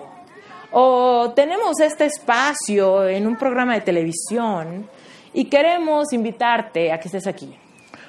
O 0.72 1.32
tenemos 1.36 1.80
este 1.80 2.06
espacio 2.06 3.08
en 3.08 3.28
un 3.28 3.36
programa 3.36 3.74
de 3.74 3.82
televisión 3.82 4.88
y 5.34 5.46
queremos 5.46 6.14
invitarte 6.14 6.92
a 6.92 7.00
que 7.00 7.08
estés 7.08 7.28
aquí. 7.28 7.58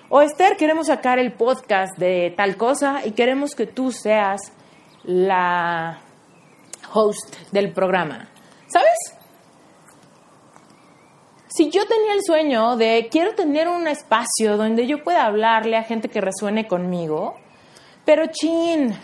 O 0.08 0.20
Esther, 0.20 0.56
queremos 0.56 0.88
sacar 0.88 1.18
el 1.18 1.32
podcast 1.32 1.96
de 1.98 2.34
tal 2.36 2.56
cosa 2.56 3.00
y 3.04 3.12
queremos 3.12 3.54
que 3.54 3.66
tú 3.66 3.92
seas 3.92 4.52
la 5.04 6.00
host 6.92 7.34
del 7.50 7.72
programa. 7.72 8.28
¿Sabes? 8.66 9.18
Si 11.48 11.70
yo 11.70 11.86
tenía 11.86 12.14
el 12.14 12.22
sueño 12.22 12.76
de 12.76 13.08
quiero 13.10 13.34
tener 13.34 13.68
un 13.68 13.86
espacio 13.86 14.56
donde 14.56 14.86
yo 14.86 15.02
pueda 15.02 15.26
hablarle 15.26 15.76
a 15.76 15.82
gente 15.82 16.08
que 16.08 16.20
resuene 16.20 16.66
conmigo, 16.66 17.36
pero 18.04 18.26
chin, 18.26 18.96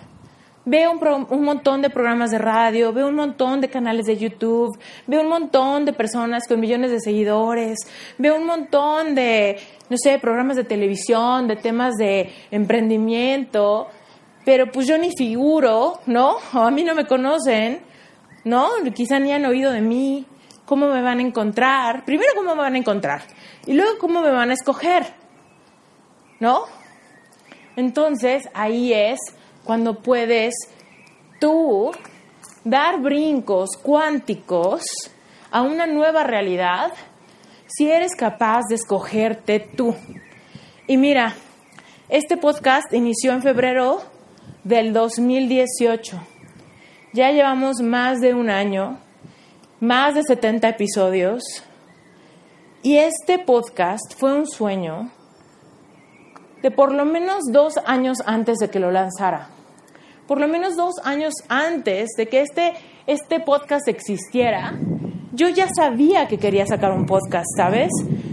veo 0.68 0.92
un, 0.92 1.44
montón 1.44 1.80
de 1.80 1.88
programas 1.88 2.30
de 2.30 2.38
radio, 2.38 2.92
veo 2.92 3.08
un 3.08 3.14
montón 3.14 3.60
de 3.60 3.68
canales 3.68 4.06
de 4.06 4.16
YouTube, 4.16 4.78
veo 5.06 5.22
un 5.22 5.28
montón 5.28 5.84
de 5.86 5.92
personas 5.94 6.46
con 6.46 6.60
millones 6.60 6.90
de 6.90 7.00
seguidores, 7.00 7.78
veo 8.18 8.36
un 8.36 8.46
montón 8.46 9.14
de, 9.14 9.58
no 9.88 9.96
sé, 9.96 10.18
programas 10.18 10.56
de 10.56 10.64
televisión, 10.64 11.48
de 11.48 11.56
temas 11.56 11.94
de 11.96 12.30
emprendimiento, 12.50 13.88
pero 14.44 14.70
pues 14.70 14.86
yo 14.86 14.98
ni 14.98 15.10
figuro, 15.16 16.00
¿no? 16.06 16.36
O 16.52 16.58
a 16.58 16.70
mí 16.70 16.84
no 16.84 16.94
me 16.94 17.06
conocen, 17.06 17.80
¿no? 18.44 18.68
Quizá 18.94 19.18
ni 19.18 19.32
han 19.32 19.46
oído 19.46 19.72
de 19.72 19.80
mí. 19.80 20.26
¿Cómo 20.66 20.88
me 20.88 21.00
van 21.00 21.18
a 21.18 21.22
encontrar? 21.22 22.04
Primero, 22.04 22.32
¿cómo 22.36 22.54
me 22.54 22.60
van 22.60 22.74
a 22.74 22.78
encontrar? 22.78 23.22
Y 23.64 23.72
luego, 23.72 23.92
¿cómo 23.98 24.20
me 24.20 24.30
van 24.30 24.50
a 24.50 24.52
escoger? 24.52 25.06
¿No? 26.40 26.64
Entonces, 27.74 28.50
ahí 28.52 28.92
es 28.92 29.18
cuando 29.68 30.00
puedes 30.00 30.54
tú 31.38 31.90
dar 32.64 33.02
brincos 33.02 33.68
cuánticos 33.82 34.80
a 35.50 35.60
una 35.60 35.86
nueva 35.86 36.24
realidad 36.24 36.90
si 37.66 37.90
eres 37.90 38.16
capaz 38.16 38.62
de 38.70 38.76
escogerte 38.76 39.60
tú. 39.60 39.94
Y 40.86 40.96
mira, 40.96 41.34
este 42.08 42.38
podcast 42.38 42.90
inició 42.94 43.32
en 43.32 43.42
febrero 43.42 44.00
del 44.64 44.94
2018. 44.94 46.18
Ya 47.12 47.30
llevamos 47.32 47.82
más 47.82 48.20
de 48.20 48.32
un 48.32 48.48
año, 48.48 48.98
más 49.80 50.14
de 50.14 50.22
70 50.22 50.66
episodios. 50.66 51.42
Y 52.82 52.96
este 52.96 53.38
podcast 53.38 54.14
fue 54.16 54.32
un 54.32 54.46
sueño 54.46 55.10
de 56.62 56.70
por 56.70 56.90
lo 56.90 57.04
menos 57.04 57.42
dos 57.52 57.74
años 57.84 58.16
antes 58.24 58.56
de 58.56 58.70
que 58.70 58.80
lo 58.80 58.90
lanzara 58.90 59.50
por 60.28 60.38
lo 60.38 60.46
menos 60.46 60.76
dos 60.76 60.96
años 61.04 61.32
antes 61.48 62.10
de 62.16 62.26
que 62.26 62.42
este, 62.42 62.74
este 63.06 63.40
podcast 63.40 63.88
existiera, 63.88 64.78
yo 65.32 65.48
ya 65.48 65.66
sabía 65.74 66.28
que 66.28 66.36
quería 66.36 66.66
sacar 66.66 66.92
un 66.92 67.06
podcast, 67.06 67.46
¿sabes? 67.56 67.88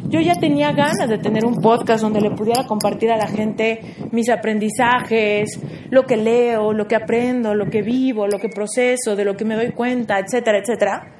Yo 0.09 0.19
ya 0.19 0.35
tenía 0.35 0.73
ganas 0.73 1.07
de 1.07 1.17
tener 1.17 1.45
un 1.45 1.55
podcast 1.61 2.03
donde 2.03 2.19
le 2.19 2.31
pudiera 2.31 2.65
compartir 2.67 3.11
a 3.11 3.17
la 3.17 3.27
gente 3.27 3.79
mis 4.11 4.29
aprendizajes, 4.29 5.57
lo 5.89 6.03
que 6.03 6.17
leo, 6.17 6.73
lo 6.73 6.85
que 6.85 6.97
aprendo, 6.97 7.55
lo 7.55 7.69
que 7.69 7.81
vivo, 7.81 8.27
lo 8.27 8.39
que 8.39 8.49
proceso, 8.49 9.15
de 9.15 9.23
lo 9.23 9.37
que 9.37 9.45
me 9.45 9.55
doy 9.55 9.71
cuenta, 9.71 10.19
etcétera, 10.19 10.59
etcétera. 10.59 11.13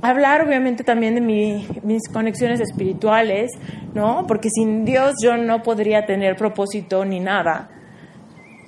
Hablar 0.00 0.46
obviamente 0.46 0.84
también 0.84 1.16
de 1.16 1.20
mis 1.20 2.08
conexiones 2.08 2.60
espirituales, 2.60 3.50
¿no? 3.94 4.26
Porque 4.28 4.48
sin 4.48 4.84
Dios 4.84 5.14
yo 5.20 5.36
no 5.36 5.62
podría 5.62 6.06
tener 6.06 6.36
propósito 6.36 7.04
ni 7.04 7.18
nada 7.18 7.70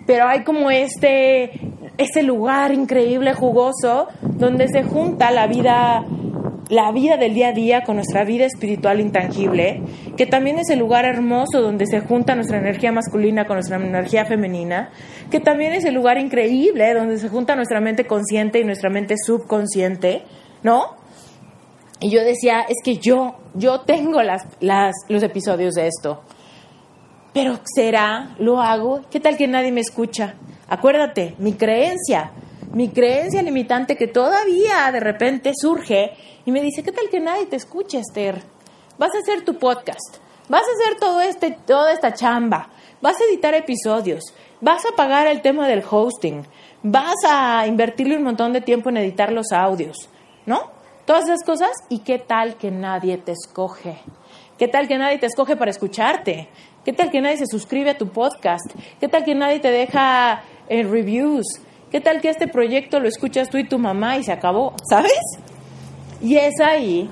pero 0.07 0.27
hay 0.27 0.45
como 0.45 0.71
este, 0.71 1.51
este 1.99 2.23
lugar 2.23 2.73
increíble, 2.73 3.35
jugoso, 3.35 4.09
donde 4.23 4.69
se 4.69 4.83
junta 4.83 5.31
la 5.31 5.47
vida, 5.47 6.05
la 6.69 6.93
vida 6.93 7.17
del 7.17 7.35
día 7.35 7.49
a 7.49 7.53
día 7.53 7.83
con 7.83 7.97
nuestra 7.97 8.25
vida 8.25 8.47
espiritual 8.47 9.01
intangible, 9.01 9.83
que 10.17 10.27
también 10.27 10.59
es 10.59 10.71
el 10.71 10.79
lugar 10.79 11.05
hermoso 11.05 11.61
donde 11.61 11.87
se 11.87 12.01
junta 12.01 12.35
nuestra 12.35 12.59
energía 12.59 12.93
masculina 12.93 13.47
con 13.47 13.57
nuestra 13.57 13.77
energía 13.77 14.25
femenina, 14.25 14.91
que 15.31 15.41
también 15.41 15.73
es 15.73 15.85
el 15.85 15.95
lugar 15.95 16.19
increíble 16.19 16.95
donde 16.95 17.19
se 17.19 17.29
junta 17.29 17.55
nuestra 17.55 17.81
mente 17.81 18.07
consciente 18.07 18.61
y 18.61 18.65
nuestra 18.65 18.91
mente 18.91 19.15
subconsciente, 19.17 20.23
¿no? 20.63 20.97
Y 22.01 22.11
yo 22.11 22.25
decía, 22.25 22.63
es 22.63 22.77
que 22.83 22.97
yo, 22.97 23.37
yo 23.55 23.81
tengo 23.81 24.23
las, 24.23 24.43
las, 24.61 24.95
los 25.09 25.23
episodios 25.23 25.75
de 25.75 25.87
esto 25.87 26.23
pero 27.33 27.61
será, 27.65 28.35
lo 28.39 28.61
hago, 28.61 29.03
¿qué 29.11 29.21
tal 29.21 29.37
que 29.37 29.47
nadie 29.47 29.73
me 29.73 29.81
escucha? 29.81 30.35
Acuérdate, 30.69 31.35
mi 31.39 31.55
creencia, 31.55 32.33
mi 32.73 32.89
creencia 32.89 33.43
limitante 33.43 33.97
que 33.97 34.09
todavía 34.09 34.91
de 34.93 35.01
repente 35.01 35.53
surge 35.55 36.13
y 36.45 36.51
me 36.53 36.61
dice, 36.61 36.83
¿qué 36.83 36.93
tal 36.93 37.09
que 37.09 37.21
nadie 37.21 37.47
te 37.47 37.57
escucha, 37.57 37.99
Esther? 37.99 38.43
Vas 38.99 39.15
a 39.15 39.19
hacer 39.19 39.45
tu 39.45 39.59
podcast, 39.59 40.19
vas 40.49 40.63
a 40.63 40.73
hacer 40.73 40.99
todo 40.99 41.21
este, 41.21 41.53
toda 41.67 41.93
esta 41.93 42.13
chamba, 42.15 42.69
vas 43.01 43.21
a 43.21 43.25
editar 43.25 43.55
episodios, 43.55 44.35
vas 44.61 44.83
a 44.87 44.97
pagar 44.97 45.27
el 45.27 45.41
tema 45.43 45.69
del 45.69 45.85
hosting, 45.89 46.45
vas 46.83 47.17
a 47.29 47.67
invertirle 47.67 48.17
un 48.17 48.25
montón 48.25 48.53
de 48.53 48.61
tiempo 48.61 48.89
en 48.89 48.99
editar 48.99 49.33
los 49.33 49.53
audios, 49.53 50.09
¿no? 50.47 50.71
Todas 51.05 51.25
esas 51.25 51.45
cosas 51.45 51.71
y 51.89 52.01
qué 52.01 52.19
tal 52.19 52.57
que 52.57 52.71
nadie 52.71 53.19
te 53.19 53.33
escoge. 53.33 53.99
¿Qué 54.61 54.69
tal 54.69 54.87
que 54.87 54.99
nadie 54.99 55.17
te 55.17 55.25
escoge 55.25 55.57
para 55.57 55.71
escucharte? 55.71 56.51
¿Qué 56.85 56.95
tal 56.95 57.11
que 57.11 57.21
nadie 57.21 57.37
se 57.37 57.47
suscribe 57.47 57.91
a 57.91 57.99
tu 57.99 58.09
podcast? 58.09 58.65
¿Qué 59.01 59.07
tal 59.07 59.23
que 59.23 59.35
nadie 59.35 59.61
te 59.61 59.71
deja 59.71 60.43
eh, 60.67 60.83
reviews? 60.83 61.45
¿Qué 61.91 62.01
tal 62.01 62.23
que 62.23 62.31
este 62.31 62.49
proyecto 62.49 63.01
lo 63.01 63.09
escuchas 63.09 63.51
tú 63.51 63.59
y 63.59 63.69
tu 63.69 63.79
mamá 63.79 64.17
y 64.17 64.25
se 64.25 64.33
acabó? 64.33 64.75
¿Sabes? 64.89 65.13
Y 66.23 66.37
es 66.37 66.59
ahí 66.59 67.11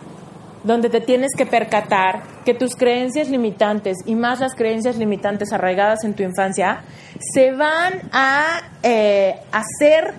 donde 0.64 0.88
te 0.88 1.02
tienes 1.02 1.32
que 1.36 1.44
percatar 1.44 2.22
que 2.46 2.54
tus 2.54 2.76
creencias 2.76 3.28
limitantes 3.28 3.98
y 4.06 4.14
más 4.14 4.40
las 4.40 4.54
creencias 4.54 4.96
limitantes 4.96 5.52
arraigadas 5.52 6.02
en 6.02 6.14
tu 6.14 6.22
infancia 6.22 6.80
se 7.34 7.52
van 7.52 8.08
a 8.10 8.70
eh, 8.82 9.34
hacer, 9.52 10.14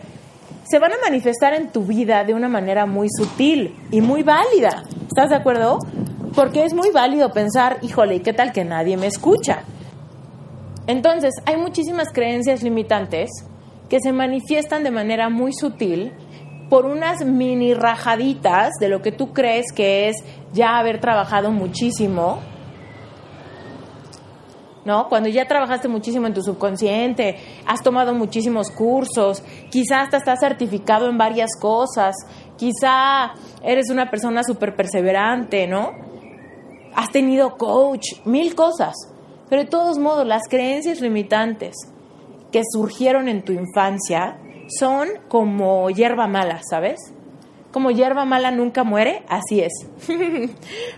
se 0.63 0.77
van 0.77 0.91
a 0.93 0.97
manifestar 1.03 1.55
en 1.55 1.71
tu 1.71 1.85
vida 1.85 2.23
de 2.23 2.35
una 2.35 2.49
manera 2.49 2.85
muy 2.85 3.07
sutil 3.09 3.75
y 3.89 4.01
muy 4.01 4.21
válida. 4.21 4.83
¿Estás 5.07 5.31
de 5.31 5.37
acuerdo? 5.37 5.79
Porque 6.39 6.63
es 6.63 6.73
muy 6.73 6.89
válido 6.91 7.33
pensar, 7.33 7.79
híjole, 7.81 8.21
¿qué 8.21 8.31
tal 8.31 8.53
que 8.53 8.63
nadie 8.63 8.95
me 8.95 9.07
escucha? 9.07 9.63
Entonces, 10.87 11.33
hay 11.45 11.57
muchísimas 11.57 12.13
creencias 12.13 12.63
limitantes 12.63 13.29
que 13.89 13.99
se 13.99 14.13
manifiestan 14.13 14.85
de 14.85 14.89
manera 14.89 15.27
muy 15.27 15.51
sutil 15.51 16.13
por 16.69 16.85
unas 16.85 17.25
mini 17.25 17.73
rajaditas 17.73 18.69
de 18.79 18.87
lo 18.87 19.01
que 19.01 19.11
tú 19.11 19.33
crees 19.33 19.73
que 19.75 20.07
es 20.07 20.15
ya 20.53 20.77
haber 20.77 21.01
trabajado 21.01 21.51
muchísimo, 21.51 22.39
¿no? 24.85 25.09
Cuando 25.09 25.27
ya 25.27 25.45
trabajaste 25.45 25.89
muchísimo 25.89 26.25
en 26.25 26.33
tu 26.33 26.41
subconsciente, 26.41 27.35
has 27.65 27.83
tomado 27.83 28.13
muchísimos 28.13 28.71
cursos, 28.71 29.43
quizás 29.69 30.03
hasta 30.03 30.17
estás 30.19 30.39
certificado 30.39 31.09
en 31.09 31.17
varias 31.17 31.49
cosas, 31.59 32.15
quizá 32.55 33.33
eres 33.61 33.89
una 33.89 34.09
persona 34.09 34.41
súper 34.41 34.77
perseverante, 34.77 35.67
¿no? 35.67 36.07
Has 36.95 37.09
tenido 37.09 37.57
coach, 37.57 38.25
mil 38.25 38.55
cosas. 38.55 38.95
Pero 39.49 39.63
de 39.63 39.69
todos 39.69 39.97
modos, 39.97 40.27
las 40.27 40.43
creencias 40.49 41.01
limitantes 41.01 41.75
que 42.51 42.61
surgieron 42.71 43.27
en 43.27 43.43
tu 43.43 43.51
infancia 43.51 44.39
son 44.67 45.09
como 45.27 45.89
hierba 45.89 46.27
mala, 46.27 46.61
¿sabes? 46.69 46.99
Como 47.71 47.91
hierba 47.91 48.25
mala 48.25 48.51
nunca 48.51 48.83
muere, 48.83 49.23
así 49.27 49.61
es. 49.61 49.71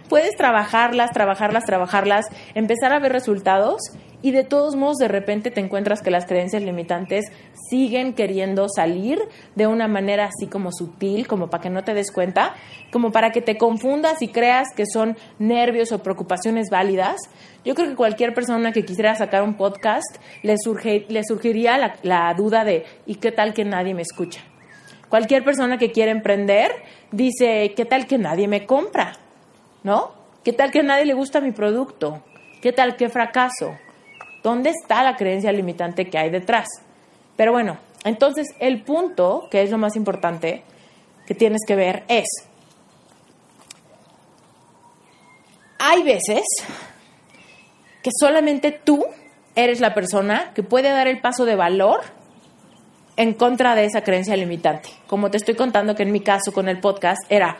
Puedes 0.09 0.35
trabajarlas, 0.35 1.11
trabajarlas, 1.11 1.65
trabajarlas, 1.65 2.25
empezar 2.55 2.93
a 2.93 2.99
ver 2.99 3.11
resultados 3.11 3.81
y 4.21 4.31
de 4.31 4.43
todos 4.43 4.75
modos 4.75 4.97
de 4.97 5.07
repente 5.07 5.51
te 5.51 5.61
encuentras 5.61 6.01
que 6.01 6.11
las 6.11 6.25
creencias 6.25 6.61
limitantes 6.61 7.25
siguen 7.69 8.13
queriendo 8.13 8.67
salir 8.69 9.19
de 9.55 9.67
una 9.67 9.87
manera 9.87 10.25
así 10.25 10.47
como 10.47 10.71
sutil, 10.71 11.27
como 11.27 11.49
para 11.49 11.63
que 11.63 11.69
no 11.69 11.83
te 11.83 11.93
des 11.93 12.11
cuenta, 12.11 12.53
como 12.91 13.11
para 13.11 13.31
que 13.31 13.41
te 13.41 13.57
confundas 13.57 14.21
y 14.21 14.27
creas 14.27 14.67
que 14.75 14.85
son 14.85 15.17
nervios 15.39 15.91
o 15.91 16.03
preocupaciones 16.03 16.69
válidas. 16.69 17.17
Yo 17.65 17.75
creo 17.75 17.89
que 17.89 17.95
cualquier 17.95 18.33
persona 18.33 18.71
que 18.71 18.85
quisiera 18.85 19.15
sacar 19.15 19.43
un 19.43 19.55
podcast 19.55 20.17
le, 20.43 20.55
surge, 20.57 21.05
le 21.09 21.23
surgiría 21.23 21.95
la, 22.03 22.33
duda 22.35 22.63
de 22.63 22.85
¿y 23.05 23.15
qué 23.15 23.31
tal 23.31 23.53
que 23.53 23.65
nadie 23.65 23.93
me 23.93 24.01
escucha? 24.01 24.41
Cualquier 25.09 25.43
persona 25.43 25.77
que 25.77 25.91
quiera 25.91 26.11
emprender 26.11 26.71
dice 27.11 27.73
¿qué 27.75 27.85
tal 27.85 28.07
que 28.07 28.17
nadie 28.17 28.47
me 28.47 28.65
compra? 28.65 29.17
¿No? 29.83 30.11
¿Qué 30.43 30.53
tal 30.53 30.71
que 30.71 30.79
a 30.79 30.83
nadie 30.83 31.05
le 31.05 31.13
gusta 31.13 31.41
mi 31.41 31.51
producto? 31.51 32.23
¿Qué 32.61 32.71
tal 32.71 32.95
que 32.95 33.09
fracaso? 33.09 33.75
¿Dónde 34.43 34.71
está 34.71 35.03
la 35.03 35.15
creencia 35.15 35.51
limitante 35.51 36.09
que 36.09 36.17
hay 36.17 36.29
detrás? 36.29 36.67
Pero 37.35 37.51
bueno, 37.51 37.77
entonces 38.03 38.47
el 38.59 38.83
punto, 38.83 39.47
que 39.51 39.61
es 39.61 39.71
lo 39.71 39.77
más 39.77 39.95
importante 39.95 40.63
que 41.27 41.35
tienes 41.35 41.61
que 41.67 41.75
ver, 41.75 42.03
es, 42.07 42.25
hay 45.77 46.03
veces 46.03 46.43
que 48.01 48.09
solamente 48.19 48.71
tú 48.71 49.05
eres 49.55 49.79
la 49.79 49.93
persona 49.93 50.51
que 50.53 50.63
puede 50.63 50.89
dar 50.89 51.07
el 51.07 51.21
paso 51.21 51.45
de 51.45 51.55
valor 51.55 52.01
en 53.17 53.33
contra 53.33 53.75
de 53.75 53.85
esa 53.85 54.03
creencia 54.03 54.35
limitante. 54.35 54.89
Como 55.07 55.29
te 55.29 55.37
estoy 55.37 55.55
contando 55.55 55.95
que 55.95 56.03
en 56.03 56.11
mi 56.11 56.21
caso 56.21 56.51
con 56.53 56.69
el 56.69 56.79
podcast 56.79 57.19
era, 57.29 57.57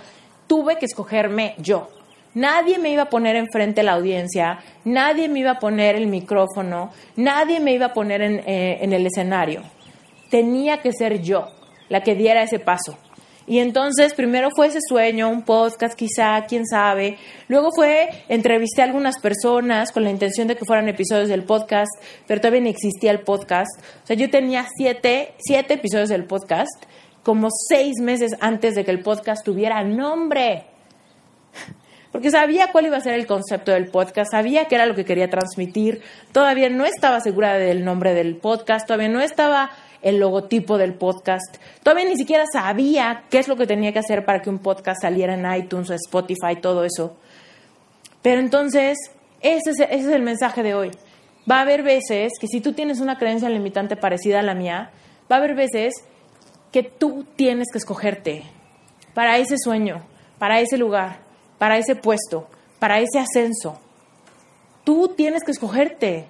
tuve 0.48 0.78
que 0.78 0.86
escogerme 0.86 1.56
yo. 1.58 1.90
Nadie 2.34 2.78
me 2.78 2.92
iba 2.92 3.04
a 3.04 3.10
poner 3.10 3.36
enfrente 3.36 3.82
a 3.82 3.84
la 3.84 3.94
audiencia, 3.94 4.60
nadie 4.86 5.28
me 5.28 5.40
iba 5.40 5.52
a 5.52 5.60
poner 5.60 5.96
el 5.96 6.08
micrófono, 6.08 6.92
nadie 7.18 7.60
me 7.60 7.74
iba 7.74 7.88
a 7.88 7.94
poner 7.94 8.22
en, 8.22 8.40
eh, 8.46 8.80
en 8.82 8.94
el 8.94 9.06
escenario. 9.06 9.64
Tenía 10.30 10.78
que 10.82 10.94
ser 10.94 11.22
yo 11.22 11.50
la 11.90 12.02
que 12.04 12.16
diera 12.16 12.42
ese 12.42 12.60
paso. 12.60 12.98
Y 13.48 13.60
entonces 13.60 14.14
primero 14.14 14.50
fue 14.56 14.68
ese 14.68 14.80
sueño, 14.88 15.28
un 15.30 15.42
podcast 15.42 15.94
quizá, 15.96 16.46
quién 16.48 16.66
sabe. 16.66 17.18
Luego 17.50 17.72
fue, 17.76 18.08
entrevisté 18.30 18.82
a 18.82 18.86
algunas 18.86 19.20
personas 19.20 19.92
con 19.92 20.04
la 20.04 20.10
intención 20.10 20.48
de 20.48 20.56
que 20.56 20.64
fueran 20.64 20.88
episodios 20.88 21.28
del 21.28 21.44
podcast, 21.44 21.92
pero 22.28 22.40
todavía 22.40 22.62
no 22.62 22.70
existía 22.70 23.12
el 23.12 23.22
podcast. 23.22 23.72
O 24.04 24.08
sea, 24.08 24.16
yo 24.16 24.30
tenía 24.30 24.66
siete, 24.78 25.34
siete 25.40 25.74
episodios 25.74 26.08
del 26.08 26.26
podcast, 26.26 26.86
como 27.24 27.50
seis 27.68 28.00
meses 28.00 28.32
antes 28.40 28.76
de 28.76 28.86
que 28.86 28.92
el 28.92 29.02
podcast 29.02 29.44
tuviera 29.44 29.84
nombre. 29.84 30.66
Porque 32.12 32.30
sabía 32.30 32.72
cuál 32.72 32.88
iba 32.88 32.98
a 32.98 33.02
ser 33.02 33.14
el 33.14 33.26
concepto 33.26 33.72
del 33.72 33.88
podcast, 33.88 34.32
sabía 34.32 34.66
qué 34.66 34.76
era 34.76 34.86
lo 34.86 34.96
que 34.96 35.06
quería 35.06 35.30
transmitir. 35.30 36.02
Todavía 36.34 36.70
no 36.70 36.86
estaba 36.86 37.22
segura 37.22 37.54
del 37.58 37.86
nombre 37.86 38.14
del 38.14 38.36
podcast, 38.36 38.86
todavía 38.86 39.08
no 39.08 39.22
estaba 39.22 39.72
el 40.02 40.20
logotipo 40.20 40.78
del 40.78 40.94
podcast. 40.94 41.58
Todavía 41.84 42.06
ni 42.06 42.18
siquiera 42.18 42.46
sabía 42.52 43.24
qué 43.30 43.40
es 43.40 43.48
lo 43.48 43.56
que 43.56 43.66
tenía 43.66 43.94
que 43.94 44.00
hacer 44.00 44.26
para 44.26 44.42
que 44.42 44.50
un 44.50 44.60
podcast 44.60 45.02
saliera 45.02 45.36
en 45.36 45.64
iTunes 45.64 45.90
o 45.90 45.94
Spotify, 45.94 46.60
todo 46.62 46.84
eso. 46.84 47.16
Pero 48.22 48.42
entonces, 48.42 48.98
ese 49.42 49.72
es, 49.72 49.80
ese 49.80 49.96
es 49.96 50.08
el 50.08 50.22
mensaje 50.22 50.64
de 50.64 50.74
hoy. 50.74 50.92
Va 51.50 51.60
a 51.60 51.62
haber 51.62 51.82
veces 51.82 52.34
que 52.40 52.48
si 52.48 52.62
tú 52.62 52.74
tienes 52.74 53.00
una 53.00 53.18
creencia 53.18 53.50
limitante 53.50 53.96
parecida 53.96 54.40
a 54.40 54.44
la 54.44 54.54
mía, 54.54 54.92
va 55.32 55.38
a 55.38 55.40
haber 55.40 55.56
veces 55.56 55.94
que 56.72 56.84
tú 56.84 57.26
tienes 57.36 57.68
que 57.72 57.78
escogerte 57.78 58.44
para 59.14 59.38
ese 59.38 59.56
sueño, 59.58 60.04
para 60.38 60.60
ese 60.60 60.78
lugar, 60.78 61.31
para 61.62 61.78
ese 61.78 61.94
puesto, 61.94 62.48
para 62.80 63.02
ese 63.02 63.20
ascenso. 63.20 63.80
Tú 64.84 65.10
tienes 65.10 65.44
que 65.44 65.52
escogerte. 65.52 66.26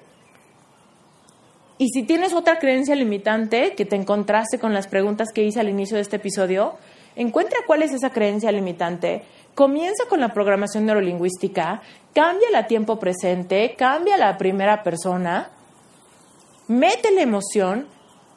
Y 1.77 1.87
si 1.87 2.03
tienes 2.03 2.33
otra 2.33 2.59
creencia 2.59 2.95
limitante 2.95 3.73
que 3.73 3.85
te 3.85 3.95
encontraste 3.95 4.59
con 4.59 4.73
las 4.73 4.87
preguntas 4.87 5.29
que 5.33 5.45
hice 5.45 5.61
al 5.61 5.69
inicio 5.69 5.95
de 5.95 6.01
este 6.01 6.17
episodio, 6.17 6.73
encuentra 7.15 7.59
cuál 7.65 7.81
es 7.81 7.93
esa 7.93 8.09
creencia 8.09 8.51
limitante, 8.51 9.23
comienza 9.55 10.03
con 10.09 10.19
la 10.19 10.33
programación 10.33 10.85
neurolingüística, 10.85 11.81
cambia 12.13 12.49
a 12.59 12.67
tiempo 12.67 12.99
presente, 12.99 13.75
cambia 13.77 14.17
la 14.17 14.37
primera 14.37 14.83
persona, 14.83 15.49
mete 16.67 17.09
la 17.11 17.21
emoción 17.21 17.87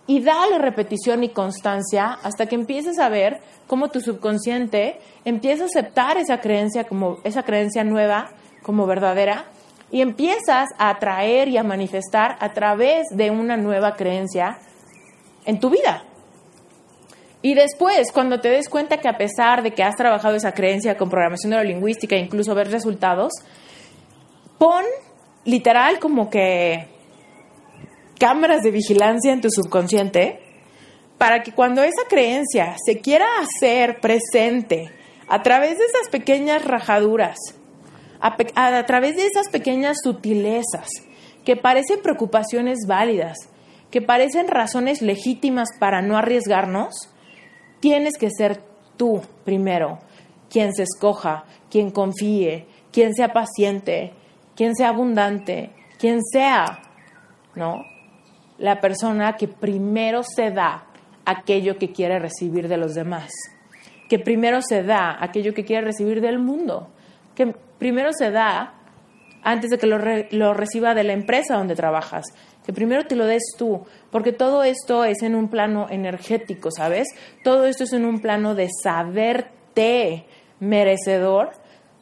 y 0.07 0.21
dale 0.21 0.59
repetición 0.59 1.25
y 1.25 1.31
constancia 1.31 2.19
hasta 2.23 2.47
que 2.47 2.55
empieces 2.55 2.99
a 2.99 3.09
ver 3.09 3.41
cómo 3.67 3.89
tu 3.89 4.01
subconsciente 4.01 4.99
empieza 5.25 5.65
a 5.65 5.67
aceptar 5.67 6.19
esa 6.19 6.41
creencia 6.41 6.85
como 6.85 7.19
esa 7.25 7.43
creencia 7.43 7.85
nueva 7.85 8.31
como 8.63 8.87
verdadera 8.87 9.47
y 9.91 10.01
empiezas 10.01 10.69
a 10.79 10.91
atraer 10.91 11.49
y 11.49 11.57
a 11.57 11.63
manifestar 11.63 12.37
a 12.41 12.53
través 12.53 13.07
de 13.11 13.31
una 13.31 13.57
nueva 13.57 13.95
creencia 13.95 14.59
en 15.45 15.61
tu 15.61 15.71
vida. 15.71 16.05
Y 17.43 17.55
después, 17.55 18.11
cuando 18.11 18.41
te 18.41 18.49
des 18.49 18.71
cuenta 18.71 18.97
que 18.97 19.09
a 19.09 19.19
pesar 19.19 19.63
de 19.63 19.73
que 19.73 19.83
has 19.83 19.97
trabajado 19.97 20.35
esa 20.35 20.53
creencia 20.53 20.97
con 20.97 21.11
programación 21.11 21.51
neurolingüística, 21.51 22.17
incluso 22.17 22.55
ver 22.55 22.71
resultados, 22.71 23.33
pon 24.57 24.85
literal 25.45 25.99
como 25.99 26.31
que 26.31 26.89
cámaras 28.19 28.63
de 28.63 28.71
vigilancia 28.71 29.33
en 29.33 29.41
tu 29.41 29.51
subconsciente 29.51 30.41
para 31.19 31.43
que 31.43 31.53
cuando 31.53 31.83
esa 31.83 32.03
creencia 32.09 32.77
se 32.85 33.01
quiera 33.01 33.27
hacer 33.41 34.01
presente 34.01 34.91
a 35.29 35.43
través 35.43 35.79
de 35.79 35.85
esas 35.85 36.09
pequeñas 36.11 36.65
rajaduras, 36.65 37.37
a, 38.21 38.87
través 38.87 39.17
de 39.17 39.27
esas 39.27 39.49
pequeñas 39.49 39.99
sutilezas 40.03 40.89
que 41.45 41.57
parecen 41.57 42.01
preocupaciones 42.03 42.81
válidas, 42.87 43.37
que 43.91 44.01
parecen 44.01 44.49
razones 44.49 45.03
legítimas 45.03 45.69
para 45.79 46.03
no 46.03 46.17
arriesgarnos, 46.17 46.95
tienes 47.81 48.17
que 48.19 48.31
ser 48.31 48.63
tú 48.97 49.21
primero 49.45 49.99
quien 50.51 50.73
se 50.73 50.85
escoja, 50.85 51.45
quien 51.71 51.91
confíe, 51.91 52.67
quien 52.93 53.15
sea 53.15 53.33
paciente, 53.33 54.13
quien 54.57 54.75
sea 54.75 54.91
abundante, 54.91 55.71
quien 55.99 56.21
sea, 56.23 56.81
¿no? 57.55 57.85
La 58.59 58.81
persona 58.81 59.37
que 59.37 59.49
primero 59.49 60.23
se 60.23 60.51
da 60.51 60.85
aquello 61.25 61.79
que 61.79 61.93
quiere 61.93 62.19
recibir 62.19 62.69
de 62.69 62.77
los 62.77 62.95
demás, 62.95 63.33
que 64.09 64.19
primero 64.19 64.61
se 64.63 64.83
da 64.83 65.17
aquello 65.21 65.55
que 65.55 65.65
quiere 65.65 65.85
recibir 65.85 66.21
del 66.21 66.39
mundo, 66.39 66.89
que 67.35 67.55
primero 67.79 68.11
se 68.13 68.31
da 68.31 68.75
antes 69.43 69.71
de 69.71 69.79
que 69.79 69.87
lo, 69.87 69.99
lo, 70.31 70.55
reciba 70.55 70.95
de 70.95 71.05
la 71.05 71.13
empresa 71.13 71.57
donde 71.57 71.75
trabajas, 71.75 72.25
que 72.65 72.73
primero 72.73 73.05
te 73.05 73.17
lo 73.17 73.27
des 73.27 73.43
tú, 73.59 73.85
porque 74.11 74.33
todo 74.33 74.65
esto 74.65 75.05
es 75.05 75.23
en 75.23 75.35
un 75.35 75.49
plano 75.49 75.87
energético, 75.91 76.71
¿sabes? 76.71 77.09
Todo 77.43 77.67
esto 77.67 77.85
es 77.85 77.93
en 77.93 78.07
un 78.07 78.21
plano 78.21 78.55
de 78.55 78.69
saberte 78.83 80.25
merecedor 80.61 81.51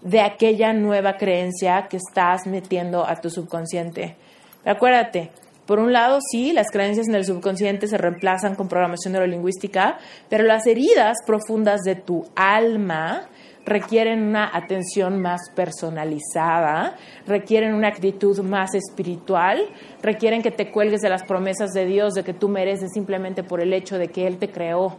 de 0.03 0.21
aquella 0.21 0.73
nueva 0.73 1.17
creencia 1.17 1.89
que 1.89 1.97
estás 1.97 2.47
metiendo 2.47 3.07
a 3.07 3.21
tu 3.21 3.31
subconsciente. 3.31 4.17
acuérdate, 4.65 5.31
por 5.67 5.79
un 5.79 5.93
lado, 5.93 6.19
sí, 6.31 6.53
las 6.53 6.71
creencias 6.71 7.09
en 7.09 7.15
el 7.15 7.25
subconsciente 7.25 7.87
se 7.87 7.97
reemplazan 7.97 8.57
con 8.57 8.69
programación 8.69 9.13
neurolingüística, 9.13 9.99
pero 10.29 10.45
las 10.45 10.67
heridas 10.67 11.19
profundas 11.25 11.83
de 11.83 11.95
tu 11.95 12.25
alma 12.35 13.29
requieren 13.65 14.23
una 14.23 14.51
atención 14.53 15.21
más 15.21 15.51
personalizada, 15.55 16.97
requieren 17.27 17.75
una 17.75 17.89
actitud 17.89 18.41
más 18.41 18.75
espiritual, 18.75 19.69
requieren 20.03 20.43
que 20.43 20.51
te 20.51 20.73
cuelgues 20.73 21.01
de 21.01 21.09
las 21.09 21.23
promesas 21.23 21.71
de 21.71 21.87
Dios 21.87 22.15
de 22.15 22.25
que 22.25 22.35
tú 22.35 22.49
mereces 22.49 22.91
simplemente 22.93 23.45
por 23.45 23.61
el 23.61 23.73
hecho 23.73 23.99
de 23.99 24.09
que 24.09 24.27
Él 24.27 24.39
te 24.39 24.51
creó 24.51 24.99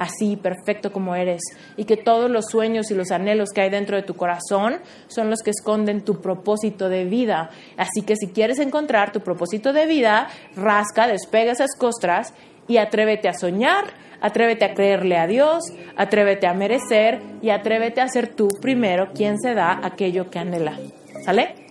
así, 0.00 0.36
perfecto 0.36 0.92
como 0.92 1.14
eres, 1.14 1.42
y 1.76 1.84
que 1.84 1.98
todos 1.98 2.30
los 2.30 2.46
sueños 2.46 2.90
y 2.90 2.94
los 2.94 3.10
anhelos 3.10 3.50
que 3.54 3.60
hay 3.60 3.70
dentro 3.70 3.96
de 3.96 4.02
tu 4.02 4.14
corazón 4.14 4.78
son 5.08 5.28
los 5.28 5.40
que 5.42 5.50
esconden 5.50 6.02
tu 6.02 6.22
propósito 6.22 6.88
de 6.88 7.04
vida. 7.04 7.50
Así 7.76 8.00
que 8.02 8.16
si 8.16 8.28
quieres 8.28 8.58
encontrar 8.60 9.12
tu 9.12 9.20
propósito 9.20 9.74
de 9.74 9.84
vida, 9.84 10.28
rasca, 10.56 11.06
despega 11.06 11.52
esas 11.52 11.76
costras 11.76 12.32
y 12.66 12.78
atrévete 12.78 13.28
a 13.28 13.34
soñar, 13.34 13.92
atrévete 14.22 14.64
a 14.64 14.74
creerle 14.74 15.18
a 15.18 15.26
Dios, 15.26 15.64
atrévete 15.96 16.46
a 16.46 16.54
merecer 16.54 17.20
y 17.42 17.50
atrévete 17.50 18.00
a 18.00 18.08
ser 18.08 18.34
tú 18.34 18.48
primero 18.62 19.12
quien 19.14 19.38
se 19.38 19.54
da 19.54 19.80
aquello 19.82 20.30
que 20.30 20.38
anhela. 20.38 20.78
¿Sale? 21.24 21.69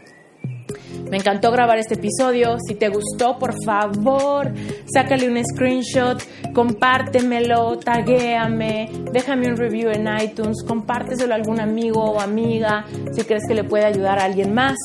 Me 1.09 1.17
encantó 1.17 1.51
grabar 1.51 1.79
este 1.79 1.95
episodio. 1.95 2.57
Si 2.67 2.75
te 2.75 2.89
gustó, 2.89 3.39
por 3.39 3.55
favor, 3.65 4.51
sácale 4.93 5.29
un 5.29 5.43
screenshot, 5.43 6.21
compártemelo, 6.53 7.79
taguéame, 7.79 8.89
déjame 9.11 9.49
un 9.49 9.57
review 9.57 9.89
en 9.89 10.07
iTunes, 10.21 10.63
compárteselo 10.67 11.33
a 11.33 11.37
algún 11.37 11.59
amigo 11.59 12.03
o 12.03 12.19
amiga 12.19 12.85
si 13.11 13.23
crees 13.23 13.43
que 13.47 13.55
le 13.55 13.63
puede 13.63 13.85
ayudar 13.85 14.19
a 14.19 14.25
alguien 14.25 14.53
más. 14.53 14.77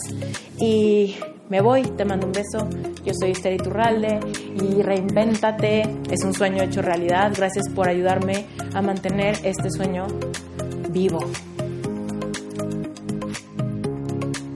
Y 0.58 1.16
me 1.50 1.60
voy, 1.60 1.82
te 1.82 2.04
mando 2.04 2.26
un 2.26 2.32
beso. 2.32 2.68
Yo 3.04 3.12
soy 3.12 3.32
Esther 3.32 3.52
Iturralde 3.52 4.18
y 4.56 4.80
reinvéntate. 4.80 5.82
Es 6.10 6.24
un 6.24 6.32
sueño 6.32 6.62
hecho 6.62 6.80
realidad. 6.80 7.32
Gracias 7.36 7.68
por 7.68 7.88
ayudarme 7.88 8.46
a 8.72 8.80
mantener 8.80 9.36
este 9.44 9.70
sueño 9.70 10.06
vivo. 10.90 11.18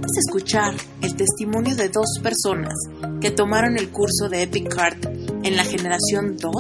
A 0.03 0.21
escuchar 0.27 0.75
el 1.09 1.17
testimonio 1.17 1.75
de 1.75 1.89
dos 1.89 2.19
personas 2.23 2.75
que 3.21 3.31
tomaron 3.31 3.79
el 3.79 3.89
curso 3.89 4.29
de 4.29 4.43
Epic 4.43 4.73
Heart 4.75 5.07
en 5.43 5.57
la 5.57 5.65
generación 5.65 6.37
2 6.37 6.53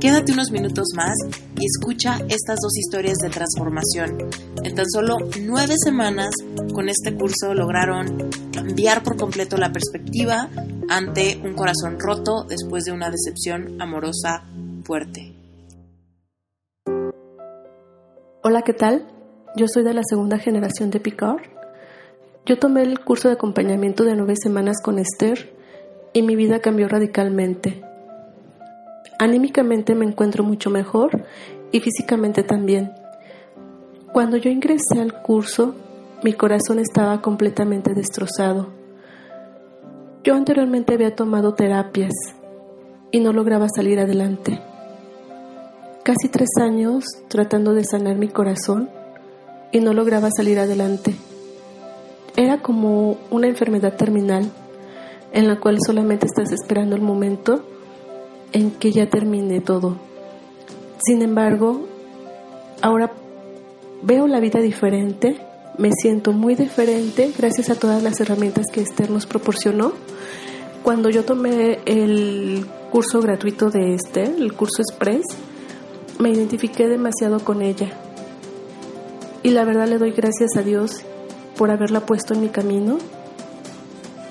Quédate 0.00 0.32
unos 0.32 0.50
minutos 0.50 0.88
más 0.96 1.14
y 1.60 1.64
escucha 1.64 2.18
estas 2.28 2.58
dos 2.60 2.76
historias 2.76 3.18
de 3.18 3.30
transformación. 3.30 4.18
En 4.64 4.74
tan 4.74 4.90
solo 4.90 5.16
nueve 5.42 5.74
semanas, 5.78 6.30
con 6.74 6.88
este 6.88 7.14
curso 7.14 7.54
lograron 7.54 8.30
cambiar 8.52 9.04
por 9.04 9.16
completo 9.16 9.56
la 9.56 9.70
perspectiva 9.70 10.48
ante 10.88 11.40
un 11.44 11.54
corazón 11.54 12.00
roto 12.00 12.42
después 12.48 12.82
de 12.82 12.90
una 12.90 13.10
decepción 13.10 13.80
amorosa 13.80 14.42
fuerte. 14.82 15.36
Hola, 18.42 18.62
¿qué 18.62 18.72
tal? 18.72 19.06
Yo 19.56 19.68
soy 19.68 19.84
de 19.84 19.94
la 19.94 20.02
segunda 20.02 20.38
generación 20.40 20.90
de 20.90 20.98
Picard. 20.98 21.61
Yo 22.44 22.58
tomé 22.58 22.82
el 22.82 22.98
curso 22.98 23.28
de 23.28 23.34
acompañamiento 23.34 24.02
de 24.02 24.16
nueve 24.16 24.34
semanas 24.36 24.82
con 24.82 24.98
Esther 24.98 25.52
y 26.12 26.22
mi 26.22 26.34
vida 26.34 26.58
cambió 26.58 26.88
radicalmente. 26.88 27.84
Anímicamente 29.20 29.94
me 29.94 30.06
encuentro 30.06 30.42
mucho 30.42 30.68
mejor 30.68 31.24
y 31.70 31.78
físicamente 31.78 32.42
también. 32.42 32.94
Cuando 34.12 34.36
yo 34.38 34.50
ingresé 34.50 35.00
al 35.00 35.22
curso, 35.22 35.76
mi 36.24 36.32
corazón 36.32 36.80
estaba 36.80 37.22
completamente 37.22 37.94
destrozado. 37.94 38.70
Yo 40.24 40.34
anteriormente 40.34 40.94
había 40.94 41.14
tomado 41.14 41.54
terapias 41.54 42.12
y 43.12 43.20
no 43.20 43.32
lograba 43.32 43.68
salir 43.72 44.00
adelante. 44.00 44.60
Casi 46.02 46.28
tres 46.28 46.50
años 46.60 47.04
tratando 47.28 47.72
de 47.72 47.84
sanar 47.84 48.16
mi 48.16 48.26
corazón 48.26 48.90
y 49.70 49.78
no 49.78 49.92
lograba 49.92 50.28
salir 50.36 50.58
adelante. 50.58 51.14
Era 52.36 52.58
como 52.58 53.18
una 53.30 53.46
enfermedad 53.46 53.96
terminal 53.96 54.50
en 55.32 55.48
la 55.48 55.58
cual 55.58 55.78
solamente 55.84 56.26
estás 56.26 56.52
esperando 56.52 56.96
el 56.96 57.02
momento 57.02 57.64
en 58.52 58.70
que 58.70 58.92
ya 58.92 59.08
termine 59.08 59.60
todo. 59.60 59.96
Sin 61.04 61.22
embargo, 61.22 61.86
ahora 62.80 63.12
veo 64.02 64.26
la 64.26 64.40
vida 64.40 64.60
diferente, 64.60 65.36
me 65.78 65.90
siento 65.92 66.32
muy 66.32 66.54
diferente 66.54 67.32
gracias 67.36 67.70
a 67.70 67.74
todas 67.74 68.02
las 68.02 68.20
herramientas 68.20 68.66
que 68.72 68.82
Esther 68.82 69.10
nos 69.10 69.26
proporcionó. 69.26 69.92
Cuando 70.82 71.10
yo 71.10 71.24
tomé 71.24 71.78
el 71.86 72.66
curso 72.90 73.20
gratuito 73.20 73.70
de 73.70 73.94
Esther, 73.94 74.34
el 74.38 74.52
curso 74.52 74.82
Express, 74.82 75.24
me 76.18 76.30
identifiqué 76.30 76.88
demasiado 76.88 77.40
con 77.40 77.62
ella. 77.62 77.90
Y 79.42 79.50
la 79.50 79.64
verdad 79.64 79.88
le 79.88 79.98
doy 79.98 80.12
gracias 80.12 80.56
a 80.56 80.62
Dios 80.62 81.04
por 81.56 81.70
haberla 81.70 82.00
puesto 82.00 82.34
en 82.34 82.40
mi 82.40 82.48
camino, 82.48 82.98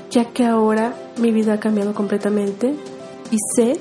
ya 0.09 0.25
que 0.25 0.45
ahora 0.45 0.93
mi 1.17 1.31
vida 1.31 1.53
ha 1.53 1.59
cambiado 1.59 1.93
completamente 1.93 2.75
y 3.31 3.37
sé 3.55 3.79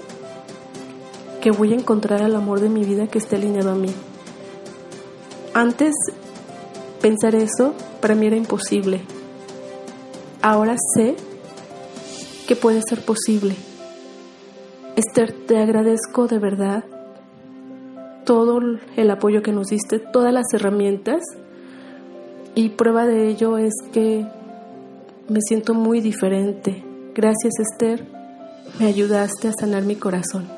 que 1.40 1.50
voy 1.50 1.72
a 1.72 1.76
encontrar 1.76 2.22
al 2.22 2.36
amor 2.36 2.60
de 2.60 2.68
mi 2.68 2.84
vida 2.84 3.06
que 3.06 3.18
esté 3.18 3.36
alineado 3.36 3.70
a 3.70 3.74
mí. 3.74 3.92
Antes 5.54 5.94
pensar 7.00 7.34
eso 7.34 7.74
para 8.00 8.14
mí 8.14 8.26
era 8.26 8.36
imposible. 8.36 9.00
Ahora 10.42 10.76
sé 10.94 11.16
que 12.46 12.56
puede 12.56 12.82
ser 12.88 13.04
posible. 13.04 13.56
Esther, 14.96 15.32
te 15.46 15.58
agradezco 15.58 16.26
de 16.26 16.38
verdad 16.38 16.84
todo 18.24 18.60
el 18.96 19.10
apoyo 19.10 19.42
que 19.42 19.52
nos 19.52 19.68
diste, 19.68 19.98
todas 19.98 20.32
las 20.32 20.46
herramientas 20.52 21.22
y 22.54 22.70
prueba 22.70 23.06
de 23.06 23.28
ello 23.28 23.58
es 23.58 23.74
que 23.92 24.26
me 25.28 25.40
siento 25.40 25.74
muy 25.74 26.00
diferente. 26.00 26.82
Gracias 27.14 27.52
Esther, 27.58 28.06
me 28.78 28.86
ayudaste 28.86 29.48
a 29.48 29.52
sanar 29.52 29.82
mi 29.82 29.96
corazón. 29.96 30.48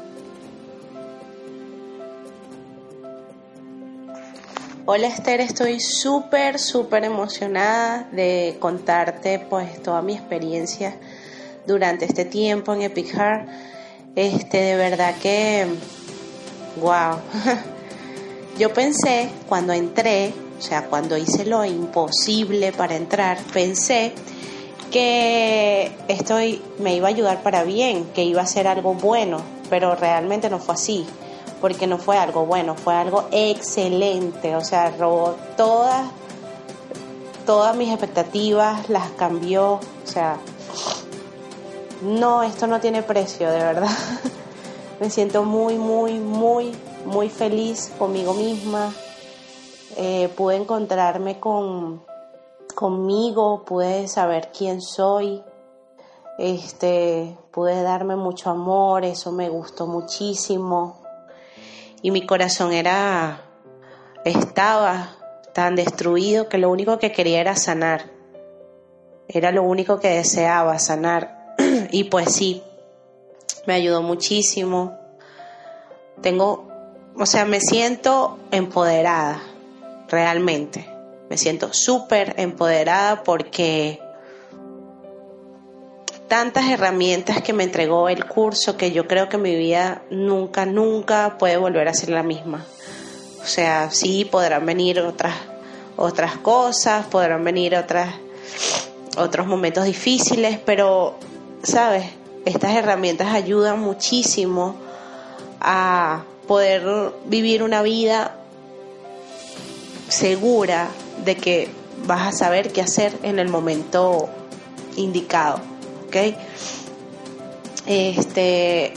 Hola 4.85 5.07
Esther, 5.07 5.41
estoy 5.41 5.79
súper, 5.81 6.59
súper 6.59 7.05
emocionada 7.05 8.09
de 8.13 8.57
contarte 8.59 9.39
pues 9.39 9.83
toda 9.83 10.03
mi 10.03 10.15
experiencia 10.15 10.97
durante 11.67 12.05
este 12.05 12.25
tiempo 12.25 12.75
en 12.75 12.83
Epic 12.83 13.13
Heart. 13.15 13.49
Este, 14.17 14.59
de 14.59 14.77
verdad 14.77 15.15
que, 15.23 15.67
wow. 16.81 17.19
Yo 18.59 18.73
pensé 18.75 19.31
cuando 19.49 19.73
entré, 19.73 20.35
o 20.63 20.65
sea, 20.65 20.87
cuando 20.87 21.17
hice 21.17 21.45
lo 21.45 21.65
imposible 21.65 22.71
para 22.71 22.95
entrar, 22.95 23.37
pensé 23.53 24.13
que 24.93 25.91
esto 26.07 26.37
me 26.79 26.95
iba 26.95 27.09
a 27.09 27.11
ayudar 27.11 27.43
para 27.43 27.65
bien, 27.65 28.05
que 28.15 28.23
iba 28.23 28.43
a 28.43 28.47
ser 28.47 28.69
algo 28.69 28.95
bueno, 28.95 29.39
pero 29.69 29.97
realmente 29.97 30.49
no 30.49 30.61
fue 30.61 30.77
así 30.77 31.05
porque 31.61 31.89
no 31.89 31.99
fue 31.99 32.17
algo 32.17 32.47
bueno, 32.47 32.77
fue 32.77 32.95
algo 32.95 33.27
excelente, 33.33 34.55
o 34.55 34.61
sea, 34.61 34.93
robó 34.97 35.35
todas, 35.57 36.09
todas 37.45 37.75
mis 37.75 37.89
expectativas, 37.89 38.89
las 38.89 39.11
cambió, 39.11 39.75
o 39.75 39.81
sea, 40.05 40.37
no, 42.03 42.45
esto 42.45 42.69
no 42.69 42.81
tiene 42.81 43.03
precio, 43.03 43.51
de 43.51 43.59
verdad. 43.59 43.91
Me 45.01 45.11
siento 45.11 45.43
muy, 45.43 45.77
muy, 45.77 46.21
muy, 46.21 46.73
muy 47.05 47.29
feliz 47.29 47.91
conmigo 47.99 48.35
misma. 48.35 48.93
Eh, 49.97 50.29
pude 50.37 50.57
encontrarme 50.57 51.39
con, 51.39 52.03
conmigo, 52.75 53.65
pude 53.65 54.09
saber 54.09 54.51
quién 54.57 54.81
soy, 54.81 55.43
este, 56.39 57.37
pude 57.51 57.83
darme 57.83 58.17
mucho 58.17 58.51
amor, 58.51 59.05
eso 59.05 59.33
me 59.33 59.49
gustó 59.49 59.87
muchísimo 59.87 61.03
y 62.03 62.11
mi 62.11 62.27
corazón 62.27 62.73
era, 62.73 63.43
estaba 64.25 65.17
tan 65.55 65.77
destruido 65.77 66.49
que 66.49 66.59
lo 66.59 66.69
único 66.69 66.99
que 66.99 67.13
quería 67.13 67.41
era 67.41 67.55
sanar. 67.55 68.11
Era 69.29 69.53
lo 69.53 69.63
único 69.63 70.01
que 70.01 70.09
deseaba, 70.09 70.81
sanar. 70.81 71.55
y 71.93 72.05
pues 72.05 72.35
sí, 72.35 72.63
me 73.67 73.75
ayudó 73.75 74.03
muchísimo. 74.03 74.99
Tengo, 76.21 76.69
o 77.17 77.25
sea, 77.25 77.45
me 77.45 77.61
siento 77.61 78.39
empoderada, 78.51 79.41
realmente. 80.13 80.87
Me 81.29 81.37
siento 81.39 81.73
súper 81.73 82.35
empoderada 82.37 83.25
porque 83.25 83.99
tantas 86.29 86.67
herramientas 86.71 87.43
que 87.43 87.53
me 87.53 87.65
entregó 87.65 88.09
el 88.09 88.27
curso 88.27 88.77
que 88.77 88.93
yo 88.93 89.09
creo 89.09 89.29
que 89.29 89.39
mi 89.39 89.57
vida 89.57 90.03
nunca, 90.11 90.67
nunca 90.67 91.37
puede 91.39 91.57
volver 91.57 91.89
a 91.89 91.95
ser 91.95 92.11
la 92.11 92.23
misma. 92.23 92.65
O 93.43 93.47
sea, 93.47 93.91
sí 93.91 94.25
podrán 94.25 94.65
venir 94.67 95.01
otras, 95.01 95.35
otras 95.97 96.37
cosas, 96.37 97.07
podrán 97.07 97.43
venir 97.43 97.75
otras, 97.75 98.15
otros 99.17 99.47
momentos 99.47 99.85
difíciles, 99.85 100.59
pero, 100.65 101.19
¿sabes? 101.63 102.05
Estas 102.45 102.77
herramientas 102.77 103.35
ayudan 103.35 103.81
muchísimo 103.81 104.77
a 105.61 106.25
poder 106.47 107.13
vivir 107.27 107.63
una 107.63 107.83
vida 107.83 108.42
segura 110.09 110.89
de 111.25 111.37
que 111.37 111.69
vas 112.07 112.29
a 112.29 112.33
saber 112.33 112.73
qué 112.73 112.81
hacer 112.81 113.13
en 113.23 113.39
el 113.39 113.49
momento 113.49 114.29
indicado. 114.97 115.61
Este, 117.87 118.93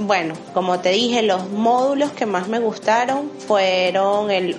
bueno, 0.00 0.34
como 0.54 0.80
te 0.80 0.90
dije, 0.90 1.22
los 1.22 1.48
módulos 1.50 2.12
que 2.12 2.26
más 2.26 2.48
me 2.48 2.58
gustaron 2.58 3.30
fueron 3.46 4.30
el 4.30 4.58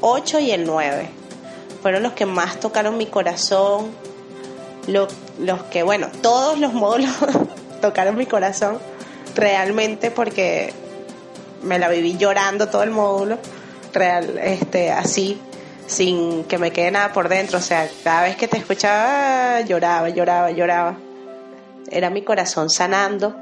8 0.00 0.38
y 0.40 0.52
el 0.52 0.64
9. 0.64 1.10
Fueron 1.82 2.02
los 2.02 2.12
que 2.12 2.26
más 2.26 2.60
tocaron 2.60 2.96
mi 2.96 3.06
corazón. 3.06 3.90
los 4.86 5.62
que, 5.70 5.82
bueno, 5.82 6.08
todos 6.22 6.58
los 6.58 6.72
módulos 6.72 7.10
tocaron 7.80 8.16
mi 8.16 8.26
corazón 8.26 8.78
realmente 9.34 10.10
porque 10.10 10.72
me 11.62 11.78
la 11.78 11.88
viví 11.88 12.16
llorando 12.16 12.68
todo 12.68 12.82
el 12.82 12.90
módulo. 12.90 13.38
Real, 13.92 14.38
este, 14.38 14.90
así 14.90 15.40
sin 15.88 16.44
que 16.44 16.58
me 16.58 16.70
quede 16.70 16.90
nada 16.90 17.12
por 17.12 17.28
dentro. 17.28 17.58
O 17.58 17.62
sea, 17.62 17.88
cada 18.04 18.22
vez 18.22 18.36
que 18.36 18.46
te 18.46 18.58
escuchaba, 18.58 19.60
lloraba, 19.62 20.08
lloraba, 20.10 20.50
lloraba. 20.52 20.96
Era 21.90 22.10
mi 22.10 22.22
corazón 22.22 22.70
sanando. 22.70 23.34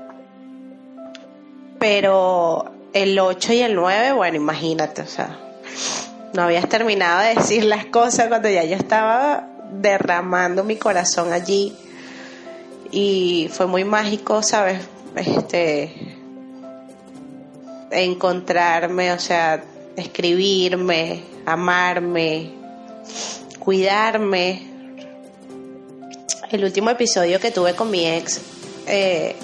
Pero 1.78 2.64
el 2.92 3.18
8 3.18 3.52
y 3.52 3.62
el 3.62 3.74
9, 3.74 4.12
bueno, 4.12 4.36
imagínate, 4.36 5.02
o 5.02 5.06
sea, 5.06 5.38
no 6.32 6.42
habías 6.42 6.66
terminado 6.68 7.20
de 7.20 7.34
decir 7.34 7.64
las 7.64 7.84
cosas 7.86 8.28
cuando 8.28 8.48
ya 8.48 8.64
yo 8.64 8.76
estaba 8.76 9.48
derramando 9.72 10.64
mi 10.64 10.76
corazón 10.76 11.32
allí. 11.32 11.76
Y 12.90 13.50
fue 13.52 13.66
muy 13.66 13.84
mágico, 13.84 14.42
¿sabes? 14.42 14.80
Este 15.16 16.14
encontrarme, 17.90 19.12
o 19.12 19.18
sea, 19.18 19.62
escribirme, 19.96 21.22
amarme, 21.44 22.52
cuidarme. 23.58 24.62
El 26.50 26.64
último 26.64 26.90
episodio 26.90 27.40
que 27.40 27.50
tuve 27.50 27.74
con 27.74 27.90
mi 27.90 28.06
ex 28.06 28.40
eh, 28.86 29.34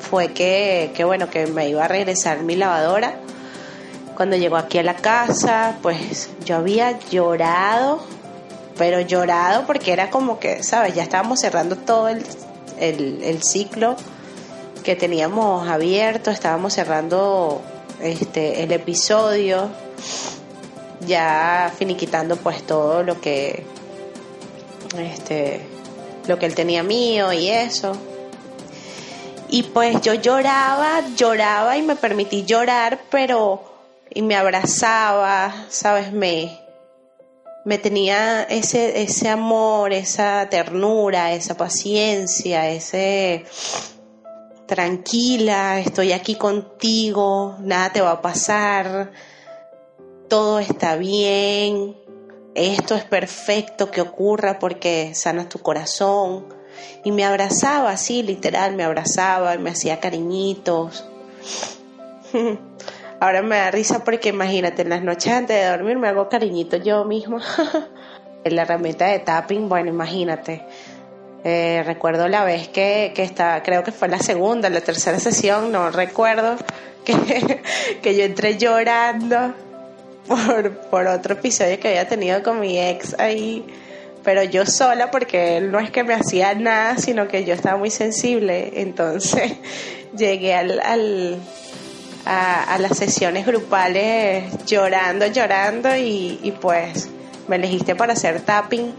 fue 0.00 0.32
que, 0.32 0.92
que, 0.94 1.04
bueno, 1.04 1.28
que 1.28 1.46
me 1.46 1.68
iba 1.68 1.84
a 1.84 1.88
regresar 1.88 2.42
mi 2.42 2.56
lavadora. 2.56 3.16
Cuando 4.16 4.36
llegó 4.36 4.56
aquí 4.56 4.78
a 4.78 4.82
la 4.82 4.96
casa, 4.96 5.76
pues 5.82 6.30
yo 6.44 6.56
había 6.56 6.98
llorado, 7.10 8.00
pero 8.78 9.00
llorado 9.00 9.66
porque 9.66 9.92
era 9.92 10.08
como 10.08 10.38
que, 10.38 10.62
¿sabes? 10.62 10.94
Ya 10.94 11.02
estábamos 11.02 11.40
cerrando 11.40 11.76
todo 11.76 12.08
el, 12.08 12.24
el, 12.78 13.22
el 13.22 13.42
ciclo 13.42 13.96
que 14.84 14.96
teníamos 14.96 15.68
abierto, 15.68 16.30
estábamos 16.30 16.72
cerrando 16.72 17.60
este, 18.00 18.62
el 18.62 18.72
episodio, 18.72 19.68
ya 21.06 21.72
finiquitando 21.76 22.36
pues 22.36 22.62
todo 22.62 23.02
lo 23.02 23.20
que, 23.20 23.64
este, 24.98 25.60
lo 26.26 26.38
que 26.38 26.46
él 26.46 26.54
tenía 26.54 26.82
mío 26.82 27.32
y 27.32 27.48
eso. 27.48 27.96
Y 29.48 29.62
pues 29.64 30.00
yo 30.00 30.14
lloraba, 30.14 31.02
lloraba 31.16 31.76
y 31.76 31.82
me 31.82 31.96
permití 31.96 32.44
llorar, 32.44 33.00
pero 33.10 33.76
y 34.12 34.22
me 34.22 34.34
abrazaba, 34.34 35.66
sabes, 35.68 36.12
me, 36.12 36.58
me 37.64 37.78
tenía 37.78 38.44
ese, 38.44 39.02
ese 39.02 39.28
amor, 39.28 39.92
esa 39.92 40.48
ternura, 40.48 41.32
esa 41.32 41.56
paciencia, 41.56 42.68
ese 42.70 43.44
tranquila, 44.66 45.78
estoy 45.80 46.12
aquí 46.12 46.34
contigo, 46.34 47.56
nada 47.60 47.92
te 47.92 48.00
va 48.00 48.12
a 48.12 48.22
pasar, 48.22 49.12
todo 50.28 50.58
está 50.58 50.96
bien, 50.96 51.96
esto 52.54 52.94
es 52.94 53.04
perfecto 53.04 53.90
que 53.90 54.00
ocurra 54.00 54.58
porque 54.58 55.14
sana 55.14 55.48
tu 55.48 55.58
corazón. 55.58 56.46
Y 57.04 57.12
me 57.12 57.24
abrazaba 57.24 57.90
así, 57.90 58.22
literal, 58.22 58.74
me 58.74 58.84
abrazaba 58.84 59.54
y 59.54 59.58
me 59.58 59.70
hacía 59.70 60.00
cariñitos. 60.00 61.06
Ahora 63.20 63.42
me 63.42 63.56
da 63.56 63.70
risa 63.70 64.04
porque 64.04 64.30
imagínate, 64.30 64.82
en 64.82 64.90
las 64.90 65.02
noches 65.02 65.32
antes 65.32 65.56
de 65.56 65.70
dormir 65.70 65.96
me 65.96 66.08
hago 66.08 66.28
cariñitos 66.28 66.82
yo 66.82 67.04
mismo. 67.04 67.38
en 68.44 68.56
la 68.56 68.62
herramienta 68.62 69.06
de 69.06 69.18
tapping, 69.20 69.68
bueno, 69.68 69.90
imagínate. 69.90 70.64
Eh, 71.48 71.84
recuerdo 71.86 72.26
la 72.26 72.42
vez 72.42 72.66
que, 72.66 73.12
que 73.14 73.22
estaba, 73.22 73.62
creo 73.62 73.84
que 73.84 73.92
fue 73.92 74.08
la 74.08 74.18
segunda, 74.18 74.68
la 74.68 74.80
tercera 74.80 75.20
sesión, 75.20 75.70
no 75.70 75.90
recuerdo, 75.90 76.56
que, 77.04 77.62
que 78.02 78.16
yo 78.16 78.24
entré 78.24 78.58
llorando 78.58 79.54
por, 80.26 80.76
por 80.90 81.06
otro 81.06 81.34
episodio 81.34 81.78
que 81.78 81.86
había 81.86 82.08
tenido 82.08 82.42
con 82.42 82.58
mi 82.58 82.80
ex 82.80 83.14
ahí, 83.20 83.64
pero 84.24 84.42
yo 84.42 84.66
sola 84.66 85.12
porque 85.12 85.58
él 85.58 85.70
no 85.70 85.78
es 85.78 85.92
que 85.92 86.02
me 86.02 86.14
hacía 86.14 86.52
nada, 86.56 86.98
sino 86.98 87.28
que 87.28 87.44
yo 87.44 87.54
estaba 87.54 87.78
muy 87.78 87.92
sensible, 87.92 88.72
entonces 88.80 89.52
llegué 90.18 90.52
al, 90.52 91.38
a, 92.24 92.76
las 92.80 92.98
sesiones 92.98 93.46
grupales 93.46 94.66
llorando, 94.66 95.28
llorando 95.28 95.94
y 95.94 96.52
pues 96.60 97.08
me 97.48 97.56
elegiste 97.56 97.94
para 97.94 98.14
hacer 98.14 98.40
tapping 98.40 98.94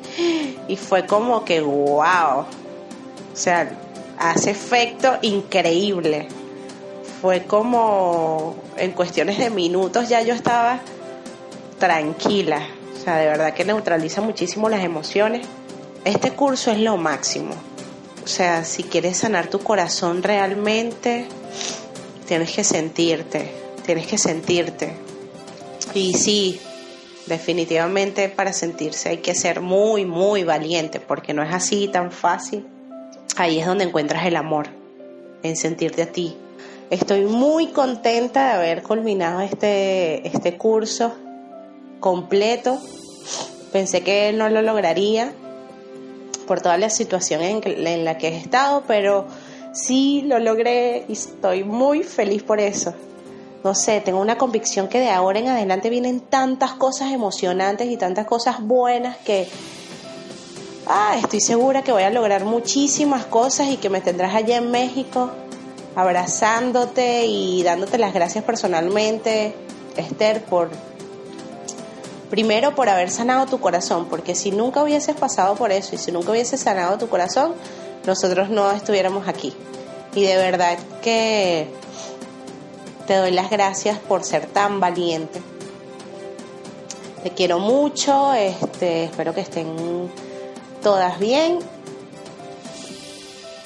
y 0.68 0.76
fue 0.76 1.06
como 1.06 1.43
que 1.45 1.62
wow, 1.62 2.39
o 2.39 3.36
sea, 3.36 3.70
hace 4.18 4.52
efecto 4.52 5.18
increíble. 5.22 6.28
Fue 7.22 7.43
como 7.43 8.56
en 8.78 8.91
cuestiones 8.91 9.38
de 9.39 9.50
minutos 9.50 10.08
ya 10.08 10.22
yo 10.22 10.34
estaba 10.34 10.80
tranquila. 11.80 12.68
O 12.95 13.04
sea, 13.04 13.18
de 13.18 13.28
verdad 13.28 13.54
que 13.54 13.66
neutraliza 13.66 14.22
muchísimo 14.22 14.70
las 14.70 14.84
emociones. 14.84 15.48
Este 16.06 16.32
curso 16.32 16.72
es 16.72 16.80
lo 16.80 16.98
máximo. 16.98 17.56
O 18.24 18.28
sea, 18.28 18.66
si 18.66 18.84
quieres 18.84 19.18
sanar 19.18 19.48
tu 19.48 19.60
corazón 19.60 20.22
realmente, 20.22 21.28
tienes 22.28 22.52
que 22.52 22.64
sentirte, 22.64 23.52
tienes 23.86 24.06
que 24.06 24.18
sentirte. 24.18 24.93
Y 25.93 26.14
sí, 26.14 26.60
definitivamente 27.28 28.30
para 28.30 28.53
sentirse 28.53 29.09
hay 29.09 29.17
que 29.17 29.36
ser 29.36 29.61
muy, 29.61 30.05
muy 30.05 30.43
valiente, 30.43 30.99
porque 30.99 31.34
no 31.34 31.43
es 31.43 31.53
así 31.53 31.88
tan 31.88 32.11
fácil. 32.11 32.65
Ahí 33.36 33.59
es 33.59 33.65
donde 33.67 33.84
encuentras 33.84 34.25
el 34.25 34.36
amor, 34.36 34.67
en 35.43 35.55
sentirte 35.55 36.03
a 36.03 36.11
ti. 36.11 36.36
Estoy 36.89 37.25
muy 37.25 37.67
contenta 37.67 38.47
de 38.47 38.53
haber 38.53 38.84
culminado 38.84 39.41
este, 39.41 40.25
este 40.28 40.57
curso 40.57 41.13
completo. 41.99 42.80
Pensé 43.71 44.01
que 44.01 44.32
no 44.34 44.49
lo 44.49 44.61
lograría 44.61 45.34
por 46.47 46.61
toda 46.61 46.78
la 46.78 46.89
situación 46.89 47.41
en, 47.43 48.05
la 48.05 48.17
que 48.17 48.30
he 48.30 48.38
estado, 48.38 48.84
pero 48.88 49.28
sí 49.73 50.23
lo 50.25 50.39
logré 50.39 51.03
y 51.07 51.13
estoy 51.13 51.63
muy 51.63 52.03
feliz 52.03 52.41
por 52.41 52.59
eso. 52.59 52.93
No 53.68 53.76
sé, 53.76 53.99
tengo 53.99 54.22
una 54.22 54.38
convicción 54.38 54.88
que 54.88 54.97
de 54.97 55.09
ahora 55.09 55.39
en 55.39 55.49
adelante 55.49 55.89
vienen 55.89 56.22
tantas 56.22 56.72
cosas 56.72 57.11
emocionantes 57.11 57.91
y 57.91 57.97
tantas 57.97 58.26
cosas 58.26 58.61
buenas 58.61 59.18
que 59.18 59.49
ah, 60.88 61.18
estoy 61.22 61.41
segura 61.41 61.82
que 61.82 61.91
voy 61.91 62.03
a 62.03 62.09
lograr 62.09 62.45
muchísimas 62.45 63.26
cosas 63.26 63.68
y 63.68 63.76
que 63.76 63.89
me 63.89 63.99
tendrás 63.99 64.34
allá 64.34 64.55
en 64.55 64.72
México 64.72 65.32
abrazándote 65.97 67.26
y 67.26 67.61
dándote 67.61 67.97
las 67.97 68.13
gracias 68.13 68.45
personalmente, 68.45 69.53
Esther, 69.97 70.45
por 70.45 70.70
Primero 72.30 72.74
por 72.74 72.88
haber 72.88 73.09
sanado 73.09 73.47
tu 73.47 73.59
corazón, 73.59 74.05
porque 74.05 74.34
si 74.34 74.51
nunca 74.51 74.82
hubieses 74.82 75.18
pasado 75.18 75.55
por 75.55 75.74
eso 75.74 75.93
y 75.93 75.97
si 75.97 76.13
nunca 76.13 76.32
hubieses 76.32 76.61
sanado 76.61 76.97
tu 76.97 77.09
corazón, 77.09 77.53
nosotros 78.05 78.49
no 78.49 78.72
estuviéramos 78.72 79.28
aquí. 79.28 79.53
Y 80.15 80.24
de 80.24 80.38
verdad 80.38 80.78
que 81.01 81.68
te 83.08 83.16
doy 83.16 83.32
las 83.32 83.49
gracias 83.49 83.97
por 83.97 84.24
ser 84.24 84.45
tan 84.47 84.80
valiente. 84.80 85.41
Te 87.24 87.32
quiero 87.32 87.58
mucho, 87.58 88.34
este, 88.34 89.05
espero 89.05 89.34
que 89.34 89.41
estén 89.41 90.12
todas 90.84 91.18
bien. 91.18 91.60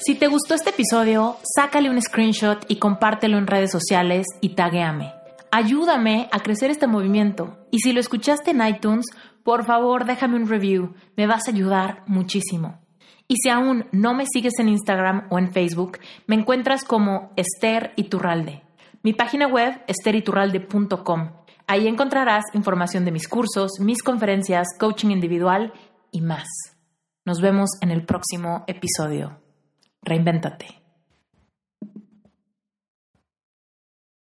Si 0.00 0.14
te 0.14 0.28
gustó 0.28 0.54
este 0.54 0.70
episodio, 0.70 1.36
sácale 1.56 1.90
un 1.90 2.00
screenshot 2.00 2.64
y 2.68 2.76
compártelo 2.76 3.36
en 3.36 3.46
redes 3.46 3.70
sociales 3.70 4.26
y 4.40 4.50
taguéame. 4.50 5.12
Ayúdame 5.50 6.28
a 6.32 6.40
crecer 6.40 6.70
este 6.70 6.86
movimiento. 6.86 7.58
Y 7.70 7.80
si 7.80 7.92
lo 7.92 8.00
escuchaste 8.00 8.52
en 8.52 8.66
iTunes, 8.66 9.06
por 9.44 9.64
favor 9.64 10.06
déjame 10.06 10.36
un 10.36 10.48
review. 10.48 10.94
Me 11.16 11.26
vas 11.26 11.46
a 11.46 11.50
ayudar 11.50 12.04
muchísimo. 12.06 12.80
Y 13.28 13.36
si 13.42 13.48
aún 13.48 13.86
no 13.92 14.14
me 14.14 14.24
sigues 14.26 14.54
en 14.58 14.68
Instagram 14.68 15.26
o 15.30 15.38
en 15.38 15.52
Facebook, 15.52 15.98
me 16.26 16.36
encuentras 16.36 16.84
como 16.84 17.32
Esther 17.36 17.92
Iturralde. 17.96 18.62
Mi 19.02 19.12
página 19.12 19.48
web, 19.48 19.82
esteriturralde.com. 19.88 21.32
Ahí 21.66 21.88
encontrarás 21.88 22.44
información 22.54 23.04
de 23.04 23.10
mis 23.10 23.26
cursos, 23.26 23.72
mis 23.80 24.02
conferencias, 24.02 24.68
coaching 24.78 25.10
individual 25.10 25.72
y 26.10 26.20
más. 26.20 26.46
Nos 27.24 27.40
vemos 27.40 27.70
en 27.80 27.90
el 27.90 28.04
próximo 28.04 28.64
episodio. 28.66 29.40
Reinvéntate. 30.02 30.81